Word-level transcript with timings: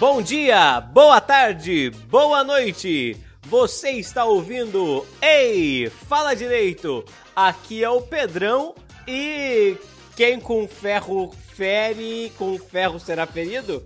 Bom 0.00 0.22
dia, 0.22 0.80
boa 0.80 1.20
tarde, 1.20 1.90
boa 2.08 2.42
noite. 2.42 3.18
Você 3.42 3.90
está 3.90 4.24
ouvindo 4.24 5.06
Ei, 5.20 5.90
fala 5.90 6.32
direito. 6.32 7.04
Aqui 7.36 7.84
é 7.84 7.90
o 7.90 8.00
Pedrão 8.00 8.74
e 9.06 9.76
quem 10.16 10.40
com 10.40 10.66
ferro 10.66 11.30
fere, 11.54 12.32
com 12.38 12.58
ferro 12.58 12.98
será 12.98 13.26
ferido? 13.26 13.84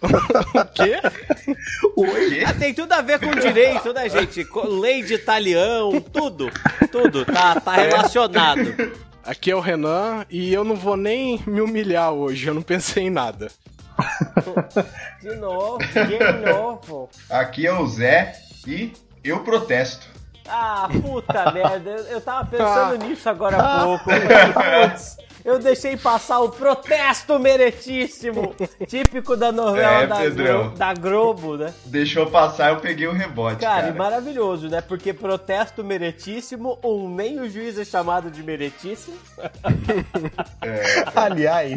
Quê? 0.72 1.00
Oi? 1.96 2.44
Ah, 2.44 2.54
tem 2.54 2.72
tudo 2.72 2.92
a 2.92 3.02
ver 3.02 3.18
com 3.18 3.34
direito, 3.34 3.92
né, 3.92 4.08
gente? 4.08 4.46
Lei 4.68 5.02
de 5.02 5.14
italião, 5.14 6.00
tudo, 6.00 6.48
tudo, 6.92 7.24
tá, 7.24 7.60
tá 7.60 7.72
relacionado. 7.72 8.92
Aqui 9.24 9.50
é 9.50 9.56
o 9.56 9.60
Renan 9.60 10.24
e 10.30 10.54
eu 10.54 10.62
não 10.62 10.76
vou 10.76 10.96
nem 10.96 11.42
me 11.44 11.60
humilhar 11.60 12.12
hoje, 12.12 12.46
eu 12.46 12.54
não 12.54 12.62
pensei 12.62 13.06
em 13.06 13.10
nada. 13.10 13.50
De 15.20 15.36
novo, 15.36 15.78
de 15.78 16.50
novo. 16.50 17.10
Aqui 17.28 17.66
é 17.66 17.72
o 17.72 17.86
Zé 17.86 18.34
e 18.66 18.92
eu 19.22 19.40
protesto. 19.40 20.06
Ah, 20.48 20.88
puta 21.02 21.50
merda, 21.52 21.90
eu 21.90 22.20
tava 22.20 22.46
pensando 22.46 23.04
nisso 23.04 23.28
agora 23.28 23.56
há 23.56 23.84
pouco. 23.84 24.04
Putz, 24.04 25.18
eu 25.44 25.58
deixei 25.58 25.96
passar 25.96 26.40
o 26.40 26.50
protesto 26.50 27.38
meretíssimo, 27.38 28.54
típico 28.86 29.36
da 29.36 29.50
novela 29.52 30.02
é, 30.02 30.06
da, 30.06 30.30
Globo, 30.30 30.76
da, 30.76 30.94
Globo, 30.94 31.56
né? 31.56 31.74
Deixou 31.84 32.26
passar, 32.26 32.70
eu 32.70 32.76
peguei 32.76 33.06
o 33.06 33.12
rebote. 33.12 33.60
Cara, 33.60 33.82
cara, 33.82 33.94
e 33.94 33.98
maravilhoso, 33.98 34.68
né? 34.68 34.80
Porque 34.80 35.12
protesto 35.12 35.82
meretíssimo, 35.82 36.78
um 36.84 37.08
nem 37.08 37.40
o 37.40 37.48
juiz 37.48 37.78
é 37.78 37.84
chamado 37.84 38.30
de 38.30 38.42
meretíssimo. 38.42 39.16
É. 40.62 41.04
aliás, 41.14 41.72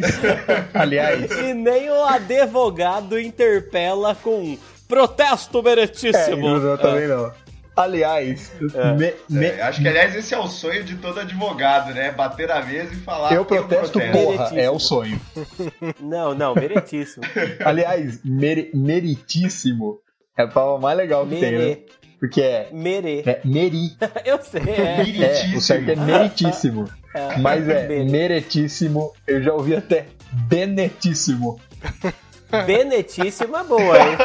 aliás. 0.74 1.32
E 1.32 1.54
nem 1.54 1.90
o 1.90 2.04
advogado 2.04 3.20
interpela 3.20 4.16
com 4.16 4.58
protesto 4.88 5.64
meretíssimo. 5.64 6.48
É, 6.48 6.60
não, 6.60 6.78
também 6.78 7.08
não. 7.08 7.32
Aliás, 7.76 8.52
é. 8.74 8.94
Me, 8.94 9.14
me... 9.30 9.46
É, 9.48 9.62
acho 9.64 9.82
que 9.82 9.88
aliás 9.88 10.16
esse 10.16 10.34
é 10.34 10.38
o 10.38 10.48
sonho 10.48 10.84
de 10.84 10.96
todo 10.96 11.20
advogado, 11.20 11.94
né? 11.94 12.12
Bater 12.12 12.52
a 12.52 12.64
mesa 12.64 12.94
e 12.94 12.98
falar. 12.98 13.34
Eu 13.34 13.46
protesto, 13.46 14.00
eu 14.00 14.12
protesto. 14.12 14.38
porra, 14.38 14.60
é 14.60 14.70
o 14.70 14.80
sonho. 14.80 15.20
Não, 16.00 16.34
não, 16.36 16.54
meritíssimo. 16.54 17.26
aliás, 17.64 18.20
mer, 18.24 18.70
meritíssimo 18.74 20.00
é 20.38 20.44
a 20.44 20.48
palavra 20.48 20.82
mais 20.82 20.98
legal 20.98 21.26
que 21.26 21.36
Mere. 21.36 21.58
tem, 21.58 21.70
né? 21.70 21.78
Porque 22.20 22.42
é. 22.42 22.70
Mere. 22.72 23.24
É 23.26 23.42
meri. 23.44 23.96
eu 24.26 24.42
sei, 24.42 24.62
é. 24.62 25.54
é. 25.54 25.58
O 25.58 25.62
certo 25.62 25.90
é 25.90 25.96
meritíssimo. 25.96 26.90
É. 27.14 27.38
Mas 27.38 27.68
é 27.68 28.04
meretíssimo. 28.04 29.14
Eu 29.28 29.44
já 29.44 29.54
ouvi 29.54 29.76
até 29.76 30.08
benetíssimo. 30.32 31.60
Benetíssimo 32.66 33.58
é 33.58 33.64
boa, 33.64 33.98
hein? 33.98 34.18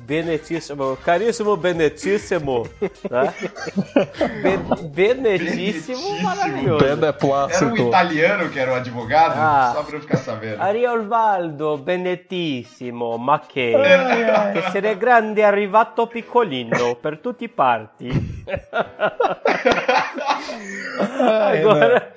Benetíssimo. 0.00 0.96
Caríssimo 1.04 1.56
Benetíssimo. 1.56 2.68
Né? 3.08 3.34
Be 4.42 4.58
benetíssimo, 4.82 6.20
maravilhoso. 6.20 6.84
Era 6.84 7.66
um 7.66 7.76
italiano 7.76 8.50
que 8.50 8.58
era 8.58 8.72
o 8.72 8.74
um 8.74 8.76
advogado? 8.76 9.34
Ah. 9.36 9.72
Só 9.74 9.82
pra 9.84 9.96
eu 9.96 10.00
ficar 10.00 10.16
sabendo. 10.16 10.60
Ariovaldo 10.60 11.78
Benetissimo, 11.78 13.16
ma 13.16 13.40
che? 13.40 13.72
Essere 14.54 14.96
grande 14.96 15.44
arrivato 15.44 16.06
piccolino 16.06 16.96
per 16.96 17.18
tutti 17.18 17.44
i 17.44 17.48
parti. 17.48 18.08
Agora... 21.20 22.09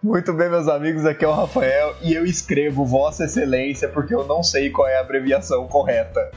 Muito 0.00 0.32
bem, 0.32 0.48
meus 0.48 0.68
amigos, 0.68 1.04
aqui 1.04 1.24
é 1.24 1.28
o 1.28 1.32
Rafael 1.32 1.92
e 2.00 2.14
eu 2.14 2.24
escrevo 2.24 2.84
Vossa 2.84 3.24
Excelência 3.24 3.88
porque 3.88 4.14
eu 4.14 4.24
não 4.24 4.44
sei 4.44 4.70
qual 4.70 4.86
é 4.86 4.96
a 4.96 5.00
abreviação 5.00 5.66
correta. 5.66 6.30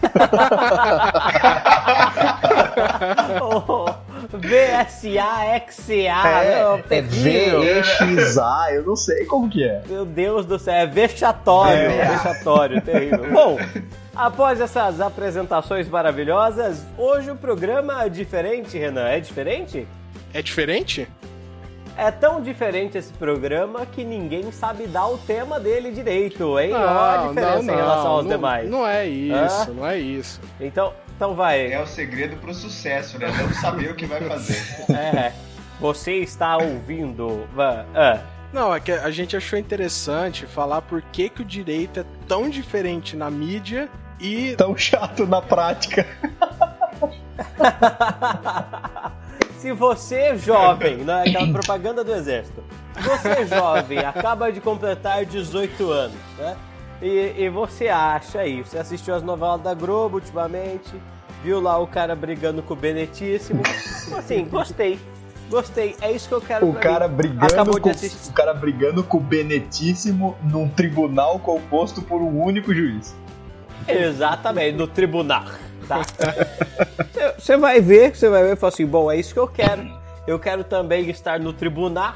oh, 3.42 3.86
VSA, 4.30 5.44
é, 5.44 5.56
é 6.88 7.02
VXA, 7.02 8.68
eu 8.74 8.84
não 8.84 8.94
sei 8.94 9.24
como 9.24 9.50
que 9.50 9.64
é. 9.64 9.82
Meu 9.88 10.04
Deus 10.04 10.46
do 10.46 10.56
céu, 10.56 10.74
é 10.74 10.86
vexatório, 10.86 11.90
é. 11.90 12.12
vexatório, 12.12 12.80
terrível. 12.80 13.28
Bom, 13.32 13.58
após 14.14 14.60
essas 14.60 15.00
apresentações 15.00 15.88
maravilhosas, 15.88 16.84
hoje 16.96 17.28
o 17.28 17.36
programa 17.36 18.04
é 18.04 18.08
diferente, 18.08 18.78
Renan, 18.78 19.08
é 19.08 19.18
diferente? 19.18 19.84
É 20.32 20.40
diferente? 20.40 21.08
É 21.98 22.10
tão 22.12 22.40
diferente 22.40 22.96
esse 22.96 23.12
programa 23.12 23.84
que 23.84 24.04
ninguém 24.04 24.52
sabe 24.52 24.86
dar 24.86 25.08
o 25.08 25.18
tema 25.18 25.58
dele 25.58 25.90
direito, 25.90 26.56
hein? 26.56 26.70
Não, 26.70 26.78
Olha 26.78 27.20
a 27.20 27.26
diferença 27.26 27.56
não, 27.56 27.62
não, 27.64 27.74
em 27.74 27.76
relação 27.76 28.06
aos 28.06 28.24
não, 28.24 28.30
demais. 28.30 28.70
Não 28.70 28.86
é 28.86 29.08
isso, 29.08 29.74
não 29.74 29.84
é 29.84 29.98
isso. 29.98 30.40
Então, 30.60 30.94
então 31.16 31.34
vai. 31.34 31.72
É 31.72 31.82
o 31.82 31.86
segredo 31.88 32.36
pro 32.36 32.54
sucesso, 32.54 33.18
né? 33.18 33.26
Não 33.26 33.52
saber 33.52 33.90
o 33.90 33.96
que 33.96 34.06
vai 34.06 34.20
fazer. 34.20 34.86
É. 34.94 35.32
Você 35.80 36.18
está 36.18 36.56
ouvindo. 36.56 37.48
Ah. 37.58 38.20
Não, 38.52 38.72
é 38.72 38.78
que 38.78 38.92
a 38.92 39.10
gente 39.10 39.36
achou 39.36 39.58
interessante 39.58 40.46
falar 40.46 40.82
por 40.82 41.02
que, 41.02 41.28
que 41.28 41.42
o 41.42 41.44
direito 41.44 41.98
é 41.98 42.04
tão 42.28 42.48
diferente 42.48 43.16
na 43.16 43.28
mídia 43.28 43.88
e. 44.20 44.54
Tão 44.56 44.76
chato 44.76 45.26
na 45.26 45.42
prática. 45.42 46.06
Se 49.58 49.72
você, 49.72 50.36
jovem, 50.36 50.98
né, 50.98 51.24
aquela 51.26 51.48
propaganda 51.52 52.04
do 52.04 52.14
exército, 52.14 52.62
você, 52.94 53.44
jovem, 53.44 53.98
acaba 53.98 54.52
de 54.52 54.60
completar 54.60 55.24
18 55.24 55.90
anos, 55.90 56.16
né? 56.38 56.56
E, 57.02 57.34
e 57.36 57.48
você 57.48 57.88
acha 57.88 58.38
aí, 58.40 58.62
você 58.62 58.78
assistiu 58.78 59.16
as 59.16 59.22
novelas 59.22 59.60
da 59.60 59.74
Globo 59.74 60.16
ultimamente, 60.16 60.92
viu 61.42 61.60
lá 61.60 61.76
o 61.76 61.88
cara 61.88 62.14
brigando 62.14 62.62
com 62.62 62.74
o 62.74 62.76
Benetíssimo. 62.76 63.62
Assim, 64.16 64.44
gostei. 64.44 64.98
Gostei, 65.50 65.96
é 66.00 66.12
isso 66.12 66.28
que 66.28 66.34
eu 66.34 66.40
quero 66.40 66.68
o 66.68 66.74
cara 66.74 67.08
mim. 67.08 67.16
brigando 67.16 67.80
com, 67.80 67.90
O 67.90 68.32
cara 68.32 68.54
brigando 68.54 69.02
com 69.02 69.16
o 69.16 69.20
Benetíssimo 69.20 70.36
num 70.42 70.68
tribunal 70.68 71.38
composto 71.40 72.02
por 72.02 72.20
um 72.20 72.42
único 72.44 72.72
juiz. 72.72 73.16
Exatamente, 73.88 74.76
no 74.76 74.86
tribunal 74.86 75.44
tá? 75.88 76.02
Você 77.38 77.56
vai 77.56 77.80
ver, 77.80 78.14
você 78.14 78.28
vai 78.28 78.44
ver 78.44 78.52
e 78.52 78.56
falar 78.56 78.72
assim, 78.72 78.86
bom, 78.86 79.10
é 79.10 79.16
isso 79.16 79.32
que 79.32 79.40
eu 79.40 79.48
quero. 79.48 79.90
Eu 80.26 80.38
quero 80.38 80.62
também 80.62 81.08
estar 81.08 81.40
no 81.40 81.52
tribunal. 81.52 82.14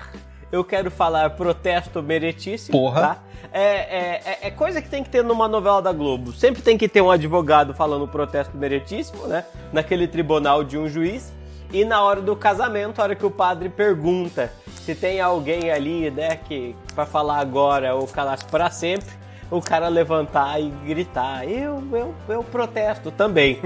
Eu 0.51 0.63
quero 0.63 0.91
falar 0.91 1.31
protesto 1.31 2.03
meretíssimo, 2.03 2.79
Porra. 2.79 3.01
tá? 3.01 3.19
É, 3.51 3.63
é, 3.63 4.23
é, 4.25 4.39
é, 4.43 4.51
coisa 4.51 4.83
que 4.83 4.89
tem 4.89 5.03
que 5.03 5.09
ter 5.09 5.25
numa 5.25 5.49
novela 5.49 5.81
da 5.81 5.93
Globo. 5.93 6.33
Sempre 6.33 6.63
tem 6.63 6.77
que 6.77 6.89
ter 6.89 7.01
um 7.01 7.11
advogado 7.11 7.73
falando 7.73 8.07
protesto 8.07 8.57
meretíssimo, 8.57 9.27
né? 9.27 9.45
Naquele 9.73 10.07
tribunal 10.07 10.63
de 10.63 10.77
um 10.77 10.89
juiz. 10.89 11.33
E 11.73 11.85
na 11.85 12.03
hora 12.03 12.21
do 12.21 12.37
casamento, 12.37 13.01
a 13.01 13.05
hora 13.05 13.15
que 13.15 13.25
o 13.25 13.31
padre 13.31 13.71
pergunta 13.71 14.53
se 14.85 14.97
tem 14.97 15.21
alguém 15.21 15.71
ali, 15.71 16.11
né, 16.11 16.37
que 16.37 16.75
vai 16.95 17.07
falar 17.07 17.39
agora 17.39 17.95
ou 17.95 18.07
calar 18.09 18.43
para 18.47 18.69
sempre, 18.69 19.15
o 19.53 19.61
cara 19.61 19.89
levantar 19.89 20.59
e 20.59 20.71
gritar. 20.71 21.47
Eu, 21.47 21.85
eu, 21.93 22.15
eu 22.27 22.43
protesto 22.43 23.11
também. 23.11 23.61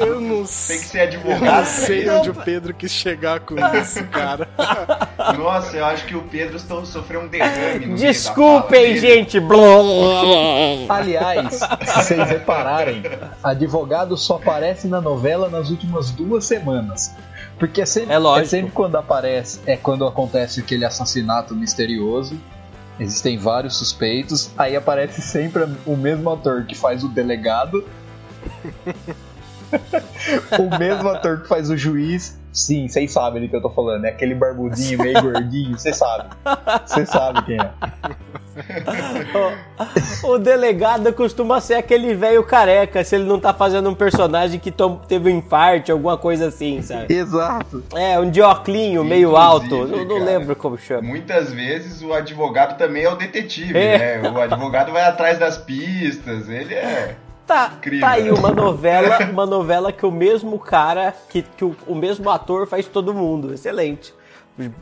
eu 0.00 0.20
não 0.20 0.46
sei. 0.46 0.76
Tem 0.76 0.84
que 0.84 0.90
ser 0.90 1.00
advogado. 1.00 1.58
Eu 1.58 1.64
sei 1.66 2.08
onde 2.08 2.30
o 2.30 2.34
Pedro 2.34 2.72
quis 2.72 2.90
chegar 2.90 3.40
com 3.40 3.54
isso, 3.76 4.02
cara. 4.06 4.48
Nossa, 5.36 5.76
eu 5.76 5.84
acho 5.84 6.06
que 6.06 6.16
o 6.16 6.22
Pedro 6.22 6.58
sofreu 6.58 7.20
um 7.20 7.28
derrame. 7.28 7.94
Desculpem, 7.94 8.96
gente. 8.96 9.38
Aliás, 10.88 11.54
se 11.54 11.94
vocês 11.94 12.28
repararem, 12.28 13.02
advogado 13.44 14.16
só 14.16 14.36
aparece 14.36 14.88
na 14.88 15.00
novela 15.00 15.50
nas 15.50 15.68
últimas 15.68 16.10
duas 16.10 16.46
semanas. 16.46 17.14
Porque 17.58 17.82
é 17.82 17.86
sempre, 17.86 18.14
é, 18.14 18.40
é 18.40 18.44
sempre 18.44 18.70
quando 18.70 18.96
aparece, 18.96 19.60
é 19.66 19.76
quando 19.76 20.06
acontece 20.06 20.60
aquele 20.60 20.84
assassinato 20.84 21.54
misterioso 21.54 22.38
Existem 22.98 23.36
vários 23.36 23.76
suspeitos, 23.76 24.50
aí 24.56 24.74
aparece 24.74 25.20
sempre 25.20 25.64
o 25.84 25.96
mesmo 25.96 26.30
ator 26.30 26.64
que 26.64 26.74
faz 26.74 27.04
o 27.04 27.08
delegado, 27.08 27.84
o 30.58 30.78
mesmo 30.78 31.08
ator 31.08 31.42
que 31.42 31.48
faz 31.48 31.70
o 31.70 31.76
juiz. 31.76 32.38
Sim, 32.56 32.88
vocês 32.88 33.12
sabem 33.12 33.42
do 33.42 33.48
que 33.50 33.54
eu 33.54 33.60
tô 33.60 33.68
falando. 33.68 34.06
É 34.06 34.08
aquele 34.08 34.34
barbudinho 34.34 34.98
meio 34.98 35.20
gordinho, 35.20 35.78
vocês 35.78 35.94
sabem. 35.94 36.26
Vocês 36.86 37.06
sabem 37.10 37.42
quem 37.44 37.58
é. 37.58 37.70
o, 40.24 40.28
o, 40.32 40.38
delegado 40.38 41.12
costuma 41.12 41.60
ser 41.60 41.74
aquele 41.74 42.14
velho 42.14 42.42
careca, 42.42 43.04
se 43.04 43.14
ele 43.14 43.24
não 43.24 43.38
tá 43.38 43.52
fazendo 43.52 43.90
um 43.90 43.94
personagem 43.94 44.58
que 44.58 44.72
teve 45.06 45.30
um 45.30 45.36
infarto, 45.36 45.92
alguma 45.92 46.16
coisa 46.16 46.48
assim, 46.48 46.80
sabe? 46.80 47.12
Exato. 47.12 47.84
É, 47.94 48.18
um 48.18 48.30
dioclinho 48.30 49.04
meio 49.04 49.36
alto. 49.36 49.74
Eu 49.74 50.06
não 50.06 50.18
cara, 50.18 50.24
lembro 50.24 50.56
como 50.56 50.78
chama. 50.78 51.02
Muitas 51.02 51.52
vezes 51.52 52.00
o 52.00 52.14
advogado 52.14 52.78
também 52.78 53.04
é 53.04 53.10
o 53.10 53.16
detetive, 53.16 53.76
é. 53.76 54.18
né? 54.18 54.30
O 54.30 54.40
advogado 54.40 54.92
vai 54.92 55.02
atrás 55.02 55.38
das 55.38 55.58
pistas, 55.58 56.48
ele 56.48 56.72
é. 56.72 57.16
Tá, 57.46 57.72
tá 58.00 58.10
aí 58.10 58.30
uma 58.30 58.50
novela, 58.52 59.18
uma 59.30 59.46
novela 59.46 59.92
que 59.92 60.04
o 60.04 60.10
mesmo 60.10 60.58
cara, 60.58 61.14
que, 61.28 61.42
que 61.42 61.64
o, 61.64 61.76
o 61.86 61.94
mesmo 61.94 62.28
ator 62.28 62.66
faz 62.66 62.86
todo 62.86 63.14
mundo. 63.14 63.54
Excelente 63.54 64.12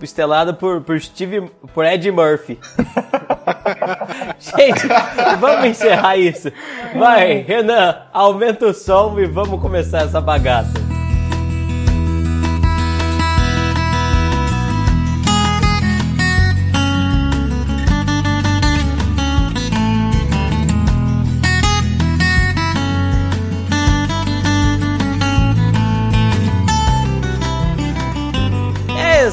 estelada 0.00 0.52
por, 0.52 0.81
por 0.82 1.00
Steve, 1.00 1.50
por 1.72 1.84
Ed 1.84 2.11
Murphy. 2.11 2.58
Gente, 4.38 4.87
vamos 5.40 5.66
encerrar 5.66 6.16
isso. 6.16 6.52
Vai, 6.96 7.38
Renan, 7.38 7.96
aumenta 8.12 8.67
o 8.67 8.75
som 8.75 9.19
e 9.19 9.26
vamos 9.26 9.60
começar 9.60 10.02
essa 10.02 10.20
bagaça. 10.20 10.94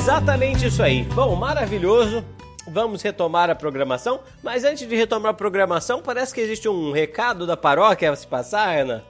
Exatamente 0.01 0.65
isso 0.65 0.81
aí. 0.81 1.03
Bom, 1.03 1.35
maravilhoso. 1.35 2.25
Vamos 2.67 3.03
retomar 3.03 3.51
a 3.51 3.55
programação, 3.55 4.21
mas 4.41 4.63
antes 4.63 4.87
de 4.87 4.95
retomar 4.95 5.29
a 5.29 5.33
programação, 5.33 6.01
parece 6.01 6.33
que 6.33 6.41
existe 6.41 6.67
um 6.67 6.91
recado 6.91 7.45
da 7.45 7.55
paróquia 7.55 8.11
a 8.11 8.15
se 8.15 8.25
passar, 8.25 8.79
Ana. 8.79 9.03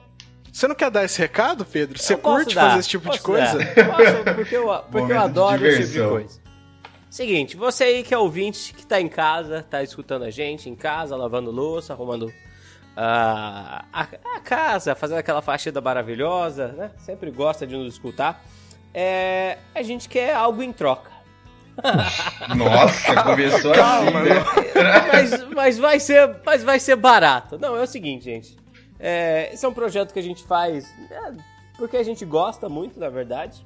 Você 0.52 0.68
não 0.68 0.74
quer 0.74 0.90
dar 0.90 1.02
esse 1.04 1.18
recado, 1.18 1.64
Pedro? 1.64 1.98
Você 1.98 2.14
curte 2.14 2.54
dar, 2.54 2.68
fazer 2.68 2.80
esse 2.80 2.88
tipo 2.90 3.08
de 3.08 3.20
coisa? 3.20 3.58
Posso, 3.74 4.34
porque 4.34 4.54
eu, 4.54 4.68
porque 4.90 5.12
eu 5.12 5.20
adoro 5.20 5.66
esse 5.66 5.92
tipo 5.92 6.04
de 6.04 6.08
coisa. 6.10 6.40
Seguinte, 7.08 7.56
você 7.56 7.84
aí 7.84 8.02
que 8.02 8.12
é 8.12 8.18
ouvinte, 8.18 8.74
que 8.74 8.84
tá 8.84 9.00
em 9.00 9.08
casa, 9.08 9.64
tá 9.68 9.82
escutando 9.82 10.24
a 10.24 10.30
gente 10.30 10.68
em 10.68 10.76
casa, 10.76 11.16
lavando 11.16 11.50
louça, 11.50 11.94
arrumando 11.94 12.24
uh, 12.24 12.32
a, 12.96 14.06
a, 14.36 14.40
casa, 14.40 14.94
fazendo 14.94 15.18
aquela 15.18 15.40
faxina 15.40 15.80
maravilhosa, 15.80 16.68
né? 16.68 16.90
Sempre 16.98 17.30
gosta 17.30 17.66
de 17.66 17.76
nos 17.76 17.94
escutar 17.94 18.44
é, 18.94 19.58
a 19.74 19.82
gente 19.82 20.08
quer 20.08 20.34
algo 20.34 20.62
em 20.62 20.72
troca. 20.72 21.10
Nossa, 22.54 23.22
começou 23.22 23.72
Calma, 23.72 24.20
assim, 24.20 24.28
né? 24.28 24.44
mas, 25.12 25.48
mas, 25.48 25.78
vai 25.78 26.00
ser, 26.00 26.36
mas 26.44 26.62
vai 26.62 26.78
ser 26.78 26.96
barato. 26.96 27.58
Não, 27.58 27.76
é 27.76 27.82
o 27.82 27.86
seguinte, 27.86 28.24
gente. 28.24 28.56
É, 28.98 29.50
esse 29.52 29.64
é 29.64 29.68
um 29.68 29.72
projeto 29.72 30.12
que 30.12 30.18
a 30.18 30.22
gente 30.22 30.44
faz 30.44 30.86
é, 31.10 31.32
porque 31.76 31.96
a 31.96 32.02
gente 32.02 32.24
gosta 32.24 32.68
muito, 32.68 33.00
na 33.00 33.08
verdade. 33.08 33.64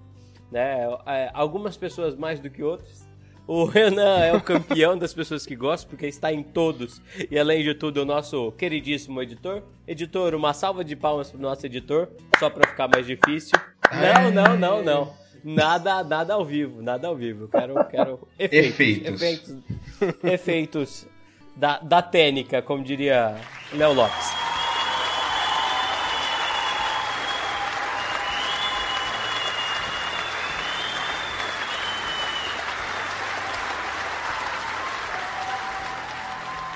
Né? 0.51 0.79
É, 1.07 1.31
algumas 1.35 1.77
pessoas 1.77 2.15
mais 2.15 2.41
do 2.41 2.49
que 2.49 2.63
outras. 2.63 3.07
O 3.47 3.65
Renan 3.65 4.19
é 4.19 4.33
o 4.33 4.41
campeão 4.41 4.99
das 4.99 5.15
pessoas 5.15 5.47
que 5.47 5.55
gostam, 5.55 5.91
porque 5.91 6.07
está 6.07 6.33
em 6.33 6.43
todos. 6.43 7.01
E 7.31 7.39
além 7.39 7.63
de 7.63 7.75
tudo, 7.75 8.03
o 8.03 8.05
nosso 8.05 8.51
queridíssimo 8.53 9.23
editor. 9.23 9.63
Editor, 9.87 10.35
uma 10.35 10.53
salva 10.53 10.85
de 10.85 10.97
palmas 10.97 11.31
para 11.31 11.39
o 11.39 11.43
nosso 11.43 11.65
editor, 11.65 12.09
só 12.41 12.51
para 12.51 12.69
ficar 12.69 12.89
mais 12.89 13.07
difícil. 13.07 13.57
Não, 13.93 14.31
não, 14.31 14.57
não, 14.57 14.83
não. 14.83 15.15
Nada, 15.45 16.03
nada 16.03 16.35
ao 16.35 16.45
vivo, 16.45 16.83
nada 16.83 17.07
ao 17.07 17.15
vivo. 17.15 17.49
Quero, 17.49 17.85
quero 17.85 18.29
efeitos. 18.39 19.07
Efeitos. 19.07 19.55
Efeitos, 20.01 20.25
efeitos 20.25 21.07
da, 21.55 21.79
da 21.79 22.03
técnica, 22.03 22.61
como 22.61 22.83
diria 22.83 23.37
Léo 23.73 23.93
Lopes. 23.93 24.47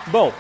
Bom, 0.07 0.33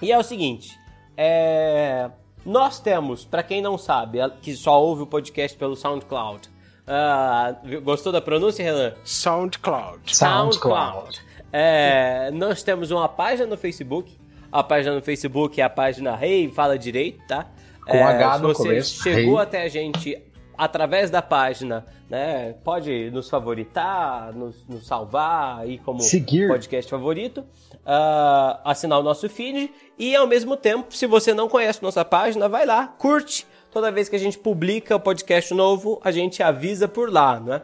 e 0.00 0.12
é 0.12 0.18
o 0.18 0.22
seguinte, 0.22 0.78
é... 1.16 2.08
nós 2.44 2.80
temos, 2.80 3.24
para 3.24 3.42
quem 3.42 3.62
não 3.62 3.78
sabe, 3.78 4.18
que 4.42 4.54
só 4.54 4.80
ouve 4.82 5.02
o 5.02 5.06
podcast 5.06 5.56
pelo 5.56 5.76
SoundCloud, 5.76 6.48
uh, 6.86 7.80
gostou 7.80 8.12
da 8.12 8.20
pronúncia, 8.20 8.62
Renan? 8.62 8.94
SoundCloud. 9.04 10.14
SoundCloud. 10.14 11.20
É, 11.52 12.30
nós 12.32 12.62
temos 12.62 12.90
uma 12.90 13.08
página 13.08 13.46
no 13.46 13.56
Facebook, 13.56 14.16
a 14.50 14.62
página 14.62 14.94
no 14.94 15.02
Facebook 15.02 15.60
é 15.60 15.64
a 15.64 15.70
página 15.70 16.14
Rei 16.14 16.44
hey, 16.44 16.50
Fala 16.50 16.78
Direito, 16.78 17.24
tá? 17.26 17.46
Com 17.86 17.96
é, 17.96 18.02
H 18.02 18.38
no 18.38 18.48
se 18.48 18.54
você 18.54 18.68
começo. 18.68 19.02
chegou 19.02 19.36
hey. 19.36 19.42
até 19.42 19.62
a 19.62 19.68
gente 19.68 20.16
através 20.56 21.10
da 21.10 21.20
página, 21.20 21.84
né? 22.08 22.54
Pode 22.64 23.10
nos 23.10 23.28
favoritar, 23.28 24.32
nos, 24.32 24.66
nos 24.68 24.86
salvar 24.86 25.60
aí 25.60 25.78
como 25.78 26.00
Seguir. 26.00 26.48
podcast 26.48 26.90
favorito, 26.90 27.38
uh, 27.40 28.58
assinar 28.64 28.98
o 28.98 29.02
nosso 29.02 29.28
feed 29.28 29.70
e 29.98 30.14
ao 30.14 30.26
mesmo 30.26 30.56
tempo, 30.56 30.94
se 30.94 31.06
você 31.06 31.34
não 31.34 31.48
conhece 31.48 31.82
nossa 31.82 32.04
página, 32.04 32.48
vai 32.48 32.66
lá, 32.66 32.86
curte. 32.86 33.46
Toda 33.70 33.90
vez 33.90 34.08
que 34.08 34.14
a 34.14 34.20
gente 34.20 34.38
publica 34.38 34.94
o 34.94 35.00
podcast 35.00 35.52
novo, 35.52 36.00
a 36.04 36.12
gente 36.12 36.42
avisa 36.42 36.86
por 36.86 37.12
lá, 37.12 37.40
né? 37.40 37.62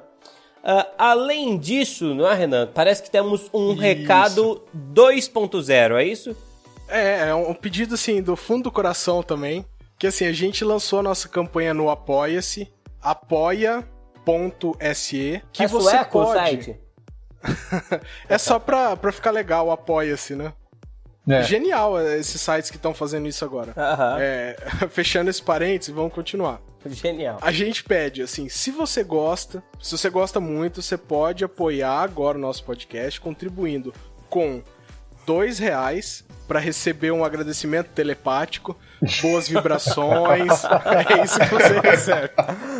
Uh, 0.62 0.84
além 0.98 1.56
disso, 1.56 2.14
não 2.14 2.28
é, 2.28 2.34
Renan? 2.34 2.68
Parece 2.74 3.02
que 3.02 3.10
temos 3.10 3.48
um 3.54 3.72
isso. 3.72 3.80
recado 3.80 4.62
2.0, 4.76 5.94
é 5.94 6.04
isso? 6.04 6.36
É, 6.88 7.28
é 7.28 7.34
um 7.34 7.54
pedido 7.54 7.94
assim 7.94 8.20
do 8.20 8.36
fundo 8.36 8.64
do 8.64 8.72
coração 8.72 9.22
também. 9.22 9.64
Que 9.98 10.06
assim, 10.06 10.26
a 10.26 10.32
gente 10.32 10.64
lançou 10.64 10.98
a 10.98 11.02
nossa 11.02 11.28
campanha 11.28 11.72
no 11.72 11.88
Apoia-se 11.88 12.68
apoia.se 13.02 13.92
que 15.52 15.62
é 15.62 15.68
você 15.68 15.90
sueco, 15.90 16.12
pode. 16.12 16.32
site? 16.32 16.80
é 18.28 18.38
só 18.38 18.58
pra, 18.58 18.96
pra 18.96 19.12
ficar 19.12 19.30
legal, 19.30 19.70
apoia-se, 19.70 20.34
né? 20.34 20.52
É. 21.28 21.42
Genial 21.42 21.98
é, 21.98 22.18
esses 22.18 22.40
sites 22.40 22.70
que 22.70 22.76
estão 22.76 22.94
fazendo 22.94 23.28
isso 23.28 23.44
agora. 23.44 23.74
É, 24.18 24.56
fechando 24.90 25.30
esse 25.30 25.42
parênteses, 25.42 25.94
vamos 25.94 26.12
continuar. 26.12 26.60
Genial. 26.86 27.38
A 27.42 27.52
gente 27.52 27.84
pede, 27.84 28.22
assim, 28.22 28.48
se 28.48 28.70
você 28.70 29.04
gosta, 29.04 29.62
se 29.80 29.96
você 29.96 30.08
gosta 30.08 30.40
muito, 30.40 30.80
você 30.80 30.96
pode 30.96 31.44
apoiar 31.44 32.00
agora 32.02 32.38
o 32.38 32.40
nosso 32.40 32.64
podcast 32.64 33.20
contribuindo 33.20 33.92
com 34.30 34.62
dois 35.26 35.58
reais 35.58 36.24
para 36.48 36.58
receber 36.58 37.10
um 37.10 37.22
agradecimento 37.22 37.88
telepático, 37.88 38.76
boas 39.20 39.48
vibrações. 39.48 40.64
é 40.64 41.24
isso 41.24 41.38
que 41.38 41.54
você 41.54 41.80
recebe. 41.80 42.30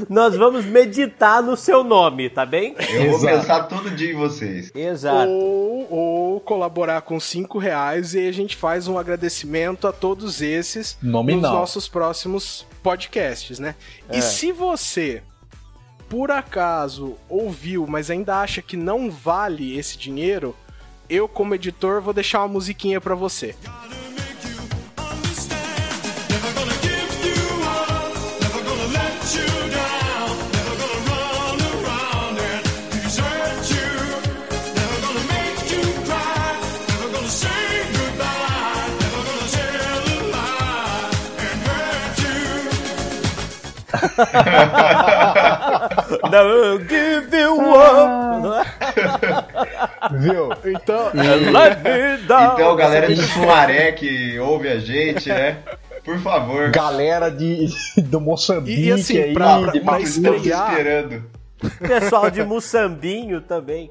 Nós 0.09 0.37
vamos 0.37 0.65
meditar 0.65 1.43
no 1.43 1.57
seu 1.57 1.83
nome, 1.83 2.29
tá 2.29 2.45
bem? 2.45 2.75
Eu 2.79 3.03
Exato. 3.03 3.11
vou 3.11 3.21
pensar 3.21 3.63
todo 3.65 3.91
dia 3.91 4.13
em 4.13 4.17
vocês. 4.17 4.71
Exato. 4.75 5.31
Ou, 5.31 5.87
ou, 5.93 6.41
colaborar 6.41 7.03
com 7.03 7.19
cinco 7.19 7.59
reais 7.59 8.15
e 8.15 8.27
a 8.27 8.33
gente 8.33 8.57
faz 8.57 8.89
um 8.89 8.99
agradecimento 8.99 9.87
a 9.87 9.93
todos 9.93 10.41
esses 10.43 10.97
Nominal. 11.03 11.41
nos 11.41 11.51
nossos 11.51 11.89
próximos 11.89 12.67
podcasts, 12.83 13.59
né? 13.59 13.75
É. 14.09 14.19
E 14.19 14.23
se 14.23 14.53
você 14.53 15.23
por 16.09 16.33
acaso 16.33 17.17
ouviu, 17.29 17.87
mas 17.87 18.11
ainda 18.11 18.41
acha 18.41 18.61
que 18.61 18.77
não 18.77 19.09
vale 19.09 19.79
esse 19.79 19.97
dinheiro, 19.97 20.57
eu 21.09 21.29
como 21.29 21.55
editor 21.55 22.03
vou 22.03 22.13
deixar 22.13 22.41
uma 22.41 22.49
musiquinha 22.49 23.01
para 23.01 23.15
você. 23.15 23.55
Não 46.31 46.79
give 46.81 47.37
you 47.37 47.75
up. 47.75 48.67
Viu? 50.19 50.51
Então, 50.65 51.11
então 52.25 52.77
galera 52.77 53.15
de 53.15 53.23
Sumaré 53.23 53.93
que 53.93 54.39
ouve 54.39 54.69
a 54.69 54.79
gente, 54.79 55.29
né? 55.29 55.59
Por 56.05 56.19
favor. 56.19 56.71
Galera 56.71 57.31
de, 57.31 57.67
do 57.99 58.21
Moçambique 58.21 58.89
e, 58.89 58.93
assim, 58.93 59.19
aí, 59.19 59.35
pra, 59.35 59.61
pra, 59.61 59.81
pra 59.81 60.01
estrear. 60.01 60.71
esperando. 60.71 61.25
Pessoal 61.79 62.31
de 62.31 62.43
Moçambinho 62.43 63.43
também. 63.43 63.91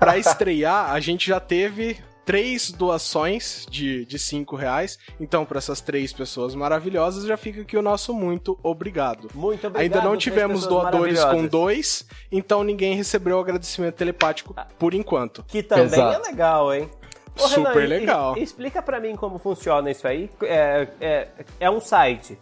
pra 0.00 0.18
estrear, 0.18 0.90
a 0.90 0.98
gente 0.98 1.28
já 1.28 1.38
teve 1.38 1.98
três 2.30 2.70
doações 2.70 3.66
de, 3.68 4.04
de 4.04 4.16
cinco 4.16 4.54
reais. 4.54 5.00
Então, 5.18 5.44
para 5.44 5.58
essas 5.58 5.80
três 5.80 6.12
pessoas 6.12 6.54
maravilhosas, 6.54 7.24
já 7.24 7.36
fica 7.36 7.62
aqui 7.62 7.76
o 7.76 7.82
nosso 7.82 8.14
muito 8.14 8.56
obrigado. 8.62 9.28
Muito 9.34 9.66
obrigado. 9.66 9.82
Ainda 9.82 10.08
não 10.08 10.16
tivemos 10.16 10.64
doadores 10.64 11.24
com 11.24 11.44
dois, 11.44 12.06
então 12.30 12.62
ninguém 12.62 12.94
recebeu 12.94 13.36
o 13.36 13.40
agradecimento 13.40 13.96
telepático 13.96 14.54
ah, 14.56 14.64
por 14.78 14.94
enquanto. 14.94 15.42
Que 15.42 15.60
também 15.60 15.86
é 15.86 15.86
Exato. 15.86 16.24
é 16.24 16.30
legal, 16.30 16.72
hein? 16.72 16.88
Ô, 17.36 17.48
Super 17.48 17.74
Renan, 17.74 17.88
legal. 17.88 18.38
E, 18.38 18.44
explica 18.44 18.80
para 18.80 19.00
mim 19.00 19.16
como 19.16 19.36
funciona 19.40 19.90
isso 19.90 20.06
aí. 20.06 20.30
É, 20.42 20.86
é, 21.00 21.28
é 21.58 21.68
um 21.68 21.80
site. 21.80 22.38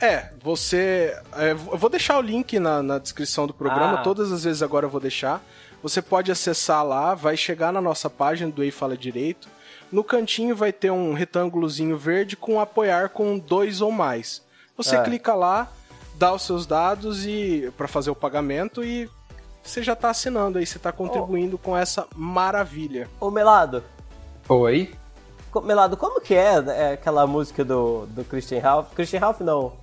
É, 0.00 0.30
você. 0.40 1.16
É, 1.36 1.50
eu 1.52 1.56
vou 1.56 1.90
deixar 1.90 2.18
o 2.18 2.20
link 2.22 2.58
na, 2.60 2.82
na 2.82 2.98
descrição 2.98 3.48
do 3.48 3.54
programa. 3.54 4.00
Ah. 4.00 4.02
Todas 4.02 4.30
as 4.30 4.44
vezes 4.44 4.62
agora 4.62 4.86
eu 4.86 4.90
vou 4.90 5.00
deixar. 5.00 5.44
Você 5.82 6.00
pode 6.00 6.30
acessar 6.30 6.84
lá, 6.84 7.14
vai 7.14 7.36
chegar 7.36 7.72
na 7.72 7.80
nossa 7.80 8.08
página 8.08 8.50
do 8.50 8.62
Ei 8.62 8.70
Fala 8.70 8.96
Direito. 8.96 9.48
No 9.90 10.04
cantinho 10.04 10.54
vai 10.54 10.72
ter 10.72 10.90
um 10.90 11.12
retângulozinho 11.12 11.96
verde 11.98 12.36
com 12.36 12.60
apoiar 12.60 13.08
com 13.10 13.38
dois 13.38 13.80
ou 13.80 13.90
mais. 13.90 14.42
Você 14.76 14.96
é. 14.96 15.02
clica 15.02 15.34
lá, 15.34 15.70
dá 16.14 16.32
os 16.32 16.42
seus 16.42 16.66
dados 16.66 17.26
e 17.26 17.72
para 17.76 17.88
fazer 17.88 18.10
o 18.10 18.14
pagamento 18.14 18.84
e 18.84 19.10
você 19.62 19.82
já 19.82 19.92
está 19.92 20.10
assinando 20.10 20.58
aí, 20.58 20.66
você 20.66 20.76
está 20.76 20.90
contribuindo 20.92 21.56
oh. 21.56 21.58
com 21.58 21.76
essa 21.76 22.06
maravilha. 22.16 23.08
Ô 23.20 23.30
Melado. 23.30 23.82
Oi. 24.48 24.92
Melado, 25.62 25.96
como 25.96 26.20
que 26.20 26.34
é, 26.34 26.54
é, 26.68 26.92
aquela 26.94 27.26
música 27.26 27.64
do, 27.64 28.06
do 28.06 28.24
Christian 28.24 28.60
Ralph? 28.60 28.94
Christian 28.94 29.20
Ralph 29.20 29.40
não, 29.40 29.74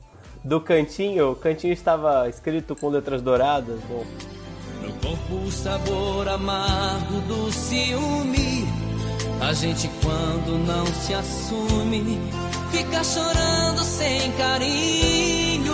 do 0.44 0.60
Cantinho. 0.60 1.32
O 1.32 1.36
Cantinho 1.36 1.74
estava 1.74 2.28
escrito 2.28 2.76
com 2.76 2.90
letras 2.90 3.22
douradas. 3.22 3.80
No, 3.88 4.06
no 4.82 4.92
corpo 4.94 5.36
o 5.48 5.52
sabor 5.52 6.28
amargo 6.28 7.22
do 7.22 7.52
ciúme. 7.52 8.68
A 9.42 9.54
gente 9.54 9.90
quando 10.04 10.66
não 10.66 10.86
se 10.86 11.14
assume, 11.14 12.20
fica 12.72 13.04
chorando 13.04 13.84
sem 13.84 14.32
carinho. 14.34 15.74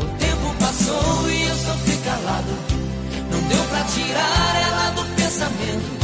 O 0.00 0.18
tempo 0.18 0.54
passou 0.60 1.30
e 1.30 1.42
eu 1.48 1.56
sofri 1.56 1.96
calado. 2.04 2.52
Não 3.30 3.40
deu 3.48 3.64
pra 3.64 3.82
tirar 3.84 4.62
ela 4.68 4.90
do 4.90 5.04
pensamento. 5.16 5.96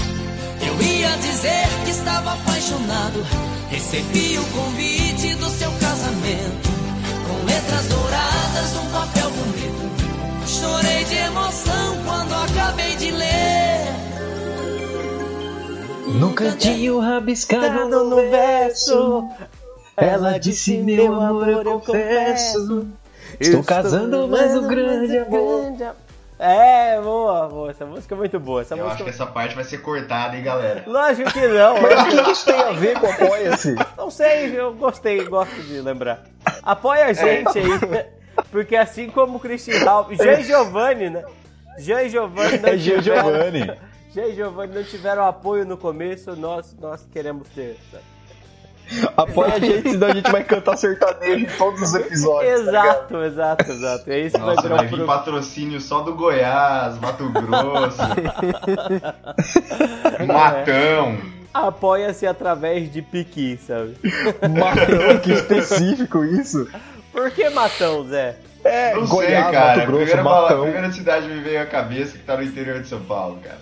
Eu 0.60 0.82
ia 0.82 1.16
dizer 1.18 1.68
que 1.84 1.90
estava 1.90 2.32
apaixonado. 2.32 3.24
Recebi 3.70 4.38
o 4.38 4.44
convite 4.46 5.34
do 5.36 5.48
seu 5.50 5.70
casamento. 5.72 6.70
Com 7.28 7.46
letras 7.46 7.86
douradas 7.86 8.72
num 8.74 8.90
papel 8.90 9.30
bonito. 9.30 9.92
Chorei 10.46 11.04
de 11.04 11.14
No 16.22 16.32
cantinho 16.34 17.00
rabiscado 17.00 18.04
no 18.04 18.30
verso. 18.30 19.28
Ela 19.96 20.38
disse: 20.38 20.78
Meu 20.78 21.20
amor, 21.20 21.48
eu 21.48 21.80
confesso. 21.80 22.86
Estou 23.40 23.64
casando, 23.64 24.28
mas 24.28 24.56
o 24.56 24.62
grande 24.62 25.18
amor. 25.18 25.76
É, 26.38 27.00
boa, 27.00 27.48
boa. 27.48 27.70
Essa 27.72 27.84
música 27.84 28.14
é 28.14 28.18
muito 28.18 28.38
boa. 28.38 28.60
Essa 28.60 28.74
eu 28.74 28.84
música... 28.84 28.94
acho 28.94 29.04
que 29.04 29.10
essa 29.10 29.26
parte 29.26 29.56
vai 29.56 29.64
ser 29.64 29.78
cortada, 29.78 30.36
hein, 30.36 30.44
galera? 30.44 30.84
Lógico 30.86 31.32
que 31.32 31.48
não. 31.48 31.82
Mas 31.82 32.14
o 32.14 32.24
que 32.24 32.30
isso 32.30 32.44
tem 32.44 32.60
a 32.60 32.70
ver 32.70 33.00
com 33.00 33.06
Apoia-se? 33.06 33.74
Não 33.98 34.10
sei, 34.10 34.60
eu 34.60 34.74
gostei, 34.74 35.24
gosto 35.24 35.60
de 35.62 35.80
lembrar. 35.80 36.22
Apoia 36.62 37.06
a 37.06 37.12
gente 37.12 37.58
aí, 37.58 38.06
porque 38.52 38.76
assim 38.76 39.08
como 39.08 39.38
o 39.38 39.40
Christian 39.40 39.84
Ralph, 39.84 40.12
Jean 40.12 40.40
Giovanni, 40.42 41.10
né? 41.10 41.24
Jean 41.78 42.08
Giovanni 42.08 42.60
é 42.62 42.76
Jean 42.76 43.02
Giovanni. 43.02 43.91
Jean 44.14 44.30
Giovanni 44.34 44.74
não 44.74 44.84
tiveram 44.84 45.24
apoio 45.26 45.64
no 45.64 45.76
começo, 45.76 46.36
nós, 46.36 46.74
nós 46.80 47.06
queremos 47.12 47.48
ter. 47.48 47.76
Sabe? 47.90 48.04
Apoia 49.16 49.54
a 49.54 49.58
gente, 49.58 49.90
senão 49.90 50.08
a 50.08 50.14
gente 50.14 50.30
vai 50.30 50.44
cantar 50.44 50.76
sertanejo 50.76 51.46
em 51.46 51.56
todos 51.56 51.80
os 51.80 51.94
episódios. 51.94 52.52
Tá 52.52 52.60
exato, 52.70 53.14
tá 53.14 53.26
exato, 53.26 53.72
exato. 53.72 54.10
É 54.10 54.18
isso 54.20 54.38
Nossa, 54.38 54.68
vai, 54.68 54.78
vai 54.78 54.86
vir 54.88 54.96
pro... 54.96 55.06
patrocínio 55.06 55.80
só 55.80 56.00
do 56.00 56.14
Goiás, 56.14 56.98
Mato 56.98 57.26
Grosso, 57.30 58.02
Matão. 60.26 61.18
Apoia-se 61.54 62.26
através 62.26 62.90
de 62.92 63.00
piqui, 63.02 63.58
sabe? 63.66 63.94
Matão, 64.58 65.18
que 65.20 65.32
específico 65.32 66.24
isso. 66.24 66.68
Por 67.12 67.30
que 67.30 67.48
Matão, 67.50 68.04
Zé? 68.08 68.36
É, 68.64 68.94
Não 68.94 69.06
Goiás, 69.06 69.44
sei, 69.44 69.52
cara. 69.52 69.76
Mato 69.76 69.86
Grosso, 69.86 69.96
primeira, 70.04 70.22
Matão. 70.22 70.58
a 70.58 70.62
primeira 70.62 70.92
cidade 70.92 71.28
me 71.28 71.40
veio 71.40 71.62
à 71.62 71.66
cabeça 71.66 72.16
que 72.18 72.24
tá 72.24 72.36
no 72.36 72.42
interior 72.42 72.80
de 72.80 72.88
São 72.88 73.00
Paulo, 73.00 73.38
cara. 73.42 73.58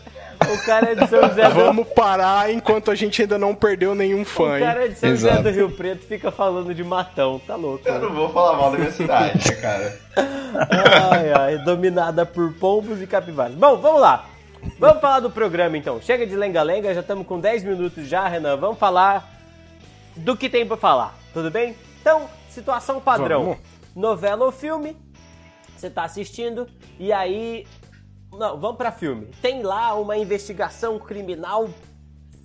O 0.49 0.65
cara 0.65 0.93
é 0.93 0.95
de 0.95 1.07
São 1.07 1.23
José 1.29 1.49
do... 1.49 1.55
Vamos 1.55 1.89
parar 1.89 2.53
enquanto 2.53 2.91
a 2.91 2.95
gente 2.95 3.23
ainda 3.23 3.39
não 3.39 3.55
perdeu 3.55 3.95
nenhum 3.95 4.25
fã. 4.25 4.57
O 4.57 4.61
cara 4.61 4.85
é 4.85 4.89
de 4.89 4.99
São 4.99 5.11
Exato. 5.11 5.37
José 5.37 5.43
do 5.43 5.55
Rio 5.55 5.71
Preto 5.71 6.07
fica 6.07 6.31
falando 6.31 6.75
de 6.75 6.83
Matão, 6.83 7.41
tá 7.47 7.57
louco. 7.57 7.87
Eu 7.87 7.95
né? 7.95 8.01
não 8.01 8.15
vou 8.15 8.31
falar 8.31 8.57
mal 8.57 8.71
da 8.71 8.79
minha 8.79 8.91
cidade, 8.91 9.49
né, 9.49 9.57
cara? 9.57 9.99
Ai, 11.13 11.33
ai, 11.33 11.59
dominada 11.59 12.25
por 12.25 12.53
pombos 12.55 13.01
e 13.03 13.07
capivaras. 13.07 13.55
Bom, 13.55 13.77
vamos 13.77 14.01
lá. 14.01 14.27
Vamos 14.79 15.01
falar 15.01 15.21
do 15.21 15.31
programa 15.31 15.77
então. 15.77 16.01
Chega 16.01 16.27
de 16.27 16.37
lenga-lenga, 16.37 16.93
já 16.95 17.01
estamos 17.01 17.27
com 17.27 17.39
10 17.39 17.65
minutos 17.65 18.07
já, 18.07 18.27
Renan. 18.29 18.57
Vamos 18.57 18.79
falar 18.79 19.31
do 20.17 20.37
que 20.37 20.49
tem 20.49 20.67
para 20.67 20.77
falar, 20.77 21.15
tudo 21.33 21.51
bem? 21.51 21.77
Então, 22.01 22.29
situação 22.49 23.01
padrão. 23.01 23.45
Vamos. 23.45 23.59
Novela 23.95 24.45
ou 24.45 24.53
filme, 24.53 24.97
você 25.77 25.91
tá 25.91 26.05
assistindo 26.05 26.67
e 26.99 27.13
aí 27.13 27.67
não, 28.33 28.59
vamos 28.59 28.77
para 28.77 28.93
filme. 28.93 29.29
Tem 29.43 29.63
lá 29.63 29.95
uma 29.95 30.17
investigação 30.17 30.99
criminal 30.99 31.69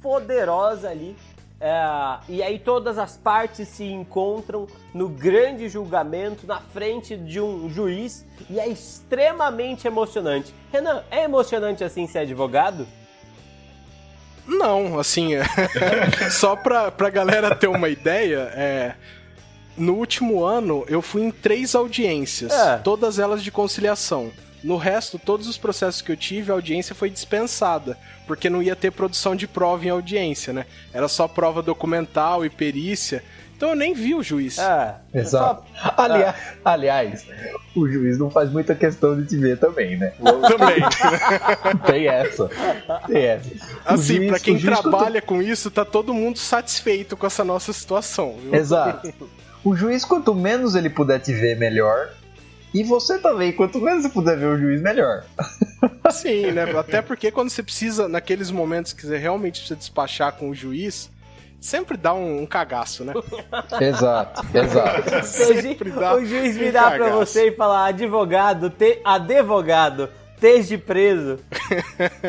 poderosa 0.02 0.90
ali. 0.90 1.16
É, 1.60 2.18
e 2.28 2.44
aí 2.44 2.60
todas 2.60 2.98
as 2.98 3.16
partes 3.16 3.68
se 3.70 3.86
encontram 3.86 4.68
no 4.94 5.08
grande 5.08 5.70
julgamento 5.70 6.46
na 6.46 6.60
frente 6.60 7.16
de 7.16 7.40
um 7.40 7.70
juiz 7.70 8.26
e 8.50 8.60
é 8.60 8.68
extremamente 8.68 9.88
emocionante. 9.88 10.54
Renan, 10.72 11.04
é 11.10 11.24
emocionante 11.24 11.84
assim 11.84 12.08
ser 12.08 12.20
advogado? 12.20 12.86
Não, 14.46 15.00
assim, 15.00 15.34
é... 15.34 15.44
só 16.30 16.56
pra, 16.56 16.92
pra 16.92 17.10
galera 17.10 17.56
ter 17.56 17.68
uma 17.68 17.90
ideia, 17.90 18.52
é... 18.54 18.96
no 19.78 19.94
último 19.94 20.44
ano 20.44 20.84
eu 20.88 21.02
fui 21.02 21.24
em 21.24 21.32
três 21.32 21.74
audiências, 21.74 22.52
é. 22.52 22.78
todas 22.80 23.18
elas 23.18 23.42
de 23.42 23.52
conciliação. 23.52 24.32
No 24.66 24.78
resto, 24.78 25.20
todos 25.20 25.48
os 25.48 25.60
processos 25.60 26.02
que 26.02 26.12
eu 26.12 26.18
tive, 26.18 26.52
a 26.52 26.56
audiência 26.56 26.96
foi 26.96 27.08
dispensada, 27.08 27.96
porque 28.26 28.50
não 28.50 28.64
ia 28.64 28.76
ter 28.76 28.90
produção 28.90 29.36
de 29.36 29.48
prova 29.48 29.86
em 29.86 29.90
audiência, 29.90 30.52
né? 30.52 30.66
Era 30.92 31.08
só 31.08 31.28
prova 31.28 31.62
documental 31.62 32.44
e 32.44 32.50
perícia. 32.50 33.24
Então 33.56 33.70
eu 33.70 33.76
nem 33.76 33.94
vi 33.94 34.16
o 34.16 34.24
juiz. 34.24 34.58
É, 34.58 34.96
exato. 35.14 35.64
Só... 35.72 35.94
Aliás, 35.96 36.36
aliás, 36.66 37.28
o 37.76 37.88
juiz 37.88 38.18
não 38.18 38.32
faz 38.32 38.52
muita 38.52 38.74
questão 38.74 39.16
de 39.16 39.28
te 39.28 39.38
ver 39.38 39.60
também, 39.60 39.98
né? 39.98 40.14
Também. 40.20 40.84
Tem 41.86 42.08
essa. 42.08 42.50
Tem 43.06 43.24
essa. 43.24 43.52
Assim, 43.86 44.16
juiz, 44.16 44.30
pra 44.30 44.40
quem 44.40 44.58
trabalha 44.58 45.22
quanto... 45.22 45.28
com 45.28 45.42
isso, 45.44 45.70
tá 45.70 45.86
todo 45.86 46.12
mundo 46.12 46.40
satisfeito 46.40 47.16
com 47.16 47.28
essa 47.28 47.44
nossa 47.44 47.72
situação. 47.72 48.36
Viu? 48.42 48.56
Exato. 48.56 49.14
O 49.66 49.76
juiz, 49.76 50.06
quanto 50.06 50.36
menos 50.36 50.76
ele 50.76 50.92
puder 50.92 51.18
te 51.18 51.34
ver, 51.34 51.58
melhor. 51.58 52.10
E 52.76 52.84
você 52.84 53.18
também, 53.18 53.54
quanto 53.54 53.80
menos 53.80 54.04
você 54.04 54.10
puder 54.10 54.38
ver 54.38 54.48
o 54.48 54.58
juiz, 54.58 54.82
melhor. 54.82 55.24
Sim, 56.12 56.52
né? 56.52 56.64
Até 56.78 57.02
porque 57.02 57.32
quando 57.32 57.50
você 57.50 57.64
precisa, 57.64 58.10
naqueles 58.10 58.52
momentos 58.52 58.92
que 58.92 59.08
você 59.08 59.18
realmente 59.18 59.60
precisa 59.60 59.78
despachar 59.78 60.34
com 60.34 60.50
o 60.50 60.54
juiz, 60.54 61.10
sempre 61.58 61.96
dá 61.96 62.14
um, 62.14 62.42
um 62.42 62.46
cagaço, 62.46 63.06
né? 63.06 63.14
exato, 63.80 64.46
exato. 64.54 65.26
sempre 65.26 65.90
dá 65.90 66.18
o 66.18 66.26
juiz 66.26 66.58
virar 66.58 66.96
um 66.96 66.98
pra 66.98 67.10
você 67.12 67.48
e 67.48 67.56
falar, 67.56 67.86
advogado, 67.86 68.70
te, 68.70 69.00
advogado, 69.06 70.10
esteja 70.34 70.78
preso. 70.78 71.40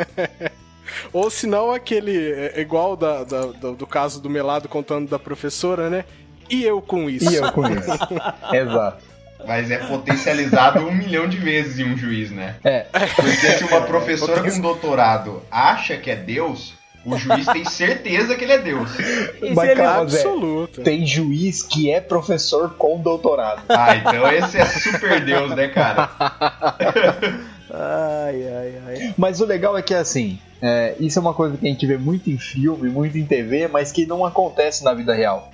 Ou 1.12 1.29
se 1.29 1.49
não, 1.49 1.73
aquele, 1.73 2.17
é 2.55 2.61
igual 2.61 2.97
da, 2.97 3.25
da, 3.25 3.47
do, 3.47 3.75
do 3.75 3.87
caso 3.87 4.23
do 4.23 4.31
Melado 4.31 4.69
contando 4.69 5.11
da 5.11 5.19
professora, 5.19 5.91
né? 5.91 6.05
E 6.49 6.62
eu 6.62 6.81
com 6.81 7.11
isso. 7.11 7.33
E 7.33 7.35
eu 7.35 7.50
com 7.50 7.67
isso. 7.67 7.91
Exato. 8.55 9.16
Mas 9.45 9.71
é 9.71 9.78
potencializado 9.78 10.87
um 10.87 10.93
milhão 10.93 11.28
de 11.28 11.37
vezes 11.37 11.78
em 11.78 11.85
um 11.85 11.97
juiz, 11.97 12.31
né? 12.31 12.57
É. 12.64 12.87
Porque 13.14 13.37
se 13.37 13.64
uma 13.64 13.83
professora 13.83 14.50
com 14.50 14.61
doutorado 14.61 15.43
acha 15.50 15.97
que 15.97 16.11
é 16.11 16.16
Deus, 16.16 16.75
o 17.07 17.16
juiz 17.16 17.47
tem 17.47 17.64
certeza 17.64 18.35
que 18.35 18.45
ele 18.45 18.52
é 18.52 18.59
Deus. 18.59 18.90
Isso 18.99 19.55
Mas, 19.55 19.78
é 19.78 19.85
absoluto. 19.85 20.83
Tem 20.83 21.07
juiz 21.07 21.62
que 21.62 21.88
é 21.90 22.00
professor 22.00 22.71
com 22.71 23.00
doutorado. 23.00 23.62
Ah, 23.69 23.95
então 23.95 24.33
esse 24.33 24.59
é 24.59 24.64
super 24.64 25.25
Deus, 25.25 25.55
né, 25.55 25.69
cara? 25.69 26.11
ai, 27.71 28.49
ai, 28.49 28.75
ai. 28.87 29.14
Mas 29.16 29.40
o 29.40 29.47
legal 29.47 29.78
é 29.78 29.83
que, 29.83 29.95
assim, 29.95 30.40
é, 30.61 30.97
isso 30.99 31.19
é 31.19 31.23
uma 31.23 31.35
coisa 31.35 31.57
que 31.57 31.64
a 31.64 31.71
gente 31.71 31.87
vê 31.87 31.97
muito 31.97 32.28
em 32.28 32.38
filme, 32.38 32.88
muito 32.88 33.16
em 33.16 33.25
TV, 33.25 33.69
mas 33.69 33.93
que 33.93 34.05
não 34.05 34.25
acontece 34.25 34.83
na 34.83 34.93
vida 34.93 35.14
real. 35.14 35.52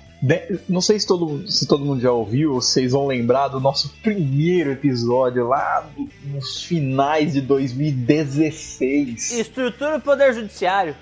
Não 0.69 0.79
sei 0.79 0.97
se 0.99 1.05
todo, 1.05 1.45
se 1.51 1.67
todo 1.67 1.83
mundo 1.83 1.99
já 1.99 2.11
ouviu, 2.11 2.53
ou 2.53 2.61
vocês 2.61 2.93
vão 2.93 3.07
lembrar 3.07 3.49
do 3.49 3.59
nosso 3.59 3.89
primeiro 4.01 4.71
episódio 4.71 5.47
lá 5.47 5.85
nos 6.23 6.63
finais 6.63 7.33
de 7.33 7.41
2016. 7.41 9.31
Estrutura 9.37 9.99
do 9.99 10.03
Poder 10.03 10.33
Judiciário. 10.33 10.95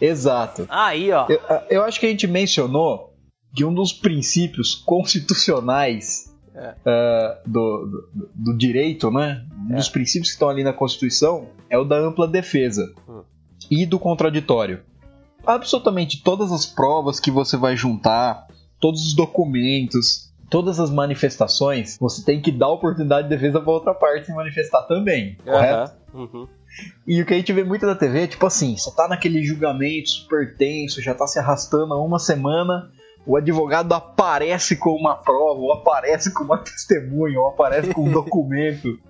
Exato. 0.00 0.66
Aí, 0.70 1.12
ó. 1.12 1.26
Eu, 1.28 1.40
eu 1.68 1.84
acho 1.84 2.00
que 2.00 2.06
a 2.06 2.08
gente 2.08 2.26
mencionou 2.26 3.12
que 3.54 3.66
um 3.66 3.74
dos 3.74 3.92
princípios 3.92 4.74
constitucionais 4.74 6.34
é. 6.54 6.70
uh, 6.70 7.50
do, 7.50 8.08
do, 8.14 8.30
do, 8.34 8.56
direito, 8.56 9.10
né? 9.10 9.44
Um 9.68 9.74
é. 9.74 9.76
dos 9.76 9.90
princípios 9.90 10.30
que 10.30 10.36
estão 10.36 10.48
ali 10.48 10.64
na 10.64 10.72
Constituição 10.72 11.48
é 11.68 11.76
o 11.76 11.84
da 11.84 11.98
ampla 11.98 12.26
defesa 12.26 12.94
hum. 13.06 13.22
e 13.70 13.84
do 13.84 13.98
contraditório 13.98 14.80
absolutamente 15.46 16.22
todas 16.22 16.52
as 16.52 16.66
provas 16.66 17.20
que 17.20 17.30
você 17.30 17.56
vai 17.56 17.76
juntar, 17.76 18.46
todos 18.84 19.00
os 19.00 19.14
documentos, 19.14 20.30
todas 20.50 20.78
as 20.78 20.90
manifestações, 20.90 21.96
você 21.98 22.22
tem 22.22 22.42
que 22.42 22.52
dar 22.52 22.68
oportunidade 22.68 23.30
de 23.30 23.34
defesa 23.34 23.58
para 23.62 23.72
outra 23.72 23.94
parte 23.94 24.26
se 24.26 24.34
manifestar 24.34 24.82
também, 24.82 25.38
correto? 25.42 25.92
Uhum. 26.12 26.46
E 27.06 27.22
o 27.22 27.24
que 27.24 27.32
a 27.32 27.36
gente 27.38 27.50
vê 27.50 27.64
muito 27.64 27.86
na 27.86 27.94
TV 27.94 28.24
é 28.24 28.26
tipo 28.26 28.44
assim: 28.44 28.76
você 28.76 28.94
tá 28.94 29.08
naquele 29.08 29.42
julgamento 29.42 30.10
super 30.10 30.54
tenso, 30.54 31.00
já 31.00 31.14
tá 31.14 31.26
se 31.26 31.38
arrastando 31.38 31.94
há 31.94 32.04
uma 32.04 32.18
semana, 32.18 32.90
o 33.24 33.38
advogado 33.38 33.90
aparece 33.94 34.76
com 34.76 34.90
uma 34.90 35.14
prova, 35.14 35.60
ou 35.60 35.72
aparece 35.72 36.30
com 36.34 36.44
uma 36.44 36.58
testemunha, 36.62 37.40
ou 37.40 37.48
aparece 37.48 37.90
com 37.94 38.04
um 38.04 38.12
documento 38.12 39.00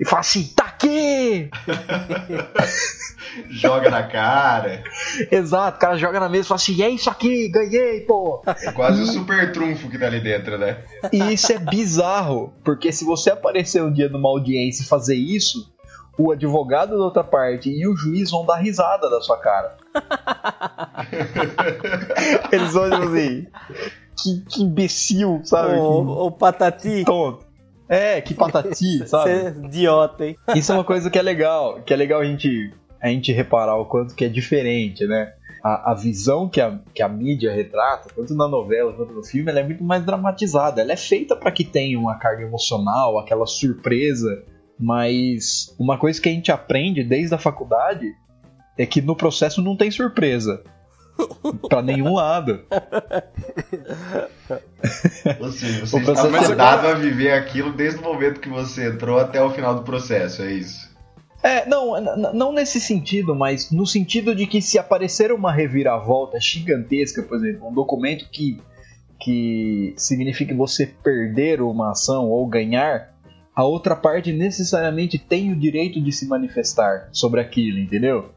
e 0.00 0.06
fala 0.06 0.20
assim: 0.20 0.44
tá 0.56 0.64
aqui! 0.64 1.50
joga 3.48 3.90
na 3.90 4.02
cara. 4.02 4.82
Exato, 5.30 5.76
o 5.76 5.80
cara 5.80 5.96
joga 5.96 6.20
na 6.20 6.28
mesa 6.28 6.44
e 6.44 6.48
fala 6.48 6.60
assim: 6.60 6.82
é 6.82 6.88
isso 6.88 7.10
aqui, 7.10 7.48
ganhei, 7.48 8.00
pô. 8.00 8.42
É 8.46 8.72
quase 8.72 9.02
o 9.02 9.06
super 9.06 9.52
trunfo 9.52 9.88
que 9.88 9.98
tá 9.98 10.06
ali 10.06 10.20
dentro, 10.20 10.58
né? 10.58 10.78
E 11.12 11.32
isso 11.32 11.52
é 11.52 11.58
bizarro, 11.58 12.52
porque 12.64 12.92
se 12.92 13.04
você 13.04 13.30
aparecer 13.30 13.82
um 13.82 13.92
dia 13.92 14.08
numa 14.08 14.28
audiência 14.28 14.82
e 14.82 14.86
fazer 14.86 15.16
isso, 15.16 15.72
o 16.18 16.32
advogado 16.32 16.98
da 16.98 17.04
outra 17.04 17.22
parte 17.22 17.70
e 17.70 17.86
o 17.86 17.96
juiz 17.96 18.30
vão 18.30 18.44
dar 18.44 18.56
risada 18.56 19.08
da 19.08 19.20
sua 19.20 19.38
cara. 19.38 19.76
Eles 22.50 22.72
vão 22.72 22.90
dizer 22.90 23.04
assim: 23.04 23.46
que, 24.22 24.40
que 24.48 24.62
imbecil, 24.62 25.40
sabe? 25.44 25.78
O, 25.78 26.32
que, 26.32 26.38
patati. 26.38 27.04
Tonto. 27.04 27.46
É, 27.88 28.20
que 28.20 28.34
patati, 28.34 28.98
sabe? 29.08 29.30
Você 29.30 29.32
é 29.46 29.48
idiota, 29.64 30.26
hein? 30.26 30.36
Isso 30.54 30.72
é 30.72 30.74
uma 30.74 30.84
coisa 30.84 31.08
que 31.08 31.18
é 31.18 31.22
legal, 31.22 31.80
que 31.82 31.94
é 31.94 31.96
legal 31.96 32.20
a 32.20 32.24
gente, 32.24 32.74
a 33.00 33.08
gente 33.08 33.32
reparar 33.32 33.76
o 33.76 33.86
quanto 33.86 34.14
que 34.14 34.24
é 34.24 34.28
diferente, 34.28 35.06
né? 35.06 35.32
A, 35.62 35.92
a 35.92 35.94
visão 35.94 36.48
que 36.48 36.60
a, 36.60 36.78
que 36.94 37.02
a 37.02 37.08
mídia 37.08 37.52
retrata, 37.52 38.10
tanto 38.14 38.34
na 38.34 38.48
novela 38.48 38.92
quanto 38.92 39.12
no 39.12 39.24
filme, 39.24 39.50
ela 39.50 39.60
é 39.60 39.64
muito 39.64 39.82
mais 39.82 40.04
dramatizada. 40.04 40.80
Ela 40.80 40.92
é 40.92 40.96
feita 40.96 41.34
para 41.34 41.50
que 41.50 41.64
tenha 41.64 41.98
uma 41.98 42.16
carga 42.16 42.42
emocional, 42.42 43.18
aquela 43.18 43.46
surpresa, 43.46 44.44
mas 44.78 45.74
uma 45.78 45.98
coisa 45.98 46.20
que 46.20 46.28
a 46.28 46.32
gente 46.32 46.52
aprende 46.52 47.02
desde 47.02 47.34
a 47.34 47.38
faculdade 47.38 48.06
é 48.76 48.86
que 48.86 49.02
no 49.02 49.16
processo 49.16 49.60
não 49.60 49.76
tem 49.76 49.90
surpresa 49.90 50.62
para 51.68 51.82
nenhum 51.82 52.14
lado. 52.14 52.62
Você, 55.40 55.80
você 55.80 55.98
está 55.98 56.30
mandado 56.30 56.86
a 56.86 56.94
viver 56.94 57.32
aquilo 57.32 57.72
desde 57.72 57.98
o 57.98 58.02
momento 58.02 58.40
que 58.40 58.48
você 58.48 58.88
entrou 58.88 59.18
até 59.18 59.42
o 59.42 59.50
final 59.50 59.74
do 59.74 59.82
processo, 59.82 60.42
é 60.42 60.52
isso? 60.52 60.87
É, 61.42 61.68
não, 61.68 62.00
não 62.34 62.52
nesse 62.52 62.80
sentido, 62.80 63.34
mas 63.34 63.70
no 63.70 63.86
sentido 63.86 64.34
de 64.34 64.46
que 64.46 64.60
se 64.60 64.78
aparecer 64.78 65.30
uma 65.30 65.52
reviravolta 65.52 66.40
gigantesca, 66.40 67.22
por 67.22 67.36
exemplo, 67.36 67.68
um 67.68 67.72
documento 67.72 68.28
que, 68.30 68.60
que 69.20 69.94
signifique 69.96 70.52
você 70.52 70.86
perder 70.86 71.62
uma 71.62 71.92
ação 71.92 72.28
ou 72.28 72.46
ganhar, 72.46 73.14
a 73.54 73.64
outra 73.64 73.94
parte 73.94 74.32
necessariamente 74.32 75.18
tem 75.18 75.52
o 75.52 75.56
direito 75.56 76.00
de 76.00 76.12
se 76.12 76.26
manifestar 76.26 77.08
sobre 77.12 77.40
aquilo, 77.40 77.78
entendeu? 77.78 78.30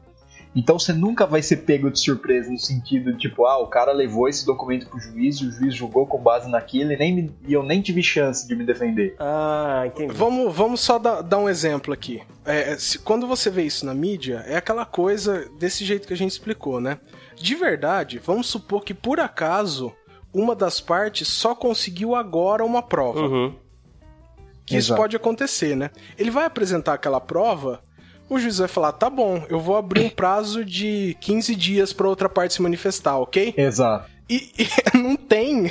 Então 0.54 0.78
você 0.78 0.92
nunca 0.92 1.26
vai 1.26 1.42
ser 1.42 1.58
pego 1.58 1.90
de 1.90 1.98
surpresa 1.98 2.50
no 2.50 2.58
sentido 2.58 3.12
de 3.12 3.18
tipo, 3.18 3.46
ah, 3.46 3.58
o 3.58 3.68
cara 3.68 3.90
levou 3.92 4.28
esse 4.28 4.44
documento 4.44 4.86
pro 4.86 5.00
juiz 5.00 5.36
e 5.36 5.46
o 5.46 5.50
juiz 5.50 5.74
julgou 5.74 6.06
com 6.06 6.18
base 6.18 6.50
naquilo 6.50 6.92
e, 6.92 6.96
nem 6.96 7.14
me, 7.14 7.34
e 7.46 7.52
eu 7.52 7.62
nem 7.62 7.80
tive 7.80 8.02
chance 8.02 8.46
de 8.46 8.54
me 8.54 8.64
defender. 8.64 9.16
Ah, 9.18 9.84
entendi. 9.86 10.12
Vamos, 10.12 10.54
vamos 10.54 10.80
só 10.80 10.98
dar, 10.98 11.22
dar 11.22 11.38
um 11.38 11.48
exemplo 11.48 11.92
aqui. 11.94 12.22
É, 12.44 12.76
se, 12.76 12.98
quando 12.98 13.26
você 13.26 13.48
vê 13.48 13.62
isso 13.62 13.86
na 13.86 13.94
mídia, 13.94 14.44
é 14.46 14.56
aquela 14.56 14.84
coisa 14.84 15.48
desse 15.58 15.84
jeito 15.84 16.06
que 16.06 16.12
a 16.12 16.16
gente 16.16 16.32
explicou, 16.32 16.80
né? 16.80 16.98
De 17.34 17.54
verdade, 17.54 18.18
vamos 18.18 18.46
supor 18.46 18.84
que 18.84 18.92
por 18.92 19.20
acaso 19.20 19.92
uma 20.34 20.54
das 20.54 20.80
partes 20.80 21.28
só 21.28 21.54
conseguiu 21.54 22.14
agora 22.14 22.64
uma 22.64 22.82
prova. 22.82 23.20
Uhum. 23.20 23.54
Que 24.64 24.76
Exato. 24.76 24.92
isso 24.92 24.96
pode 24.96 25.16
acontecer, 25.16 25.76
né? 25.76 25.90
Ele 26.18 26.30
vai 26.30 26.44
apresentar 26.44 26.94
aquela 26.94 27.20
prova 27.20 27.82
o 28.32 28.38
juiz 28.38 28.58
vai 28.58 28.68
falar: 28.68 28.92
tá 28.92 29.10
bom, 29.10 29.44
eu 29.48 29.60
vou 29.60 29.76
abrir 29.76 30.06
um 30.06 30.08
prazo 30.08 30.64
de 30.64 31.16
15 31.20 31.54
dias 31.54 31.92
para 31.92 32.08
outra 32.08 32.28
parte 32.28 32.54
se 32.54 32.62
manifestar, 32.62 33.18
ok? 33.18 33.54
Exato. 33.56 34.10
E, 34.32 34.50
e, 34.58 34.68
não 34.96 35.14
tem, 35.14 35.70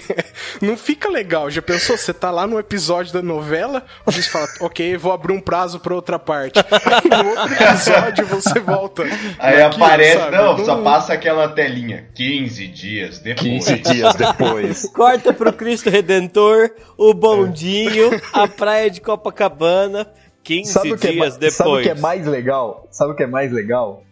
não 0.62 0.78
fica 0.78 1.10
legal. 1.10 1.50
Já 1.50 1.64
pensou? 1.64 1.98
Você 1.98 2.14
tá 2.14 2.30
lá 2.30 2.46
no 2.46 2.60
episódio 2.60 3.12
da 3.12 3.22
novela, 3.22 3.84
o 4.06 4.12
juiz 4.12 4.28
fala, 4.28 4.48
ok, 4.60 4.98
vou 4.98 5.12
abrir 5.12 5.34
um 5.34 5.42
prazo 5.42 5.80
pra 5.80 5.96
outra 5.96 6.20
parte. 6.20 6.60
Aí 6.62 7.24
no 7.24 7.30
outro 7.30 7.54
episódio 7.54 8.26
você 8.28 8.60
volta. 8.60 9.04
Aí 9.40 9.58
naquilo, 9.58 9.84
aparece, 9.84 10.18
sabe? 10.18 10.38
não, 10.38 10.64
só 10.64 10.82
passa 10.84 11.14
aquela 11.14 11.50
telinha. 11.50 12.08
15 12.14 12.68
dias 12.68 13.20
depois. 13.20 13.66
15 13.66 13.80
dias 13.80 14.14
depois. 14.14 14.90
Corta 14.94 15.34
pro 15.34 15.52
Cristo 15.54 15.90
Redentor, 15.90 16.70
o 16.96 17.16
bondinho, 17.16 18.12
a 18.32 18.48
praia 18.48 18.92
de 18.92 19.02
Copacabana. 19.02 20.08
15 20.44 20.72
sabe 20.72 20.96
dias 20.96 21.36
é, 21.36 21.40
depois. 21.40 21.54
Sabe 21.54 21.70
o 21.70 21.82
que 21.82 21.90
é 21.90 21.96
mais 21.96 22.26
legal? 22.26 22.88
Sabe 22.92 23.12
o 23.14 23.16
que 23.16 23.24
é 23.24 23.28
mais 23.28 23.52
legal? 23.52 24.04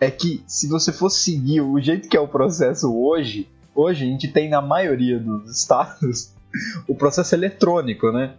É 0.00 0.10
que 0.10 0.42
se 0.46 0.68
você 0.68 0.92
for 0.92 1.10
seguir 1.10 1.60
o 1.60 1.80
jeito 1.80 2.08
que 2.08 2.16
é 2.16 2.20
o 2.20 2.28
processo 2.28 2.94
hoje, 2.94 3.48
hoje 3.74 4.04
a 4.04 4.08
gente 4.08 4.28
tem 4.28 4.48
na 4.48 4.60
maioria 4.60 5.18
dos 5.18 5.58
estados 5.58 6.32
o 6.88 6.94
processo 6.94 7.34
eletrônico, 7.34 8.10
né? 8.10 8.34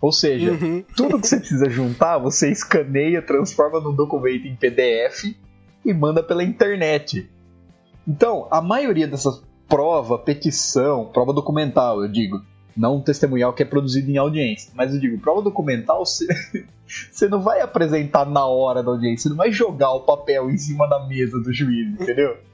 Ou 0.00 0.10
seja, 0.10 0.52
uhum. 0.52 0.82
tudo 0.96 1.20
que 1.20 1.28
você 1.28 1.36
precisa 1.36 1.70
juntar, 1.70 2.18
você 2.18 2.50
escaneia, 2.50 3.22
transforma 3.22 3.78
num 3.78 3.94
documento 3.94 4.48
em 4.48 4.56
PDF 4.56 5.36
e 5.84 5.94
manda 5.94 6.22
pela 6.22 6.42
internet. 6.42 7.30
Então, 8.06 8.48
a 8.50 8.60
maioria 8.60 9.06
dessas 9.06 9.40
prova, 9.68 10.18
petição, 10.18 11.06
prova 11.06 11.32
documental, 11.32 12.02
eu 12.02 12.08
digo, 12.10 12.42
não 12.76 13.00
testemunhal 13.00 13.52
que 13.52 13.62
é 13.62 13.66
produzido 13.66 14.10
em 14.10 14.16
audiência. 14.16 14.70
Mas 14.74 14.94
eu 14.94 15.00
digo, 15.00 15.18
prova 15.18 15.42
documental, 15.42 16.04
você, 16.04 16.26
você 17.10 17.28
não 17.28 17.40
vai 17.40 17.60
apresentar 17.60 18.24
na 18.24 18.46
hora 18.46 18.82
da 18.82 18.90
audiência, 18.90 19.24
você 19.24 19.28
não 19.30 19.36
vai 19.36 19.52
jogar 19.52 19.92
o 19.92 20.00
papel 20.00 20.50
em 20.50 20.58
cima 20.58 20.88
da 20.88 21.06
mesa 21.06 21.38
do 21.40 21.52
juiz, 21.52 21.88
entendeu? 21.88 22.36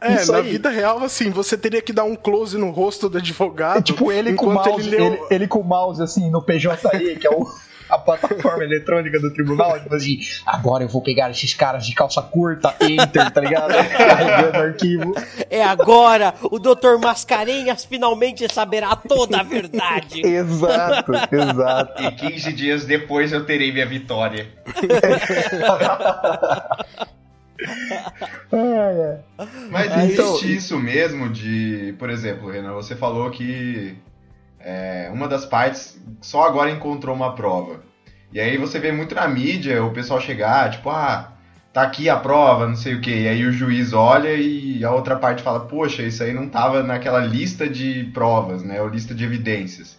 É, 0.00 0.14
Isso 0.14 0.32
na 0.32 0.38
aí. 0.38 0.52
vida 0.52 0.70
real, 0.70 1.04
assim, 1.04 1.28
você 1.28 1.56
teria 1.56 1.82
que 1.82 1.92
dar 1.92 2.04
um 2.04 2.16
close 2.16 2.56
no 2.56 2.70
rosto 2.70 3.10
do 3.10 3.18
advogado. 3.18 3.78
É, 3.80 3.82
tipo, 3.82 4.10
ele 4.10 4.32
com 4.32 4.46
o 4.46 4.54
mouse, 4.54 4.70
ele, 4.80 4.96
leu... 4.96 5.04
ele, 5.04 5.20
ele, 5.30 5.46
com 5.46 5.60
o 5.60 5.64
mouse, 5.64 6.02
assim, 6.02 6.30
no 6.30 6.40
PJE, 6.40 7.16
que 7.20 7.26
é 7.26 7.30
o 7.30 7.46
a 7.90 7.98
plataforma 7.98 8.64
eletrônica 8.64 9.18
do 9.18 9.32
tribunal, 9.32 9.78
tipo 9.80 9.94
assim, 9.94 10.18
agora 10.46 10.84
eu 10.84 10.88
vou 10.88 11.02
pegar 11.02 11.30
esses 11.30 11.54
caras 11.54 11.86
de 11.86 11.94
calça 11.94 12.22
curta, 12.22 12.74
enter, 12.80 13.30
tá 13.30 13.40
ligado? 13.40 13.72
Carregando 13.72 14.58
arquivo. 14.58 15.14
É 15.48 15.62
agora, 15.62 16.34
o 16.42 16.58
Dr. 16.58 16.98
Mascarenhas 17.00 17.84
finalmente 17.84 18.52
saberá 18.52 18.94
toda 18.96 19.40
a 19.40 19.42
verdade. 19.42 20.22
exato, 20.26 21.12
exato. 21.30 22.02
E 22.02 22.10
15 22.12 22.52
dias 22.52 22.84
depois 22.84 23.32
eu 23.32 23.44
terei 23.44 23.72
minha 23.72 23.86
vitória. 23.86 24.48
Mas 29.70 29.96
existe 29.96 30.12
então... 30.12 30.44
isso 30.44 30.78
mesmo 30.78 31.28
de, 31.28 31.94
por 31.98 32.10
exemplo, 32.10 32.50
Renan, 32.50 32.72
você 32.72 32.96
falou 32.96 33.30
que 33.30 33.96
é, 34.60 35.10
uma 35.12 35.26
das 35.26 35.44
partes 35.44 36.00
só 36.20 36.44
agora 36.44 36.70
encontrou 36.70 37.14
uma 37.14 37.34
prova. 37.34 37.82
E 38.32 38.38
aí 38.38 38.56
você 38.56 38.78
vê 38.78 38.92
muito 38.92 39.14
na 39.14 39.26
mídia 39.26 39.82
o 39.84 39.92
pessoal 39.92 40.20
chegar, 40.20 40.70
tipo, 40.70 40.88
ah, 40.90 41.32
tá 41.72 41.82
aqui 41.82 42.08
a 42.08 42.16
prova, 42.16 42.68
não 42.68 42.76
sei 42.76 42.94
o 42.94 43.00
que. 43.00 43.10
E 43.10 43.28
aí 43.28 43.44
o 43.44 43.52
juiz 43.52 43.92
olha 43.92 44.34
e 44.34 44.84
a 44.84 44.92
outra 44.92 45.16
parte 45.16 45.42
fala, 45.42 45.60
poxa, 45.60 46.02
isso 46.02 46.22
aí 46.22 46.32
não 46.32 46.48
tava 46.48 46.82
naquela 46.82 47.20
lista 47.20 47.68
de 47.68 48.04
provas, 48.12 48.62
né? 48.62 48.80
Ou 48.80 48.88
lista 48.88 49.14
de 49.14 49.24
evidências. 49.24 49.98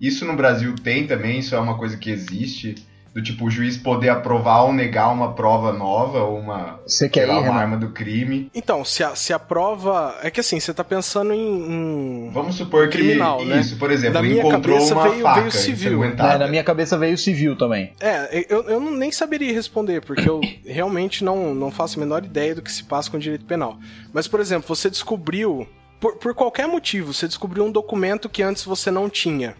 Isso 0.00 0.24
no 0.24 0.36
Brasil 0.36 0.74
tem 0.74 1.06
também, 1.06 1.38
isso 1.38 1.54
é 1.54 1.60
uma 1.60 1.76
coisa 1.76 1.96
que 1.96 2.10
existe 2.10 2.74
do 3.14 3.22
tipo 3.22 3.46
o 3.46 3.50
juiz 3.50 3.76
poder 3.76 4.08
aprovar 4.08 4.62
ou 4.62 4.72
negar 4.72 5.12
uma 5.12 5.32
prova 5.32 5.72
nova 5.72 6.22
ou 6.22 6.38
uma, 6.38 6.80
você 6.86 7.08
quer 7.08 7.28
ir, 7.28 7.30
uma 7.30 7.54
arma 7.54 7.76
do 7.76 7.90
crime. 7.90 8.50
Então, 8.54 8.84
se 8.84 9.02
a, 9.02 9.14
se 9.16 9.32
a 9.32 9.38
prova. 9.38 10.16
É 10.22 10.30
que 10.30 10.40
assim, 10.40 10.60
você 10.60 10.72
tá 10.72 10.84
pensando 10.84 11.32
em. 11.32 11.38
em... 11.38 12.30
Vamos 12.32 12.54
supor 12.54 12.88
que. 12.88 12.98
Criminal, 12.98 13.44
né? 13.44 13.60
Isso, 13.60 13.76
por 13.78 13.90
exemplo, 13.90 14.14
na 14.14 14.22
minha 14.22 14.40
encontrou 14.40 14.76
cabeça 14.76 14.94
uma 14.94 15.08
veio, 15.08 15.22
faca 15.22 15.40
veio 15.40 15.52
civil. 15.52 16.04
É, 16.04 16.38
na 16.38 16.48
minha 16.48 16.62
cabeça 16.62 16.96
veio 16.96 17.18
civil 17.18 17.56
também. 17.56 17.92
É, 18.00 18.46
eu, 18.48 18.62
eu 18.64 18.80
nem 18.80 19.10
saberia 19.10 19.52
responder, 19.52 20.00
porque 20.02 20.28
eu 20.28 20.40
realmente 20.64 21.24
não, 21.24 21.54
não 21.54 21.70
faço 21.70 21.98
a 21.98 22.00
menor 22.00 22.24
ideia 22.24 22.54
do 22.54 22.62
que 22.62 22.70
se 22.70 22.84
passa 22.84 23.10
com 23.10 23.16
o 23.16 23.20
direito 23.20 23.44
penal. 23.44 23.78
Mas, 24.12 24.28
por 24.28 24.40
exemplo, 24.40 24.68
você 24.68 24.88
descobriu. 24.88 25.66
Por, 25.98 26.16
por 26.16 26.34
qualquer 26.34 26.66
motivo, 26.66 27.12
você 27.12 27.28
descobriu 27.28 27.62
um 27.62 27.70
documento 27.70 28.26
que 28.26 28.42
antes 28.42 28.64
você 28.64 28.90
não 28.90 29.10
tinha. 29.10 29.54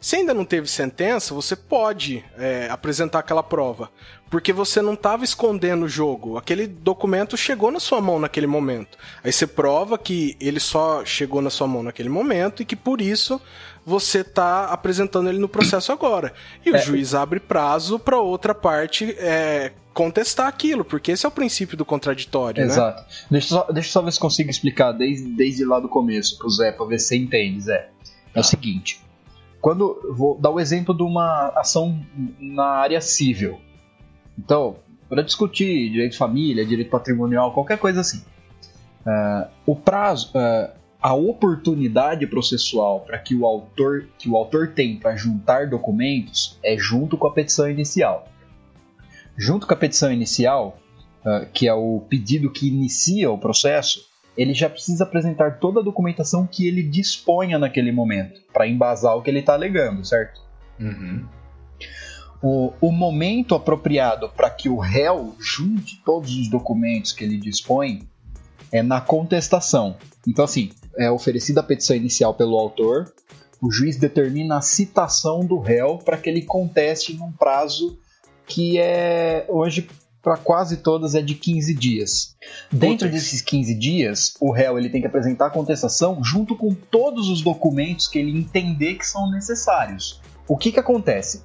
Se 0.00 0.16
ainda 0.16 0.32
não 0.32 0.46
teve 0.46 0.66
sentença, 0.66 1.34
você 1.34 1.54
pode 1.54 2.24
é, 2.38 2.68
apresentar 2.70 3.18
aquela 3.18 3.42
prova. 3.42 3.90
Porque 4.30 4.50
você 4.50 4.80
não 4.80 4.94
estava 4.94 5.24
escondendo 5.24 5.84
o 5.84 5.88
jogo. 5.88 6.38
Aquele 6.38 6.66
documento 6.66 7.36
chegou 7.36 7.70
na 7.70 7.78
sua 7.78 8.00
mão 8.00 8.18
naquele 8.18 8.46
momento. 8.46 8.96
Aí 9.22 9.30
você 9.30 9.46
prova 9.46 9.98
que 9.98 10.36
ele 10.40 10.58
só 10.58 11.04
chegou 11.04 11.42
na 11.42 11.50
sua 11.50 11.66
mão 11.66 11.82
naquele 11.82 12.08
momento 12.08 12.62
e 12.62 12.64
que 12.64 12.76
por 12.76 13.02
isso 13.02 13.38
você 13.84 14.20
está 14.20 14.66
apresentando 14.66 15.28
ele 15.28 15.38
no 15.38 15.48
processo 15.48 15.92
agora. 15.92 16.32
E 16.64 16.70
o 16.70 16.76
é. 16.76 16.78
juiz 16.78 17.14
abre 17.14 17.38
prazo 17.38 17.98
para 17.98 18.18
outra 18.18 18.54
parte 18.54 19.14
é, 19.18 19.72
contestar 19.92 20.46
aquilo, 20.46 20.84
porque 20.84 21.12
esse 21.12 21.26
é 21.26 21.28
o 21.28 21.32
princípio 21.32 21.76
do 21.76 21.84
contraditório, 21.84 22.64
né? 22.64 22.72
Exato. 22.72 23.02
Né? 23.02 23.08
Deixa, 23.32 23.48
só, 23.48 23.66
deixa 23.70 23.88
eu 23.88 23.92
só 23.92 24.02
ver 24.02 24.12
se 24.12 24.20
consigo 24.20 24.48
explicar 24.48 24.92
desde, 24.92 25.28
desde 25.28 25.64
lá 25.64 25.78
do 25.78 25.88
começo 25.88 26.38
pro 26.38 26.48
Zé, 26.48 26.72
pra 26.72 26.86
ver 26.86 27.00
se 27.00 27.08
você 27.08 27.16
entende, 27.16 27.62
Zé. 27.62 27.90
É 28.32 28.40
o 28.40 28.44
seguinte 28.44 29.00
quando 29.60 30.00
vou 30.16 30.38
dar 30.38 30.50
o 30.50 30.58
exemplo 30.58 30.94
de 30.94 31.02
uma 31.02 31.48
ação 31.56 32.00
na 32.38 32.64
área 32.64 33.00
civil. 33.00 33.60
Então, 34.38 34.76
para 35.08 35.22
discutir 35.22 35.90
direito 35.90 36.12
de 36.12 36.18
família, 36.18 36.64
direito 36.64 36.90
patrimonial, 36.90 37.52
qualquer 37.52 37.78
coisa 37.78 38.00
assim. 38.00 38.22
Uh, 39.06 39.48
o 39.66 39.76
prazo, 39.76 40.30
uh, 40.34 40.70
a 41.00 41.14
oportunidade 41.14 42.26
processual 42.26 43.00
para 43.00 43.18
que 43.18 43.34
o 43.34 43.46
autor 43.46 44.06
que 44.18 44.28
o 44.28 44.36
autor 44.36 44.68
tem 44.68 44.98
para 44.98 45.16
juntar 45.16 45.68
documentos 45.68 46.58
é 46.62 46.76
junto 46.76 47.16
com 47.16 47.26
a 47.26 47.32
petição 47.32 47.68
inicial. 47.68 48.28
Junto 49.36 49.66
com 49.66 49.72
a 49.74 49.76
petição 49.76 50.12
inicial, 50.12 50.78
uh, 51.24 51.46
que 51.52 51.66
é 51.66 51.74
o 51.74 52.02
pedido 52.08 52.50
que 52.50 52.68
inicia 52.68 53.30
o 53.30 53.38
processo, 53.38 54.09
ele 54.36 54.54
já 54.54 54.68
precisa 54.68 55.04
apresentar 55.04 55.58
toda 55.58 55.80
a 55.80 55.82
documentação 55.82 56.46
que 56.46 56.66
ele 56.66 56.82
disponha 56.82 57.58
naquele 57.58 57.92
momento, 57.92 58.40
para 58.52 58.66
embasar 58.66 59.16
o 59.16 59.22
que 59.22 59.30
ele 59.30 59.40
está 59.40 59.54
alegando, 59.54 60.04
certo? 60.04 60.40
Uhum. 60.78 61.26
O, 62.42 62.72
o 62.80 62.92
momento 62.92 63.54
apropriado 63.54 64.30
para 64.30 64.48
que 64.48 64.68
o 64.68 64.78
réu 64.78 65.34
junte 65.38 66.02
todos 66.04 66.34
os 66.34 66.48
documentos 66.48 67.12
que 67.12 67.22
ele 67.22 67.36
dispõe 67.36 68.08
é 68.72 68.82
na 68.82 69.00
contestação. 69.00 69.96
Então, 70.26 70.44
assim, 70.44 70.70
é 70.96 71.10
oferecida 71.10 71.60
a 71.60 71.64
petição 71.64 71.94
inicial 71.94 72.32
pelo 72.34 72.58
autor, 72.58 73.12
o 73.60 73.70
juiz 73.70 73.96
determina 73.96 74.56
a 74.56 74.62
citação 74.62 75.40
do 75.40 75.58
réu 75.58 75.98
para 75.98 76.16
que 76.16 76.30
ele 76.30 76.42
conteste 76.42 77.14
num 77.14 77.30
prazo 77.30 77.98
que 78.46 78.78
é 78.78 79.44
hoje 79.48 79.88
para 80.22 80.36
quase 80.36 80.78
todas 80.78 81.14
é 81.14 81.22
de 81.22 81.34
15 81.34 81.74
dias. 81.74 82.36
Dentro 82.70 83.10
desses 83.10 83.40
15 83.40 83.74
dias, 83.74 84.34
o 84.40 84.52
réu 84.52 84.78
ele 84.78 84.90
tem 84.90 85.00
que 85.00 85.06
apresentar 85.06 85.46
a 85.46 85.50
contestação 85.50 86.22
junto 86.22 86.56
com 86.56 86.74
todos 86.74 87.28
os 87.28 87.40
documentos 87.40 88.06
que 88.06 88.18
ele 88.18 88.36
entender 88.36 88.94
que 88.94 89.06
são 89.06 89.30
necessários. 89.30 90.20
O 90.46 90.56
que, 90.56 90.72
que 90.72 90.80
acontece? 90.80 91.42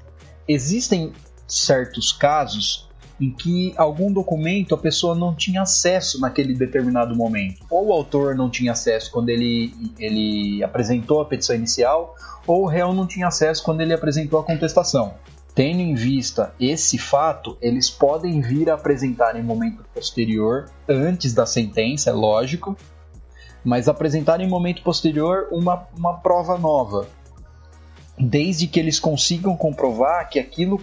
Existem 0.47 1.13
certos 1.47 2.11
casos 2.11 2.89
em 3.19 3.31
que 3.31 3.73
algum 3.77 4.11
documento 4.11 4.75
a 4.75 4.77
pessoa 4.77 5.15
não 5.15 5.33
tinha 5.33 5.61
acesso 5.61 6.19
naquele 6.19 6.53
determinado 6.53 7.15
momento. 7.15 7.65
Ou 7.69 7.87
o 7.87 7.93
autor 7.93 8.35
não 8.35 8.49
tinha 8.49 8.73
acesso 8.73 9.09
quando 9.11 9.29
ele, 9.29 9.73
ele 9.97 10.63
apresentou 10.63 11.21
a 11.21 11.25
petição 11.25 11.55
inicial, 11.55 12.15
ou 12.45 12.63
o 12.63 12.67
réu 12.67 12.93
não 12.93 13.07
tinha 13.07 13.27
acesso 13.27 13.63
quando 13.63 13.81
ele 13.81 13.93
apresentou 13.93 14.39
a 14.39 14.43
contestação. 14.43 15.13
Tendo 15.55 15.79
em 15.79 15.95
vista 15.95 16.53
esse 16.59 16.97
fato, 16.97 17.57
eles 17.61 17.89
podem 17.89 18.41
vir 18.41 18.69
a 18.69 18.73
apresentar 18.73 19.37
em 19.37 19.41
momento 19.41 19.85
posterior, 19.93 20.69
antes 20.85 21.33
da 21.33 21.45
sentença, 21.45 22.09
é 22.09 22.13
lógico, 22.13 22.75
mas 23.63 23.87
apresentar 23.87 24.41
em 24.41 24.49
momento 24.49 24.83
posterior 24.83 25.47
uma, 25.51 25.87
uma 25.97 26.17
prova 26.17 26.57
nova, 26.57 27.07
desde 28.17 28.65
que 28.65 28.79
eles 28.79 28.97
consigam 28.97 29.57
comprovar 29.57 30.29
que 30.29 30.39
aquilo 30.39 30.81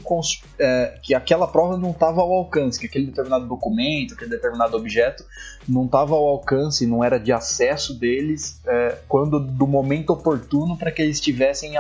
é, 0.59 0.99
que 1.03 1.15
aquela 1.15 1.47
prova 1.47 1.79
não 1.79 1.91
estava 1.91 2.21
ao 2.21 2.31
alcance, 2.31 2.79
que 2.79 2.87
aquele 2.87 3.07
determinado 3.07 3.47
documento, 3.47 4.15
aquele 4.15 4.31
determinado 4.31 4.77
objeto 4.77 5.25
não 5.67 5.87
estava 5.87 6.15
ao 6.15 6.27
alcance, 6.27 6.87
não 6.87 7.03
era 7.03 7.19
de 7.19 7.33
acesso 7.33 7.99
deles 7.99 8.61
é, 8.67 8.99
quando 9.09 9.41
do 9.41 9.67
momento 9.67 10.11
oportuno 10.11 10.77
para 10.77 10.91
que 10.91 11.01
eles 11.01 11.21
tivessem 11.21 11.73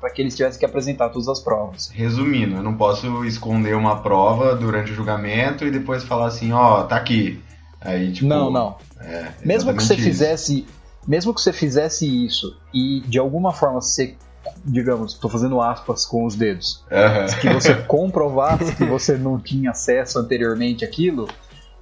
para 0.00 0.10
que 0.10 0.20
eles 0.20 0.34
tivessem 0.34 0.58
que 0.58 0.66
apresentar 0.66 1.10
todas 1.10 1.28
as 1.28 1.40
provas. 1.40 1.90
Resumindo, 1.90 2.56
eu 2.56 2.62
não 2.62 2.74
posso 2.74 3.24
esconder 3.24 3.76
uma 3.76 4.02
prova 4.02 4.54
durante 4.56 4.90
o 4.90 4.94
julgamento 4.94 5.64
e 5.64 5.70
depois 5.70 6.02
falar 6.02 6.26
assim, 6.26 6.52
ó, 6.52 6.80
oh, 6.80 6.84
tá 6.84 6.96
aqui. 6.96 7.40
Aí, 7.80 8.12
tipo, 8.12 8.26
não, 8.26 8.50
não. 8.50 8.76
É, 9.00 9.28
mesmo 9.44 9.72
que 9.72 9.82
você 9.82 9.94
isso. 9.94 10.02
fizesse, 10.02 10.66
mesmo 11.06 11.32
que 11.32 11.40
você 11.40 11.52
fizesse 11.52 12.26
isso 12.26 12.56
e 12.74 13.00
de 13.06 13.18
alguma 13.18 13.52
forma 13.52 13.80
você 13.80 14.16
digamos, 14.64 15.14
estou 15.14 15.30
fazendo 15.30 15.60
aspas 15.60 16.04
com 16.04 16.24
os 16.24 16.34
dedos, 16.34 16.84
uhum. 16.90 17.40
que 17.40 17.48
você 17.48 17.74
comprovasse 17.74 18.74
que 18.74 18.84
você 18.84 19.16
não 19.16 19.38
tinha 19.38 19.70
acesso 19.70 20.18
anteriormente 20.18 20.84
àquilo, 20.84 21.28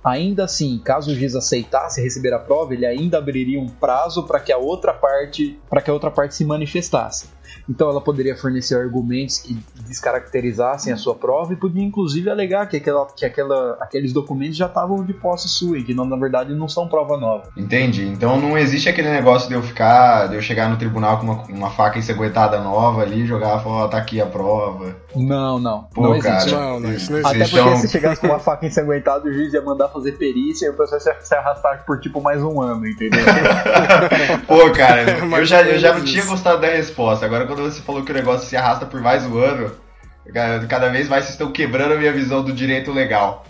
ainda 0.05 0.45
assim, 0.45 0.79
caso 0.79 1.11
o 1.11 1.15
juiz 1.15 1.35
aceitasse 1.35 2.01
receber 2.01 2.33
a 2.33 2.39
prova, 2.39 2.75
ele 2.75 2.87
ainda 2.87 3.19
abriria 3.19 3.61
um 3.61 3.69
prazo 3.69 4.25
para 4.25 4.39
que 4.39 4.53
a 4.53 4.59
outra 4.59 4.95
parte, 4.95 5.59
para 5.69 5.81
que 5.81 5.91
a 5.91 5.93
outra 5.93 6.11
parte 6.11 6.35
se 6.35 6.45
manifestasse. 6.45 7.29
Então 7.69 7.89
ela 7.89 8.01
poderia 8.01 8.37
fornecer 8.37 8.77
argumentos 8.77 9.39
que 9.39 9.57
descaracterizassem 9.87 10.93
a 10.93 10.97
sua 10.97 11.15
prova 11.15 11.53
e 11.53 11.57
podia 11.57 11.83
inclusive 11.83 12.31
alegar 12.31 12.67
que, 12.67 12.77
aquela, 12.77 13.07
que 13.07 13.25
aquela, 13.25 13.77
aqueles 13.81 14.13
documentos 14.13 14.57
já 14.57 14.67
estavam 14.67 15.05
de 15.05 15.13
posse 15.13 15.49
sua 15.49 15.79
e 15.79 15.85
que 15.85 15.95
não, 15.95 16.05
na 16.05 16.17
verdade 16.17 16.55
não 16.55 16.69
são 16.69 16.89
prova 16.89 17.17
nova. 17.17 17.51
Entendi. 17.57 18.07
Então 18.07 18.41
não 18.41 18.57
existe 18.57 18.89
aquele 18.89 19.11
negócio 19.11 19.49
de 19.49 19.55
eu 19.55 19.63
ficar, 19.63 20.29
de 20.29 20.37
eu 20.37 20.43
chegar 20.43 20.69
no 20.69 20.77
tribunal 20.77 21.19
com 21.19 21.25
uma, 21.25 21.43
uma 21.45 21.71
faca 21.71 21.99
ensanguentada 21.99 22.61
nova 22.61 23.03
ali 23.03 23.23
e 23.23 23.27
jogar 23.27 23.61
e 23.61 23.63
falar, 23.63 23.85
oh, 23.85 23.89
tá 23.89 23.99
aqui 23.99 24.21
a 24.21 24.27
prova. 24.27 24.97
Não, 25.15 25.59
não. 25.59 25.85
Pô, 25.95 26.03
não 26.03 26.19
cara. 26.19 26.37
Existe. 26.37 26.55
Não, 26.55 26.81
não, 26.81 26.93
isso 26.93 27.13
não 27.13 27.19
existe. 27.19 27.43
Até 27.43 27.63
porque 27.63 27.77
se 27.77 27.89
chegasse 27.89 28.21
com 28.21 28.27
uma 28.27 28.39
faca 28.39 28.67
ensanguentada, 28.67 29.29
o 29.29 29.33
juiz 29.33 29.53
ia 29.53 29.63
mandar 29.63 29.89
fazer 29.89 30.13
perícia 30.13 30.67
e 30.67 30.71
o 30.71 30.75
processo 30.75 31.09
ia 31.09 31.21
se 31.21 31.35
arrastar 31.35 31.85
por 31.85 32.01
tipo 32.01 32.21
mais 32.21 32.43
um 32.43 32.61
ano, 32.61 32.87
entendeu? 32.87 33.25
Pô, 34.47 34.71
cara, 34.71 35.03
eu 35.21 35.45
já, 35.45 35.63
eu 35.63 35.79
já 35.79 35.95
não 35.95 36.05
tinha 36.05 36.25
gostado 36.25 36.61
da 36.61 36.69
resposta. 36.69 37.27
Agora 37.27 37.36
quando 37.44 37.62
você 37.62 37.83
falou 37.83 38.05
que 38.05 38.12
o 38.12 38.14
negócio 38.14 38.49
se 38.49 38.57
arrasta 38.57 38.87
por 38.87 39.01
mais 39.01 39.25
um 39.27 39.37
ano, 39.38 39.72
cada 40.68 40.88
vez 40.88 41.09
mais 41.09 41.25
vocês 41.25 41.35
estão 41.35 41.51
quebrando 41.51 41.94
a 41.94 41.99
minha 41.99 42.12
visão 42.12 42.42
do 42.42 42.53
direito 42.53 42.92
legal. 42.92 43.44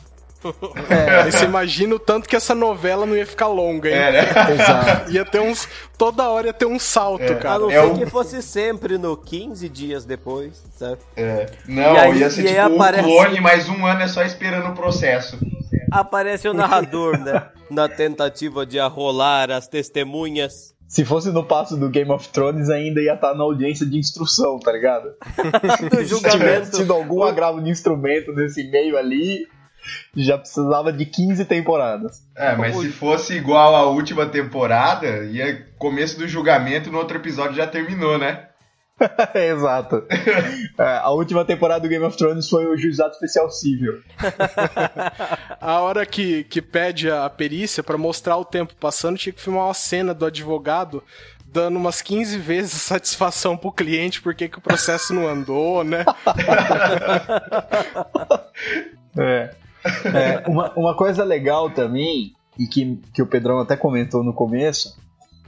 É, 0.89 1.31
você 1.31 1.45
imagina 1.45 1.95
o 1.95 1.99
tanto 1.99 2.29
que 2.29 2.37
essa 2.37 2.55
novela 2.55 3.07
não 3.07 3.17
ia 3.17 3.27
ficar 3.27 3.49
longa, 3.49 3.89
hein? 3.89 3.97
É, 3.97 4.13
né? 4.13 4.25
Exato. 4.53 5.11
Ia 5.11 5.25
ter 5.25 5.41
uns. 5.41 5.69
Toda 5.97 6.29
hora 6.29 6.49
ia 6.49 6.53
ter 6.53 6.67
um 6.67 6.79
salto, 6.79 7.23
é. 7.23 7.35
cara. 7.35 7.57
A 7.57 7.59
não 7.59 7.71
é 7.71 7.81
ser 7.81 7.87
um... 7.87 7.97
que 7.97 8.07
fosse 8.07 8.43
sempre 8.43 8.99
no 8.99 9.17
15 9.17 9.69
dias 9.69 10.05
depois, 10.05 10.63
certo? 10.77 11.05
É. 11.17 11.47
Não, 11.67 11.97
aí, 11.97 12.19
ia 12.19 12.31
ser 12.31 12.45
tipo 12.45 12.61
aparece... 12.61 13.09
um 13.09 13.13
clone, 13.13 13.41
mas 13.41 13.69
um 13.69 13.87
ano 13.87 14.03
é 14.03 14.09
só 14.09 14.23
esperando 14.23 14.69
o 14.69 14.75
processo. 14.75 15.39
Aparece 15.91 16.49
o 16.49 16.55
narrador, 16.55 17.19
né? 17.19 17.49
Na 17.71 17.89
tentativa 17.89 18.67
de 18.67 18.79
arrolar 18.79 19.51
as 19.51 19.67
testemunhas. 19.67 20.76
Se 20.89 21.05
fosse 21.05 21.31
no 21.31 21.45
passo 21.45 21.77
do 21.77 21.89
Game 21.89 22.11
of 22.11 22.29
Thrones, 22.29 22.71
ainda 22.71 23.01
ia 23.01 23.15
estar 23.15 23.35
na 23.35 23.43
audiência 23.43 23.85
de 23.85 23.99
instrução, 23.99 24.59
tá 24.59 24.73
ligado? 24.73 25.15
do 25.91 26.05
julgamento. 26.05 26.67
Se 26.67 26.73
tido 26.79 26.93
algum 26.93 27.23
agravo 27.23 27.61
de 27.61 27.71
instrumento 27.71 28.33
nesse 28.33 28.71
meio 28.71 28.97
ali, 28.97 29.47
já 30.15 30.39
precisava 30.39 30.93
de 30.93 31.05
15 31.05 31.45
temporadas. 31.45 32.23
É, 32.37 32.55
mas 32.55 32.77
se 32.77 32.91
fosse 32.91 33.35
igual 33.35 33.75
à 33.75 33.87
última 33.91 34.27
temporada, 34.27 35.25
ia 35.25 35.67
começo 35.79 36.19
do 36.19 36.29
julgamento 36.29 36.91
no 36.91 36.99
outro 36.99 37.19
episódio 37.19 37.57
já 37.57 37.67
terminou, 37.67 38.19
né? 38.19 38.49
Exato. 39.35 40.05
É, 40.79 40.99
a 40.99 41.11
última 41.11 41.45
temporada 41.45 41.81
do 41.81 41.89
Game 41.89 42.05
of 42.05 42.17
Thrones 42.17 42.49
foi 42.49 42.67
o 42.67 42.77
juizado 42.77 43.13
especial 43.13 43.51
civil. 43.51 44.01
a 45.61 45.81
hora 45.81 46.07
que, 46.07 46.45
que 46.45 46.63
pede 46.63 47.11
a 47.11 47.29
perícia 47.29 47.83
para 47.83 47.99
mostrar 47.99 48.37
o 48.37 48.45
tempo 48.45 48.75
passando, 48.79 49.19
tinha 49.19 49.33
que 49.33 49.41
filmar 49.41 49.67
uma 49.67 49.75
cena 49.75 50.15
do 50.15 50.25
advogado 50.25 51.03
dando 51.47 51.77
umas 51.77 52.03
15 52.03 52.39
vezes 52.39 52.73
satisfação 52.83 53.57
pro 53.57 53.73
cliente 53.73 54.21
porque 54.21 54.49
que 54.49 54.59
o 54.59 54.63
processo 54.63 55.15
não 55.15 55.27
andou, 55.27 55.83
né? 55.85 56.05
é. 59.17 59.55
é 60.05 60.45
uma, 60.47 60.73
uma 60.75 60.97
coisa 60.97 61.25
legal 61.25 61.71
também, 61.71 62.35
e 62.59 62.67
que, 62.67 63.01
que 63.13 63.23
o 63.23 63.27
Pedrão 63.27 63.59
até 63.59 63.77
comentou 63.77 64.25
no 64.25 64.33
começo, 64.33 64.99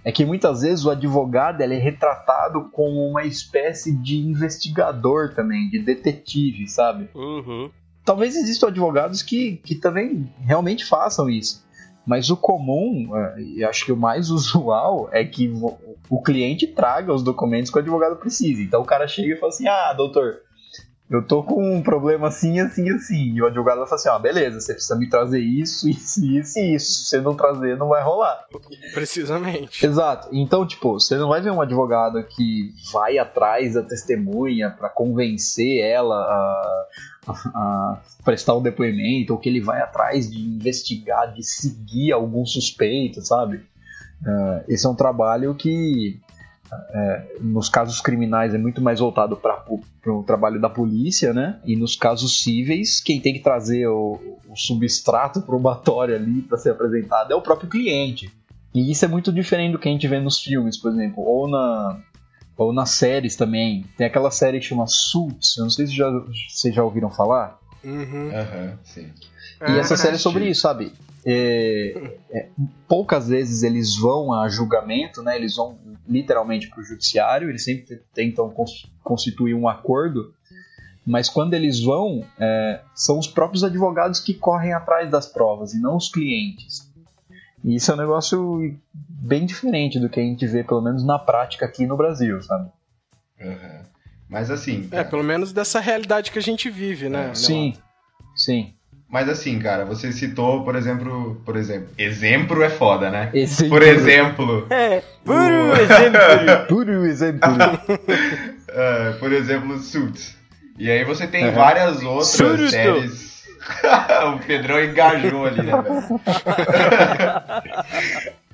é 0.05 0.13
que 0.13 0.25
muitas 0.25 0.63
vezes 0.63 0.85
o 0.85 0.91
advogado 0.91 1.61
ele 1.61 1.75
é 1.75 1.79
retratado 1.79 2.69
como 2.73 3.07
uma 3.09 3.25
espécie 3.25 3.95
de 3.95 4.19
investigador 4.19 5.35
também, 5.35 5.69
de 5.69 5.79
detetive, 5.81 6.69
sabe? 6.69 7.09
Uhum. 7.15 7.71
Talvez 8.05 8.37
existam 8.37 8.69
advogados 8.69 9.23
que, 9.23 9.57
que 9.57 9.75
também 9.75 10.33
realmente 10.41 10.85
façam 10.85 11.29
isso. 11.29 11.67
Mas 12.07 12.31
o 12.31 12.37
comum, 12.39 13.15
é, 13.15 13.43
e 13.43 13.65
acho 13.65 13.85
que 13.85 13.93
o 13.93 13.97
mais 13.97 14.31
usual, 14.33 15.11
é 15.13 15.25
que 15.25 15.53
o 16.09 16.23
cliente 16.23 16.67
traga 16.67 17.13
os 17.13 17.23
documentos 17.23 17.71
que 17.71 17.77
o 17.77 17.81
advogado 17.81 18.17
precisa. 18.17 18.63
Então 18.63 18.81
o 18.81 18.87
cara 18.87 19.07
chega 19.07 19.35
e 19.35 19.37
fala 19.39 19.53
assim: 19.53 19.69
Ah, 19.69 19.93
doutor, 19.93 20.39
eu 21.11 21.27
tô 21.27 21.43
com 21.43 21.77
um 21.77 21.83
problema 21.83 22.29
assim, 22.29 22.61
assim, 22.61 22.91
assim. 22.91 23.35
E 23.35 23.41
o 23.41 23.47
advogado 23.47 23.79
vai 23.79 23.87
falar 23.87 23.97
assim, 23.97 24.09
ó, 24.11 24.17
ah, 24.17 24.19
beleza, 24.19 24.61
você 24.61 24.75
precisa 24.75 24.97
me 24.97 25.09
trazer 25.09 25.41
isso, 25.41 25.89
isso, 25.91 26.25
isso 26.25 26.59
e 26.59 26.75
isso. 26.75 26.93
Se 26.93 27.07
você 27.07 27.21
não 27.21 27.35
trazer, 27.35 27.77
não 27.79 27.89
vai 27.89 28.03
rolar. 28.03 28.45
Precisamente. 28.93 29.85
Exato. 29.85 30.29
Então, 30.33 30.67
tipo, 30.67 31.01
você 31.01 31.17
não 31.17 31.29
vai 31.29 31.41
ver 31.41 31.51
um 31.51 31.63
advogado 31.63 32.23
que 32.25 32.75
vai 32.93 33.17
atrás 33.17 33.75
da 33.75 33.83
testemunha 33.83 34.71
para 34.71 34.91
convencer 34.91 35.81
ela 35.81 36.17
a, 36.17 36.87
a, 37.27 37.33
a, 37.33 38.01
prestar 38.23 38.53
o 38.53 38.61
um 38.61 38.63
depoimento, 38.63 39.33
ou 39.33 39.39
que 39.39 39.49
ele 39.49 39.63
vai 39.63 39.81
atrás 39.81 40.31
de 40.31 40.39
investigar, 40.39 41.33
de 41.33 41.43
seguir 41.43 42.13
algum 42.13 42.45
suspeito, 42.45 43.23
sabe? 43.23 43.57
Uh, 44.21 44.65
esse 44.69 44.85
é 44.85 44.89
um 44.91 44.97
trabalho 44.97 45.55
que 45.55 46.21
é, 46.73 47.37
nos 47.41 47.69
casos 47.69 48.01
criminais 48.01 48.55
é 48.55 48.59
muito 48.59 48.81
mais 48.81 49.01
voltado 49.01 49.37
para 49.37 49.65
o 50.07 50.23
trabalho 50.23 50.61
da 50.61 50.69
polícia, 50.69 51.33
né? 51.33 51.59
E 51.65 51.77
nos 51.77 51.97
casos 51.97 52.43
cíveis, 52.43 53.01
quem 53.01 53.21
tem 53.21 53.33
que 53.33 53.41
trazer 53.41 53.87
o, 53.87 54.19
o 54.49 54.57
substrato 54.57 55.41
probatório 55.47 56.15
ali 56.15 56.43
para 56.43 56.59
ser 56.59 56.71
apresentado 56.71 57.33
é 57.33 57.37
o 57.37 57.43
próprio 57.43 57.69
cliente. 57.69 58.33
E 58.75 58.91
isso 58.91 59.05
é 59.05 59.09
muito 59.09 59.33
diferente 59.33 59.73
do 59.73 59.79
que 59.79 59.89
a 59.89 59.93
gente 59.93 60.07
vê 60.07 60.21
nos 60.21 60.39
filmes, 60.39 60.77
por 60.77 60.93
exemplo, 60.93 61.23
ou 61.25 61.49
na 61.49 62.01
ou 62.57 62.73
nas 62.73 62.91
séries 62.91 63.37
também. 63.37 63.85
Tem 63.97 64.07
aquela 64.07 64.33
série 64.33 64.59
que 64.59 64.67
chama 64.67 64.87
Suits, 64.87 65.57
eu 65.57 65.63
não 65.63 65.71
sei 65.71 65.87
se 65.87 65.95
já, 65.95 66.11
vocês 66.51 66.75
já 66.75 66.83
ouviram 66.83 67.09
falar. 67.09 67.57
Uhum. 67.85 68.31
Uhum, 68.31 68.79
sim. 68.83 69.13
E 69.67 69.79
essa 69.79 69.97
série 69.97 70.17
é 70.17 70.19
sobre 70.19 70.49
isso, 70.49 70.63
sabe? 70.63 70.93
É, 71.27 72.19
é, 72.31 72.49
poucas 72.87 73.29
vezes 73.29 73.63
eles 73.63 73.97
vão 73.97 74.33
a 74.33 74.49
julgamento, 74.49 75.23
né? 75.23 75.37
Eles 75.37 75.57
vão 75.57 75.79
literalmente 76.09 76.69
para 76.69 76.81
o 76.81 76.85
judiciário, 76.85 77.49
eles 77.49 77.65
sempre 77.65 78.01
tentam 78.15 78.53
constituir 79.03 79.55
um 79.55 79.69
acordo, 79.69 80.33
Mas 81.09 81.27
quando 81.27 81.55
eles 81.55 81.83
vão, 81.83 82.23
é, 82.39 82.83
são 82.95 83.19
os 83.19 83.27
próprios 83.27 83.65
advogados 83.65 84.21
que 84.21 84.35
correm 84.35 84.75
atrás 84.75 85.11
das 85.11 85.27
provas 85.27 85.73
e 85.73 85.81
não 85.81 85.97
os 85.97 86.11
clientes. 86.11 86.87
E 87.65 87.77
isso 87.77 87.91
é 87.91 87.95
um 87.95 87.99
negócio 87.99 88.77
bem 88.93 89.47
diferente 89.47 89.99
do 89.99 90.11
que 90.11 90.21
a 90.21 90.23
gente 90.23 90.47
vê, 90.47 90.63
pelo 90.63 90.83
menos 90.83 91.03
na 91.03 91.19
prática 91.19 91.65
aqui 91.65 91.87
no 91.87 91.97
Brasil, 91.97 92.43
sabe? 92.43 92.71
Uhum. 93.41 93.85
Mas 94.29 94.51
assim. 94.51 94.85
É, 94.85 94.89
cara... 94.89 95.03
É, 95.03 95.05
pelo 95.05 95.25
menos 95.25 95.51
dessa 95.51 95.81
realidade 95.81 96.31
que 96.31 96.39
a 96.39 96.43
gente 96.43 96.69
vive, 96.69 97.09
né? 97.09 97.31
É. 97.31 97.35
Sim, 97.35 97.75
sim. 98.37 98.75
Mas 99.09 99.27
assim, 99.27 99.59
cara, 99.59 99.87
você 99.87 100.13
citou, 100.13 100.63
por 100.65 100.77
exemplo, 100.77 101.41
por 101.43 101.57
exemplo, 101.57 101.89
exemplo 101.97 102.63
é 102.63 102.69
foda, 102.69 103.11
né? 103.11 103.31
Exemplo. 103.33 103.71
Por 103.71 103.83
exemplo. 103.83 104.67
É, 104.79 105.03
puro 105.25 105.73
exemplo. 105.81 106.67
puro 106.69 107.07
exemplo. 107.07 107.51
uh, 107.51 109.17
por 109.19 109.33
exemplo, 109.33 109.79
Suits. 109.79 110.37
E 110.79 110.91
aí 110.91 111.05
você 111.05 111.27
tem 111.27 111.47
uhum. 111.47 111.55
várias 111.55 112.03
outras 112.03 112.29
Suruto. 112.29 112.71
séries. 112.71 113.45
o 114.35 114.39
Pedrão 114.47 114.85
engajou 114.85 115.47
ali, 115.47 115.63
né, 115.63 115.73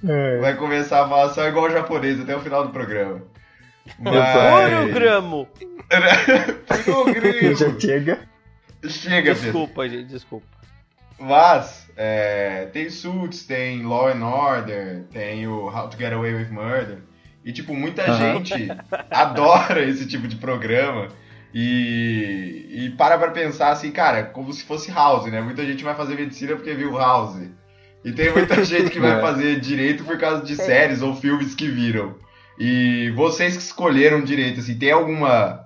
velho? 0.02 0.40
Vai 0.40 0.54
começar 0.54 1.04
a 1.04 1.08
falar 1.08 1.30
só 1.30 1.46
igual 1.48 1.66
o 1.66 1.70
japonês 1.70 2.20
até 2.20 2.34
o 2.36 2.40
final 2.40 2.64
do 2.64 2.72
programa. 2.72 3.20
Mas... 3.98 4.92
gramo. 4.92 5.48
gramo. 5.90 7.56
Já 7.56 7.78
chega. 7.78 8.33
Chega, 8.88 9.34
Desculpa, 9.34 9.82
Pedro. 9.82 9.98
gente, 9.98 10.08
desculpa. 10.08 10.46
Mas, 11.18 11.88
é, 11.96 12.66
tem 12.72 12.90
Suits, 12.90 13.44
tem 13.44 13.82
Law 13.82 14.08
and 14.08 14.26
Order, 14.26 15.04
tem 15.12 15.46
o 15.46 15.66
How 15.66 15.88
to 15.88 15.96
Get 15.96 16.12
Away 16.12 16.34
with 16.34 16.50
Murder. 16.50 16.98
E, 17.44 17.52
tipo, 17.52 17.74
muita 17.74 18.12
gente 18.14 18.68
adora 19.10 19.82
esse 19.84 20.06
tipo 20.06 20.26
de 20.26 20.36
programa. 20.36 21.08
E, 21.52 22.66
e 22.72 22.90
para 22.96 23.16
pra 23.16 23.30
pensar 23.30 23.70
assim, 23.70 23.92
cara, 23.92 24.24
como 24.24 24.52
se 24.52 24.64
fosse 24.64 24.90
House, 24.90 25.30
né? 25.30 25.40
Muita 25.40 25.64
gente 25.64 25.84
vai 25.84 25.94
fazer 25.94 26.16
medicina 26.16 26.56
porque 26.56 26.74
viu 26.74 26.96
House. 26.98 27.36
E 28.04 28.12
tem 28.12 28.32
muita 28.32 28.62
gente 28.64 28.90
que 28.90 28.98
vai 28.98 29.18
é. 29.18 29.20
fazer 29.20 29.60
direito 29.60 30.04
por 30.04 30.18
causa 30.18 30.44
de 30.44 30.56
séries 30.56 31.00
ou 31.00 31.14
filmes 31.14 31.54
que 31.54 31.68
viram. 31.68 32.16
E 32.58 33.12
vocês 33.14 33.56
que 33.56 33.62
escolheram 33.62 34.22
direito, 34.22 34.60
assim, 34.60 34.76
tem 34.76 34.90
alguma 34.90 35.63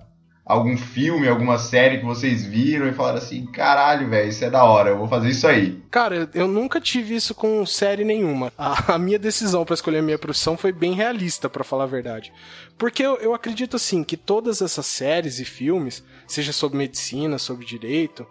algum 0.49 0.75
filme, 0.75 1.27
alguma 1.27 1.59
série 1.59 1.99
que 1.99 2.05
vocês 2.05 2.43
viram 2.43 2.87
e 2.87 2.93
falaram 2.93 3.19
assim: 3.19 3.45
caralho, 3.45 4.09
velho, 4.09 4.27
isso 4.27 4.43
é 4.43 4.49
da 4.49 4.63
hora, 4.63 4.89
eu 4.89 4.97
vou 4.97 5.07
fazer 5.07 5.29
isso 5.29 5.47
aí? 5.47 5.79
Cara, 5.91 6.27
eu 6.33 6.47
nunca 6.47 6.81
tive 6.81 7.15
isso 7.15 7.35
com 7.35 7.63
série 7.67 8.03
nenhuma. 8.03 8.51
A, 8.57 8.95
a 8.95 8.97
minha 8.97 9.19
decisão 9.19 9.63
para 9.63 9.75
escolher 9.75 9.99
a 9.99 10.01
minha 10.01 10.17
profissão 10.17 10.57
foi 10.57 10.71
bem 10.71 10.93
realista, 10.93 11.47
para 11.47 11.63
falar 11.63 11.83
a 11.83 11.87
verdade. 11.87 12.33
Porque 12.79 13.03
eu, 13.03 13.17
eu 13.17 13.35
acredito 13.35 13.75
assim 13.75 14.03
que 14.03 14.17
todas 14.17 14.59
essas 14.59 14.87
séries 14.87 15.39
e 15.39 15.45
filmes, 15.45 16.03
seja 16.25 16.51
sobre 16.51 16.79
medicina, 16.79 17.37
sobre 17.37 17.63
direito, 17.63 18.25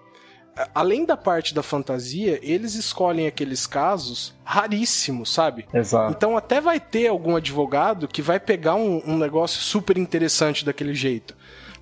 além 0.75 1.05
da 1.05 1.17
parte 1.17 1.55
da 1.55 1.63
fantasia, 1.63 2.41
eles 2.43 2.75
escolhem 2.75 3.29
aqueles 3.29 3.67
casos 3.67 4.35
raríssimos, 4.43 5.33
sabe? 5.33 5.67
Exato. 5.73 6.13
Então 6.13 6.37
até 6.37 6.61
vai 6.61 6.81
ter 6.81 7.07
algum 7.07 7.37
advogado 7.37 8.09
que 8.09 8.23
vai 8.23 8.41
pegar 8.41 8.75
um, 8.75 9.03
um 9.07 9.17
negócio 9.17 9.61
super 9.61 9.97
interessante 9.97 10.65
daquele 10.65 10.95
jeito. 10.95 11.37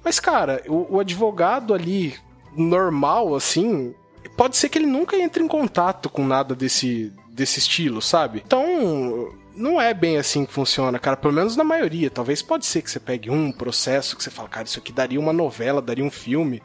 Mas, 0.06 0.20
cara, 0.20 0.62
o, 0.68 0.94
o 0.94 1.00
advogado 1.00 1.74
ali, 1.74 2.14
normal, 2.56 3.34
assim, 3.34 3.92
pode 4.36 4.56
ser 4.56 4.68
que 4.68 4.78
ele 4.78 4.86
nunca 4.86 5.16
entre 5.16 5.42
em 5.42 5.48
contato 5.48 6.08
com 6.08 6.24
nada 6.24 6.54
desse, 6.54 7.12
desse 7.28 7.58
estilo, 7.58 8.00
sabe? 8.00 8.40
Então, 8.46 9.34
não 9.56 9.80
é 9.80 9.92
bem 9.92 10.16
assim 10.16 10.46
que 10.46 10.52
funciona, 10.52 10.96
cara. 10.96 11.16
Pelo 11.16 11.34
menos 11.34 11.56
na 11.56 11.64
maioria. 11.64 12.08
Talvez 12.08 12.40
pode 12.40 12.66
ser 12.66 12.82
que 12.82 12.90
você 12.92 13.00
pegue 13.00 13.28
um 13.28 13.50
processo 13.50 14.16
que 14.16 14.22
você 14.22 14.30
fala, 14.30 14.48
cara, 14.48 14.68
isso 14.68 14.78
aqui 14.78 14.92
daria 14.92 15.18
uma 15.18 15.32
novela, 15.32 15.82
daria 15.82 16.04
um 16.04 16.10
filme. 16.10 16.62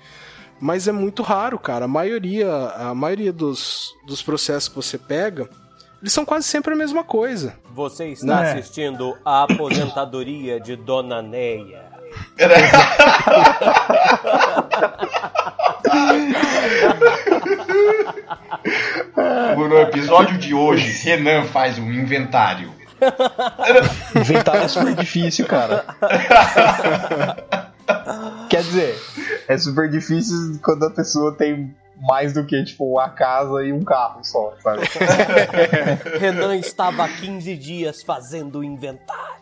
Mas 0.60 0.88
é 0.88 0.92
muito 0.92 1.24
raro, 1.24 1.58
cara. 1.58 1.86
A 1.86 1.88
maioria, 1.88 2.48
a 2.76 2.94
maioria 2.94 3.34
dos, 3.34 3.92
dos 4.06 4.22
processos 4.22 4.70
que 4.70 4.76
você 4.76 5.00
pega, 5.00 5.50
eles 6.00 6.14
são 6.14 6.24
quase 6.24 6.46
sempre 6.46 6.76
a 6.76 6.78
mesma 6.78 7.04
coisa. 7.04 7.58
Você 7.74 8.10
está 8.10 8.46
é. 8.46 8.52
assistindo 8.52 9.18
a 9.26 9.42
aposentadoria 9.46 10.60
de 10.60 10.76
Dona 10.76 11.24
Neia. 11.24 11.91
No 19.72 19.80
episódio 19.80 20.38
de 20.38 20.54
hoje, 20.54 20.92
Renan 21.04 21.46
faz 21.46 21.80
um 21.80 21.90
inventário. 21.92 22.74
Inventário 24.16 24.64
é 24.64 24.68
super 24.68 24.94
difícil, 24.96 25.46
cara. 25.48 25.86
Quer 28.50 28.64
dizer, 28.64 29.02
é 29.48 29.58
super 29.58 29.90
difícil 29.90 30.60
quando 30.62 30.86
a 30.86 30.92
pessoa 30.92 31.34
tem 31.34 31.74
mais 32.02 32.34
do 32.34 32.46
que, 32.46 32.62
tipo, 32.64 32.94
uma 32.94 33.10
casa 33.10 33.64
e 33.64 33.72
um 33.72 33.84
carro 33.84 34.24
só, 34.24 34.54
sabe? 34.62 34.82
Renan 36.20 36.58
estava 36.58 37.06
há 37.06 37.10
15 37.10 37.56
dias 37.56 38.04
fazendo 38.04 38.60
o 38.60 38.64
inventário. 38.64 39.41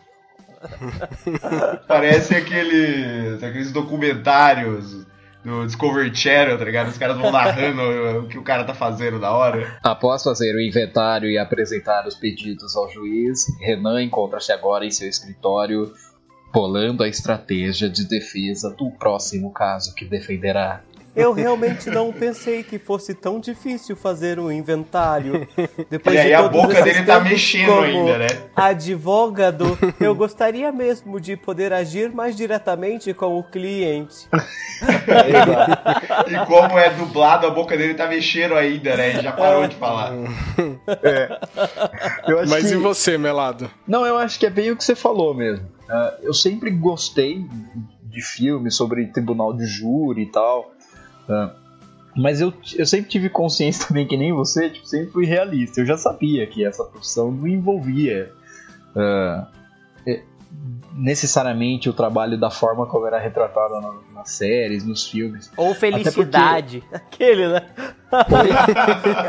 Parece 1.88 2.34
aqueles, 2.34 3.42
aqueles 3.42 3.72
documentários 3.72 5.06
do 5.44 5.64
Discovery 5.64 6.14
Channel, 6.14 6.58
tá 6.58 6.64
ligado? 6.64 6.88
Os 6.88 6.98
caras 6.98 7.16
vão 7.16 7.30
narrando 7.32 8.20
o 8.20 8.28
que 8.28 8.38
o 8.38 8.42
cara 8.42 8.64
tá 8.64 8.74
fazendo 8.74 9.18
na 9.18 9.30
hora. 9.30 9.78
Após 9.82 10.22
fazer 10.22 10.54
o 10.54 10.60
inventário 10.60 11.30
e 11.30 11.38
apresentar 11.38 12.06
os 12.06 12.14
pedidos 12.14 12.76
ao 12.76 12.90
juiz, 12.90 13.46
Renan 13.60 14.02
encontra-se 14.02 14.52
agora 14.52 14.84
em 14.84 14.90
seu 14.90 15.08
escritório, 15.08 15.92
bolando 16.52 17.02
a 17.02 17.08
estratégia 17.08 17.88
de 17.88 18.06
defesa 18.06 18.74
do 18.76 18.90
próximo 18.90 19.52
caso 19.52 19.94
que 19.94 20.04
defenderá. 20.04 20.82
Eu 21.14 21.32
realmente 21.32 21.90
não 21.90 22.12
pensei 22.12 22.62
que 22.62 22.78
fosse 22.78 23.14
tão 23.14 23.40
difícil 23.40 23.96
fazer 23.96 24.38
um 24.38 24.50
inventário. 24.50 25.46
Depois 25.90 26.14
e 26.14 26.18
aí 26.18 26.34
a 26.34 26.48
boca 26.48 26.82
dele 26.82 27.02
tá 27.04 27.20
mexendo 27.20 27.80
ainda, 27.80 28.18
né? 28.18 28.26
Advogado, 28.54 29.76
eu 30.00 30.14
gostaria 30.14 30.70
mesmo 30.70 31.20
de 31.20 31.36
poder 31.36 31.72
agir 31.72 32.12
mais 32.12 32.36
diretamente 32.36 33.12
com 33.12 33.38
o 33.38 33.42
cliente. 33.42 34.28
e 36.28 36.46
como 36.46 36.78
é 36.78 36.90
dublado, 36.90 37.46
a 37.46 37.50
boca 37.50 37.76
dele 37.76 37.94
tá 37.94 38.06
mexendo 38.06 38.54
ainda, 38.54 38.96
né? 38.96 39.10
Ele 39.10 39.22
já 39.22 39.32
parou 39.32 39.66
de 39.66 39.76
falar. 39.76 40.12
É. 41.02 41.40
Mas 42.48 42.68
que... 42.68 42.74
e 42.74 42.76
você, 42.76 43.18
Melado? 43.18 43.70
Não, 43.86 44.06
eu 44.06 44.16
acho 44.16 44.38
que 44.38 44.46
é 44.46 44.50
bem 44.50 44.70
o 44.70 44.76
que 44.76 44.84
você 44.84 44.94
falou 44.94 45.34
mesmo. 45.34 45.66
Uh, 45.88 46.22
eu 46.22 46.34
sempre 46.34 46.70
gostei 46.70 47.44
de 48.04 48.22
filmes 48.22 48.74
sobre 48.74 49.06
tribunal 49.06 49.52
de 49.52 49.66
júri 49.66 50.22
e 50.22 50.26
tal. 50.30 50.72
Tá? 51.30 51.54
Mas 52.16 52.40
eu, 52.40 52.52
eu 52.76 52.84
sempre 52.84 53.08
tive 53.08 53.28
consciência 53.28 53.86
também, 53.88 54.04
que 54.04 54.16
nem 54.16 54.32
você, 54.32 54.68
tipo, 54.68 54.84
sempre 54.84 55.12
fui 55.12 55.24
realista. 55.24 55.80
Eu 55.80 55.86
já 55.86 55.96
sabia 55.96 56.44
que 56.44 56.64
essa 56.64 56.82
profissão 56.82 57.30
não 57.30 57.46
envolvia 57.46 58.32
uh, 58.96 59.46
necessariamente 60.92 61.88
o 61.88 61.92
trabalho 61.92 62.36
da 62.36 62.50
forma 62.50 62.84
como 62.84 63.06
era 63.06 63.16
retratado 63.16 63.80
na, 63.80 63.94
nas 64.12 64.30
séries, 64.30 64.84
nos 64.84 65.06
filmes. 65.06 65.52
Ou 65.56 65.72
felicidade. 65.72 66.80
Porque... 66.80 66.96
Aquele, 67.20 67.46
né? 67.46 67.62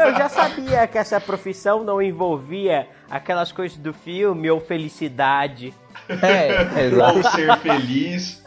eu 0.03 0.15
já 0.15 0.27
sabia 0.27 0.87
que 0.87 0.97
essa 0.97 1.21
profissão 1.21 1.83
não 1.83 2.01
envolvia 2.01 2.87
aquelas 3.07 3.51
coisas 3.51 3.77
do 3.77 3.93
filme 3.93 4.49
ou 4.49 4.59
felicidade. 4.59 5.71
É, 6.09 6.85
exato. 6.87 7.17
Ou 7.17 7.23
ser 7.23 7.57
feliz. 7.59 8.43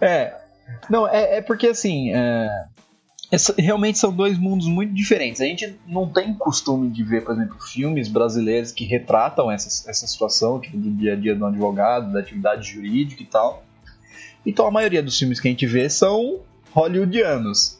É, 0.00 0.49
não, 0.88 1.08
é, 1.08 1.38
é 1.38 1.40
porque 1.42 1.68
assim. 1.68 2.12
É, 2.14 2.48
essa, 3.30 3.54
realmente 3.56 3.96
são 3.98 4.12
dois 4.12 4.36
mundos 4.36 4.66
muito 4.66 4.92
diferentes. 4.92 5.40
A 5.40 5.44
gente 5.44 5.78
não 5.86 6.08
tem 6.08 6.34
costume 6.34 6.90
de 6.90 7.04
ver, 7.04 7.24
por 7.24 7.34
exemplo, 7.34 7.60
filmes 7.60 8.08
brasileiros 8.08 8.72
que 8.72 8.84
retratam 8.84 9.50
essa, 9.50 9.88
essa 9.88 10.06
situação, 10.06 10.58
tipo, 10.60 10.76
do 10.76 10.90
dia 10.90 11.12
a 11.12 11.16
dia 11.16 11.34
do 11.34 11.46
advogado, 11.46 12.12
da 12.12 12.18
atividade 12.18 12.68
jurídica 12.68 13.22
e 13.22 13.26
tal. 13.26 13.62
Então 14.44 14.66
a 14.66 14.70
maioria 14.70 15.02
dos 15.02 15.16
filmes 15.16 15.38
que 15.38 15.46
a 15.46 15.50
gente 15.50 15.66
vê 15.66 15.88
são 15.88 16.40
hollywoodianos. 16.72 17.78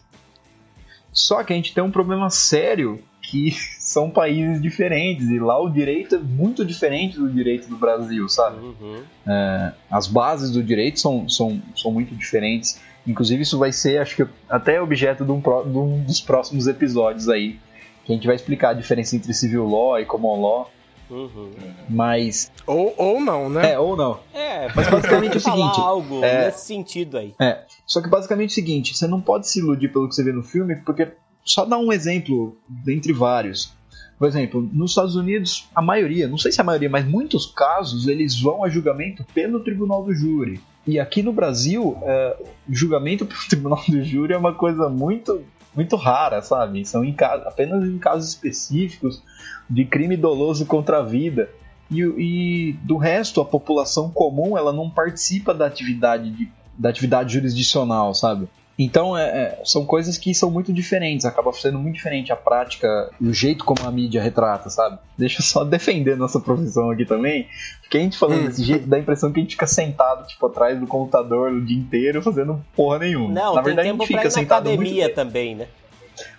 Só 1.13 1.43
que 1.43 1.53
a 1.53 1.57
gente 1.57 1.75
tem 1.75 1.83
um 1.83 1.91
problema 1.91 2.31
sério 2.31 3.03
que 3.21 3.51
são 3.79 4.11
países 4.11 4.63
diferentes 4.63 5.29
e 5.31 5.39
lá 5.39 5.61
o 5.61 5.69
direito 5.69 6.15
é 6.15 6.19
muito 6.19 6.65
diferente 6.65 7.19
do 7.19 7.29
direito 7.29 7.69
do 7.69 7.77
Brasil, 7.77 8.29
sabe? 8.29 8.59
Uhum. 8.59 9.03
É, 9.27 9.73
as 9.91 10.07
bases 10.07 10.51
do 10.53 10.63
direito 10.63 11.01
são, 11.01 11.29
são, 11.29 11.61
são 11.75 11.91
muito 11.91 12.15
diferentes. 12.15 12.81
Inclusive, 13.07 13.43
isso 13.43 13.59
vai 13.59 13.73
ser, 13.73 13.99
acho 13.99 14.17
que, 14.17 14.27
até 14.49 14.81
objeto 14.81 15.25
de 15.25 15.33
um, 15.33 15.41
de 15.41 15.79
um 15.79 16.05
dos 16.05 16.21
próximos 16.21 16.67
episódios 16.67 17.29
aí. 17.29 17.59
Que 18.05 18.13
a 18.13 18.15
gente 18.15 18.27
vai 18.27 18.37
explicar 18.37 18.71
a 18.71 18.75
diferença 18.75 19.17
entre 19.17 19.33
civil 19.33 19.67
law 19.67 19.99
e 19.99 20.05
common 20.05 20.41
law. 20.41 20.71
Uhum. 21.11 21.51
Mas. 21.89 22.51
Ou, 22.67 22.95
ou 22.97 23.21
não, 23.21 23.51
né? 23.51 23.73
É, 23.73 23.79
ou 23.79 23.97
não. 23.97 24.21
É, 24.33 24.69
mas 24.75 24.89
basicamente 24.89 25.35
é 25.35 25.37
o 25.37 25.41
seguinte. 25.41 25.81
algo 25.81 26.25
é, 26.25 26.47
nesse 26.47 26.67
sentido 26.67 27.19
aí. 27.19 27.35
É. 27.41 27.65
Só 27.85 28.01
que 28.01 28.09
basicamente 28.09 28.51
é 28.51 28.53
o 28.53 28.55
seguinte: 28.55 28.97
você 28.97 29.07
não 29.09 29.21
pode 29.21 29.49
se 29.49 29.59
iludir 29.59 29.89
pelo 29.89 30.09
que 30.09 30.15
você 30.15 30.23
vê 30.23 30.33
no 30.33 30.43
filme, 30.43 30.77
porque. 30.77 31.09
Só 31.43 31.65
dá 31.65 31.79
um 31.79 31.91
exemplo 31.91 32.57
dentre 32.69 33.13
vários. 33.13 33.73
Por 34.19 34.29
exemplo, 34.29 34.69
nos 34.73 34.91
Estados 34.91 35.17
Unidos, 35.17 35.67
a 35.75 35.81
maioria, 35.81 36.29
não 36.29 36.37
sei 36.37 36.53
se 36.53 36.61
a 36.61 36.65
maioria, 36.65 36.91
mas 36.91 37.07
muitos 37.07 37.47
casos, 37.47 38.07
eles 38.07 38.39
vão 38.39 38.63
a 38.63 38.69
julgamento 38.69 39.25
pelo 39.33 39.61
tribunal 39.61 40.05
do 40.05 40.15
júri. 40.15 40.61
E 40.91 41.01
aqui 41.01 41.23
no 41.23 41.33
Brasil, 41.33 41.97
é, 42.03 42.37
julgamento 42.69 43.25
pelo 43.27 43.41
tribunal 43.49 43.83
do 43.89 44.03
júri 44.03 44.33
é 44.33 44.37
uma 44.37 44.55
coisa 44.55 44.89
muito, 44.89 45.45
muito 45.75 45.97
rara, 45.97 46.43
sabe? 46.43 46.85
São 46.85 47.05
em 47.05 47.15
apenas 47.19 47.89
em 47.89 47.99
casos 47.99 48.31
específicos 48.31 49.23
de 49.69 49.85
crime 49.85 50.17
doloso 50.17 50.67
contra 50.67 50.99
a 50.99 51.03
vida. 51.03 51.49
E, 51.91 52.01
e, 52.01 52.73
do 52.85 52.97
resto, 52.97 53.41
a 53.41 53.45
população 53.45 54.11
comum 54.11 54.57
ela 54.57 54.73
não 54.73 54.89
participa 54.89 55.53
da 55.53 55.67
atividade, 55.67 56.31
de, 56.31 56.49
da 56.77 56.89
atividade 56.89 57.33
jurisdicional, 57.33 58.15
sabe? 58.15 58.49
Então, 58.83 59.15
é, 59.15 59.25
é, 59.25 59.61
são 59.63 59.85
coisas 59.85 60.17
que 60.17 60.33
são 60.33 60.51
muito 60.51 60.73
diferentes, 60.73 61.27
acaba 61.27 61.53
sendo 61.53 61.79
muito 61.79 61.97
diferente 61.97 62.33
a 62.33 62.37
prática 62.37 63.11
e 63.21 63.29
o 63.29 63.35
jeito 63.35 63.63
como 63.63 63.87
a 63.87 63.91
mídia 63.91 64.23
retrata, 64.23 64.71
sabe? 64.71 64.99
Deixa 65.19 65.41
eu 65.41 65.45
só 65.45 65.65
defender 65.65 66.17
nossa 66.17 66.41
profissão 66.41 66.91
aqui 66.91 67.05
também, 67.05 67.47
porque 67.83 67.99
a 67.99 68.01
gente 68.01 68.17
falando 68.17 68.41
hum. 68.41 68.47
desse 68.47 68.65
jeito 68.65 68.87
dá 68.87 68.97
a 68.97 69.01
impressão 69.01 69.31
que 69.31 69.39
a 69.39 69.43
gente 69.43 69.53
fica 69.53 69.67
sentado, 69.67 70.27
tipo, 70.27 70.47
atrás 70.47 70.81
do 70.81 70.87
computador 70.87 71.53
o 71.53 71.61
dia 71.63 71.77
inteiro 71.77 72.23
fazendo 72.23 72.65
porra 72.75 73.01
nenhuma. 73.01 73.35
Não, 73.35 73.55
na 73.55 73.61
verdade 73.61 73.87
a 73.87 73.93
gente 73.93 74.07
fica 74.07 74.31
sentado 74.31 74.65
na 74.65 74.71
academia 74.71 75.05
muito... 75.05 75.15
também, 75.15 75.55
né? 75.55 75.67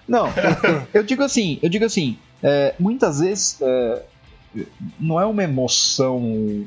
Não, 0.08 0.26
eu 0.96 1.04
digo 1.04 1.22
assim, 1.22 1.60
eu 1.62 1.70
digo 1.70 1.86
assim, 1.86 2.18
é, 2.42 2.74
muitas 2.80 3.20
vezes 3.20 3.62
é, 3.62 4.02
não 5.00 5.22
é 5.22 5.28
uma 5.28 5.44
emoção 5.44 6.66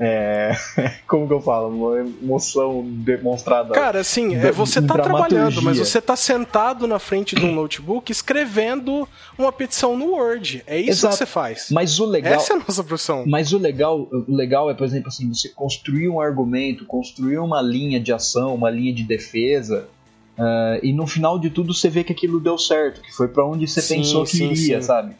é, 0.00 0.52
como 1.06 1.28
que 1.28 1.32
eu 1.32 1.40
falo? 1.40 1.68
Uma 1.68 2.00
emoção 2.00 2.84
demonstrada. 2.84 3.72
Cara, 3.72 4.00
assim, 4.00 4.34
é, 4.34 4.50
você 4.50 4.82
tá 4.82 4.94
trabalhando, 4.94 5.62
mas 5.62 5.78
você 5.78 6.00
tá 6.00 6.16
sentado 6.16 6.86
na 6.86 6.98
frente 6.98 7.36
de 7.36 7.44
um 7.44 7.54
notebook 7.54 8.10
escrevendo 8.10 9.08
uma 9.38 9.52
petição 9.52 9.96
no 9.96 10.12
Word. 10.12 10.64
É 10.66 10.78
isso 10.78 10.90
Exato. 10.90 11.14
que 11.14 11.18
você 11.18 11.26
faz. 11.26 11.68
Mas 11.70 12.00
o 12.00 12.04
legal. 12.04 12.34
Essa 12.34 12.54
é 12.54 12.56
a 12.56 12.58
nossa 12.58 12.82
profissão. 12.82 13.24
Mas 13.26 13.52
o 13.52 13.58
legal, 13.58 14.08
o 14.10 14.34
legal 14.34 14.70
é, 14.70 14.74
por 14.74 14.84
exemplo, 14.84 15.08
assim, 15.08 15.32
você 15.32 15.48
construir 15.48 16.08
um 16.08 16.20
argumento, 16.20 16.84
construir 16.84 17.38
uma 17.38 17.62
linha 17.62 18.00
de 18.00 18.12
ação, 18.12 18.54
uma 18.54 18.70
linha 18.70 18.92
de 18.92 19.04
defesa. 19.04 19.88
Uh, 20.36 20.82
e 20.82 20.92
no 20.92 21.06
final 21.06 21.38
de 21.38 21.48
tudo 21.48 21.72
você 21.72 21.88
vê 21.88 22.02
que 22.02 22.12
aquilo 22.12 22.40
deu 22.40 22.58
certo, 22.58 23.00
que 23.00 23.12
foi 23.12 23.28
para 23.28 23.46
onde 23.46 23.68
você 23.68 23.80
sim, 23.80 23.98
pensou 23.98 24.24
que 24.24 24.36
sim, 24.36 24.50
iria, 24.50 24.80
sim. 24.80 24.86
sabe? 24.86 25.14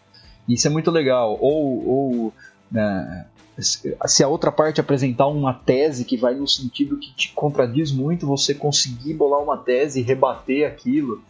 Isso 0.48 0.66
é 0.66 0.70
muito 0.70 0.90
legal. 0.90 1.38
Ou, 1.40 1.88
ou 1.88 2.26
uh, 2.26 3.33
se 3.62 4.22
a 4.22 4.28
outra 4.28 4.50
parte 4.50 4.80
apresentar 4.80 5.26
uma 5.28 5.54
tese 5.54 6.04
que 6.04 6.16
vai 6.16 6.34
no 6.34 6.46
sentido 6.46 6.98
que 6.98 7.12
te 7.12 7.32
contradiz 7.32 7.92
muito, 7.92 8.26
você 8.26 8.54
conseguir 8.54 9.14
bolar 9.14 9.40
uma 9.40 9.56
tese 9.56 10.00
e 10.00 10.02
rebater 10.02 10.66
aquilo. 10.66 11.22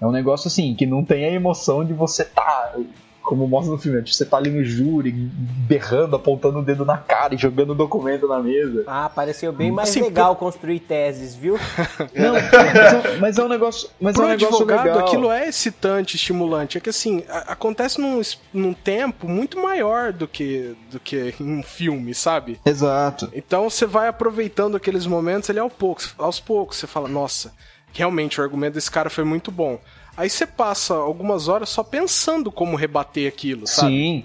É 0.00 0.06
um 0.06 0.12
negócio 0.12 0.48
assim, 0.48 0.74
que 0.74 0.86
não 0.86 1.04
tem 1.04 1.24
a 1.24 1.32
emoção 1.32 1.84
de 1.84 1.92
você 1.92 2.22
estar 2.22 2.42
tá 2.42 2.80
como 3.24 3.48
mostra 3.48 3.72
no 3.72 3.78
filme, 3.78 4.02
tipo, 4.02 4.14
você 4.14 4.24
tá 4.26 4.36
ali 4.36 4.50
no 4.50 4.62
júri, 4.62 5.10
berrando, 5.10 6.14
apontando 6.14 6.58
o 6.58 6.62
dedo 6.62 6.84
na 6.84 6.98
cara 6.98 7.34
e 7.34 7.38
jogando 7.38 7.70
o 7.70 7.74
documento 7.74 8.28
na 8.28 8.38
mesa. 8.38 8.84
Ah, 8.86 9.08
pareceu 9.08 9.50
bem 9.50 9.72
mais 9.72 9.88
assim, 9.88 10.02
legal 10.02 10.36
pro... 10.36 10.44
construir 10.44 10.80
teses, 10.80 11.34
viu? 11.34 11.58
Não, 12.14 12.34
mas, 12.34 12.52
é, 12.52 13.16
mas, 13.18 13.38
é, 13.38 13.42
um 13.42 13.48
negócio. 13.48 13.88
Mas 13.98 14.14
Pro 14.14 14.24
é 14.24 14.26
um 14.26 14.28
negócio 14.30 14.56
advogado, 14.56 14.84
legal. 14.84 15.06
aquilo 15.06 15.32
é 15.32 15.48
excitante, 15.48 16.16
estimulante. 16.16 16.76
É 16.76 16.80
que 16.82 16.90
assim, 16.90 17.24
a, 17.26 17.52
acontece 17.52 17.98
num, 17.98 18.20
num 18.52 18.74
tempo 18.74 19.26
muito 19.26 19.58
maior 19.58 20.12
do 20.12 20.28
que, 20.28 20.76
do 20.90 21.00
que 21.00 21.34
em 21.40 21.58
um 21.58 21.62
filme, 21.62 22.14
sabe? 22.14 22.60
Exato. 22.64 23.30
Então 23.32 23.70
você 23.70 23.86
vai 23.86 24.06
aproveitando 24.06 24.76
aqueles 24.76 25.06
momentos 25.06 25.48
ali 25.48 25.58
aos 25.58 25.72
poucos. 25.72 26.14
Aos 26.18 26.38
poucos, 26.38 26.76
você 26.76 26.86
fala, 26.86 27.08
nossa, 27.08 27.54
realmente 27.90 28.38
o 28.38 28.44
argumento 28.44 28.74
desse 28.74 28.90
cara 28.90 29.08
foi 29.08 29.24
muito 29.24 29.50
bom. 29.50 29.80
Aí 30.16 30.30
você 30.30 30.46
passa 30.46 30.94
algumas 30.94 31.48
horas 31.48 31.68
só 31.68 31.82
pensando 31.82 32.52
como 32.52 32.76
rebater 32.76 33.28
aquilo, 33.28 33.66
sabe? 33.66 33.92
Sim. 33.92 34.24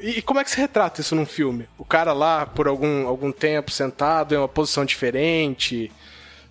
E, 0.00 0.18
e 0.18 0.22
como 0.22 0.38
é 0.38 0.44
que 0.44 0.50
você 0.50 0.60
retrata 0.60 1.00
isso 1.00 1.14
num 1.14 1.26
filme? 1.26 1.68
O 1.76 1.84
cara 1.84 2.12
lá, 2.12 2.46
por 2.46 2.68
algum, 2.68 3.06
algum 3.06 3.32
tempo, 3.32 3.70
sentado 3.70 4.34
em 4.34 4.38
uma 4.38 4.48
posição 4.48 4.84
diferente, 4.84 5.90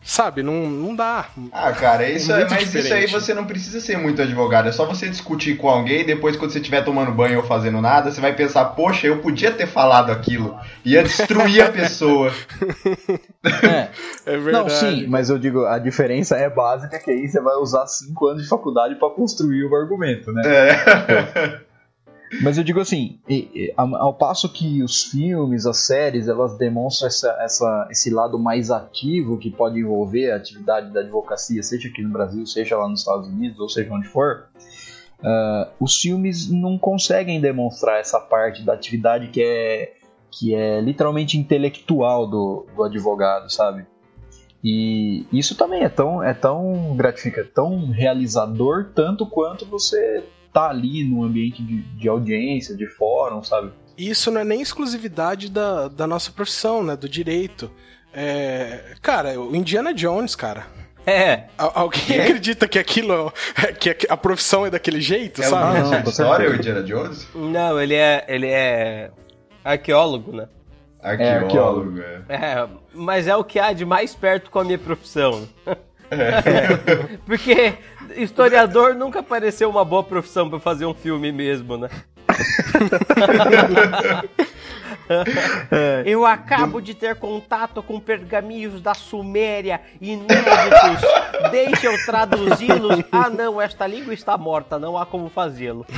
Sabe, 0.02 0.42
não, 0.42 0.70
não 0.70 0.96
dá. 0.96 1.26
Ah, 1.52 1.72
cara, 1.74 2.10
isso 2.10 2.32
é, 2.32 2.48
mas 2.50 2.60
diferente. 2.60 2.86
isso 2.86 2.94
aí 2.94 3.08
você 3.08 3.34
não 3.34 3.46
precisa 3.46 3.82
ser 3.82 3.98
muito 3.98 4.22
advogado. 4.22 4.70
É 4.70 4.72
só 4.72 4.86
você 4.86 5.10
discutir 5.10 5.58
com 5.58 5.68
alguém 5.70 6.02
e 6.02 6.06
depois, 6.06 6.38
quando 6.38 6.52
você 6.52 6.60
estiver 6.60 6.84
tomando 6.84 7.12
banho 7.12 7.40
ou 7.40 7.46
fazendo 7.46 7.82
nada, 7.82 8.10
você 8.10 8.22
vai 8.22 8.34
pensar, 8.34 8.64
poxa, 8.66 9.08
eu 9.08 9.20
podia 9.20 9.52
ter 9.52 9.68
falado 9.68 10.10
aquilo. 10.12 10.58
Ia 10.86 11.04
destruir 11.04 11.62
a 11.62 11.72
pessoa. 11.72 12.32
É. 13.64 13.90
é 14.26 14.38
verdade. 14.38 14.52
Não, 14.52 14.70
sim, 14.70 15.08
mas 15.08 15.30
eu 15.30 15.40
digo, 15.40 15.66
a 15.66 15.80
diferença 15.80 16.36
é 16.36 16.50
básica, 16.50 17.00
que 17.00 17.10
aí 17.10 17.28
você 17.28 17.40
vai 17.40 17.56
usar 17.56 17.88
cinco 17.88 18.28
anos 18.28 18.44
de 18.44 18.50
faculdade 18.50 18.96
para 18.96 19.10
construir 19.10 19.64
o 19.64 19.76
argumento, 19.76 20.34
né? 20.34 20.42
É. 20.46 21.67
Mas 22.42 22.58
eu 22.58 22.64
digo 22.64 22.80
assim, 22.82 23.20
ao 23.76 24.14
passo 24.14 24.52
que 24.52 24.84
os 24.84 25.04
filmes, 25.06 25.66
as 25.66 25.78
séries, 25.78 26.28
elas 26.28 26.58
demonstram 26.58 27.08
essa, 27.08 27.38
essa, 27.40 27.88
esse 27.90 28.10
lado 28.10 28.38
mais 28.38 28.70
ativo 28.70 29.38
que 29.38 29.50
pode 29.50 29.80
envolver 29.80 30.32
a 30.32 30.36
atividade 30.36 30.92
da 30.92 31.00
advocacia, 31.00 31.64
seja 31.64 31.88
aqui 31.88 32.02
no 32.02 32.10
Brasil, 32.10 32.46
seja 32.46 32.78
lá 32.78 32.88
nos 32.88 33.00
Estados 33.00 33.28
Unidos, 33.28 33.60
ou 33.60 33.70
seja 33.70 33.94
onde 33.94 34.08
for, 34.08 34.48
uh, 35.20 35.72
os 35.80 35.96
filmes 35.96 36.50
não 36.50 36.78
conseguem 36.78 37.40
demonstrar 37.40 38.00
essa 38.00 38.20
parte 38.20 38.62
da 38.62 38.74
atividade 38.74 39.30
que 39.30 39.42
é, 39.42 39.94
que 40.30 40.54
é 40.54 40.82
literalmente 40.82 41.38
intelectual 41.38 42.28
do, 42.28 42.66
do 42.76 42.84
advogado, 42.84 43.50
sabe? 43.50 43.86
E 44.62 45.26
isso 45.32 45.56
também 45.56 45.84
é 45.84 45.90
tão, 45.90 46.22
é 46.22 46.34
tão 46.34 46.94
gratificante, 46.98 47.52
tão 47.54 47.90
realizador, 47.90 48.90
tanto 48.94 49.26
quanto 49.26 49.66
você 49.66 50.24
tá 50.54 50.70
ali 50.70 51.04
no 51.04 51.24
ambiente 51.24 51.64
de, 51.64 51.82
de 51.82 52.08
audiência, 52.08 52.76
de 52.76 52.88
fórum, 52.88 53.44
sabe? 53.44 53.72
Isso 53.98 54.30
não 54.32 54.42
é 54.42 54.44
nem 54.44 54.62
exclusividade 54.62 55.50
da, 55.50 55.88
da 55.88 56.06
nossa 56.06 56.32
profissão, 56.32 56.84
né? 56.84 56.96
Do 56.96 57.10
direito. 57.10 57.72
É, 58.14 58.96
cara, 59.02 59.40
o 59.40 59.56
Indiana 59.56 59.94
Jones, 59.94 60.36
cara. 60.36 60.66
É. 61.06 61.46
alguém 61.58 62.18
é? 62.18 62.24
acredita 62.24 62.68
que 62.68 62.78
aquilo, 62.78 63.32
que 63.80 63.96
a 64.10 64.18
profissão 64.18 64.66
é 64.66 64.70
daquele 64.70 65.00
jeito, 65.00 65.42
é 65.42 65.46
sabe? 65.46 65.80
Não, 65.80 65.92
não, 65.92 66.04
história, 66.04 66.50
o 66.50 66.56
Indiana 66.56 66.84
Jones? 66.84 67.28
Não, 67.34 67.80
ele 67.80 67.96
é, 67.96 68.26
ele 68.28 68.48
é 68.48 69.10
arqueólogo, 69.64 70.36
né? 70.36 70.50
Arqueólogo, 71.02 72.02
é, 72.02 72.22
é. 72.28 72.36
é. 72.36 72.68
Mas 72.94 73.28
é 73.28 73.36
o 73.36 73.44
que 73.44 73.58
há 73.58 73.72
de 73.72 73.86
mais 73.86 74.14
perto 74.14 74.52
com 74.52 74.60
a 74.60 74.64
minha 74.66 74.78
profissão. 74.78 75.48
É. 75.66 77.08
Porque 77.26 77.74
historiador 78.18 78.96
nunca 78.96 79.24
pareceu 79.24 79.70
uma 79.70 79.86
boa 79.86 80.04
profissão 80.04 80.50
para 80.50 80.60
fazer 80.60 80.86
um 80.86 80.94
filme 80.94 81.32
mesmo, 81.32 81.78
né? 81.78 81.90
Eu 86.06 86.26
acabo 86.26 86.82
de 86.82 86.94
ter 86.94 87.16
contato 87.16 87.82
com 87.82 88.00
pergaminhos 88.00 88.82
da 88.82 88.94
Suméria 88.94 89.80
inéditos. 90.02 91.02
Deixa 91.52 91.88
eu 91.88 92.06
traduzi-los. 92.06 93.04
Ah, 93.12 93.30
não, 93.30 93.62
esta 93.62 93.88
língua 93.88 94.14
está 94.14 94.38
morta, 94.38 94.78
não 94.78 94.98
há 94.98 95.06
como 95.06 95.30
fazê-lo. 95.30 95.86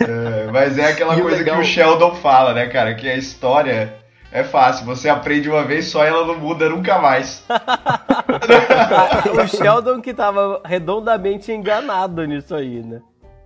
É, 0.00 0.50
mas 0.50 0.78
é 0.78 0.90
aquela 0.90 1.16
e 1.16 1.22
coisa 1.22 1.38
legal... 1.38 1.56
que 1.56 1.62
o 1.62 1.64
Sheldon 1.64 2.14
fala, 2.16 2.54
né, 2.54 2.66
cara? 2.66 2.94
Que 2.94 3.08
a 3.08 3.16
história 3.16 3.94
é 4.34 4.42
fácil, 4.42 4.84
você 4.84 5.08
aprende 5.08 5.48
uma 5.48 5.62
vez 5.62 5.86
só 5.86 6.04
e 6.04 6.08
ela 6.08 6.26
não 6.26 6.36
muda 6.36 6.68
nunca 6.68 6.98
mais. 6.98 7.46
o 9.32 9.46
Sheldon 9.46 10.00
que 10.00 10.12
tava 10.12 10.60
redondamente 10.64 11.52
enganado 11.52 12.26
nisso 12.26 12.52
aí, 12.52 12.82
né? 12.82 13.00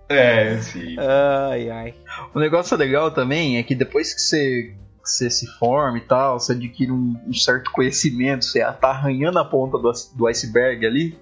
É, 0.09 0.57
sim. 0.57 0.95
Ai, 0.97 1.69
ai. 1.69 1.93
O 2.33 2.39
negócio 2.39 2.75
legal 2.75 3.11
também 3.11 3.59
é 3.59 3.63
que 3.63 3.75
depois 3.75 4.15
que 4.15 4.19
você, 4.19 4.73
que 5.03 5.07
você 5.07 5.29
se 5.29 5.45
forma 5.59 5.99
e 5.99 6.01
tal, 6.01 6.39
você 6.39 6.53
adquire 6.53 6.91
um, 6.91 7.15
um, 7.27 7.33
certo 7.35 7.69
conhecimento, 7.69 8.43
você 8.43 8.59
tá 8.73 8.89
arranhando 8.89 9.37
a 9.37 9.45
ponta 9.45 9.77
do, 9.77 9.91
do 10.15 10.25
iceberg 10.25 10.87
ali, 10.87 11.15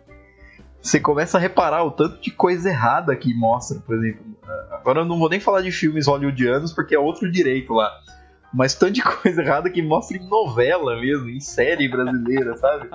você 0.82 0.98
começa 0.98 1.38
a 1.38 1.42
reparar 1.42 1.84
o 1.84 1.92
tanto 1.92 2.22
de 2.22 2.32
coisa 2.32 2.70
errada 2.70 3.14
que 3.18 3.34
mostra, 3.34 3.82
por 3.82 3.98
exemplo. 3.98 4.26
Agora 4.72 5.02
eu 5.02 5.06
não 5.06 5.20
vou 5.20 5.28
nem 5.28 5.42
falar 5.42 5.60
de 5.60 5.74
filmes 5.74 6.08
hollywoodianos 6.08 6.72
porque 6.72 6.96
é 6.96 7.00
outro 7.00 7.30
direito 7.30 7.74
lá 7.74 7.92
mas 8.54 8.76
tanto 8.76 8.94
de 8.94 9.04
coisa 9.22 9.42
errada 9.42 9.70
que 9.70 9.82
mostra 9.82 10.18
em 10.18 10.28
novela 10.28 11.00
mesmo, 11.00 11.30
em 11.30 11.40
série 11.40 11.88
brasileira, 11.88 12.56
sabe? 12.58 12.90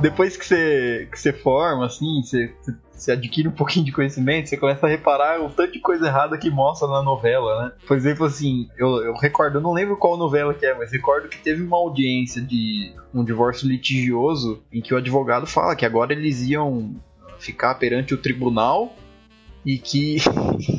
depois 0.00 0.36
que 0.36 0.44
você, 0.44 1.08
que 1.10 1.18
você 1.18 1.32
forma, 1.32 1.86
assim, 1.86 2.22
você, 2.22 2.52
você 2.60 2.72
adquire 3.06 3.48
um 3.48 3.52
pouquinho 3.52 3.84
de 3.84 3.92
conhecimento, 3.92 4.48
você 4.48 4.56
começa 4.56 4.86
a 4.86 4.88
reparar 4.88 5.40
o 5.40 5.50
tanto 5.50 5.72
de 5.72 5.80
coisa 5.80 6.06
errada 6.06 6.36
que 6.36 6.50
mostra 6.50 6.88
na 6.88 7.02
novela, 7.02 7.64
né? 7.64 7.72
Por 7.86 7.96
exemplo, 7.96 8.26
assim, 8.26 8.68
eu, 8.76 8.88
eu 9.04 9.14
recordo, 9.14 9.58
eu 9.58 9.62
não 9.62 9.72
lembro 9.72 9.96
qual 9.96 10.16
novela 10.16 10.52
que 10.52 10.66
é, 10.66 10.74
mas 10.74 10.90
recordo 10.90 11.28
que 11.28 11.38
teve 11.38 11.62
uma 11.62 11.76
audiência 11.76 12.42
de 12.42 12.92
um 13.14 13.24
divórcio 13.24 13.68
litigioso 13.68 14.62
em 14.72 14.80
que 14.80 14.92
o 14.92 14.96
advogado 14.96 15.46
fala 15.46 15.76
que 15.76 15.86
agora 15.86 16.12
eles 16.12 16.42
iam 16.42 16.96
ficar 17.38 17.74
perante 17.76 18.14
o 18.14 18.18
tribunal 18.18 18.92
e 19.64 19.78
que. 19.78 20.16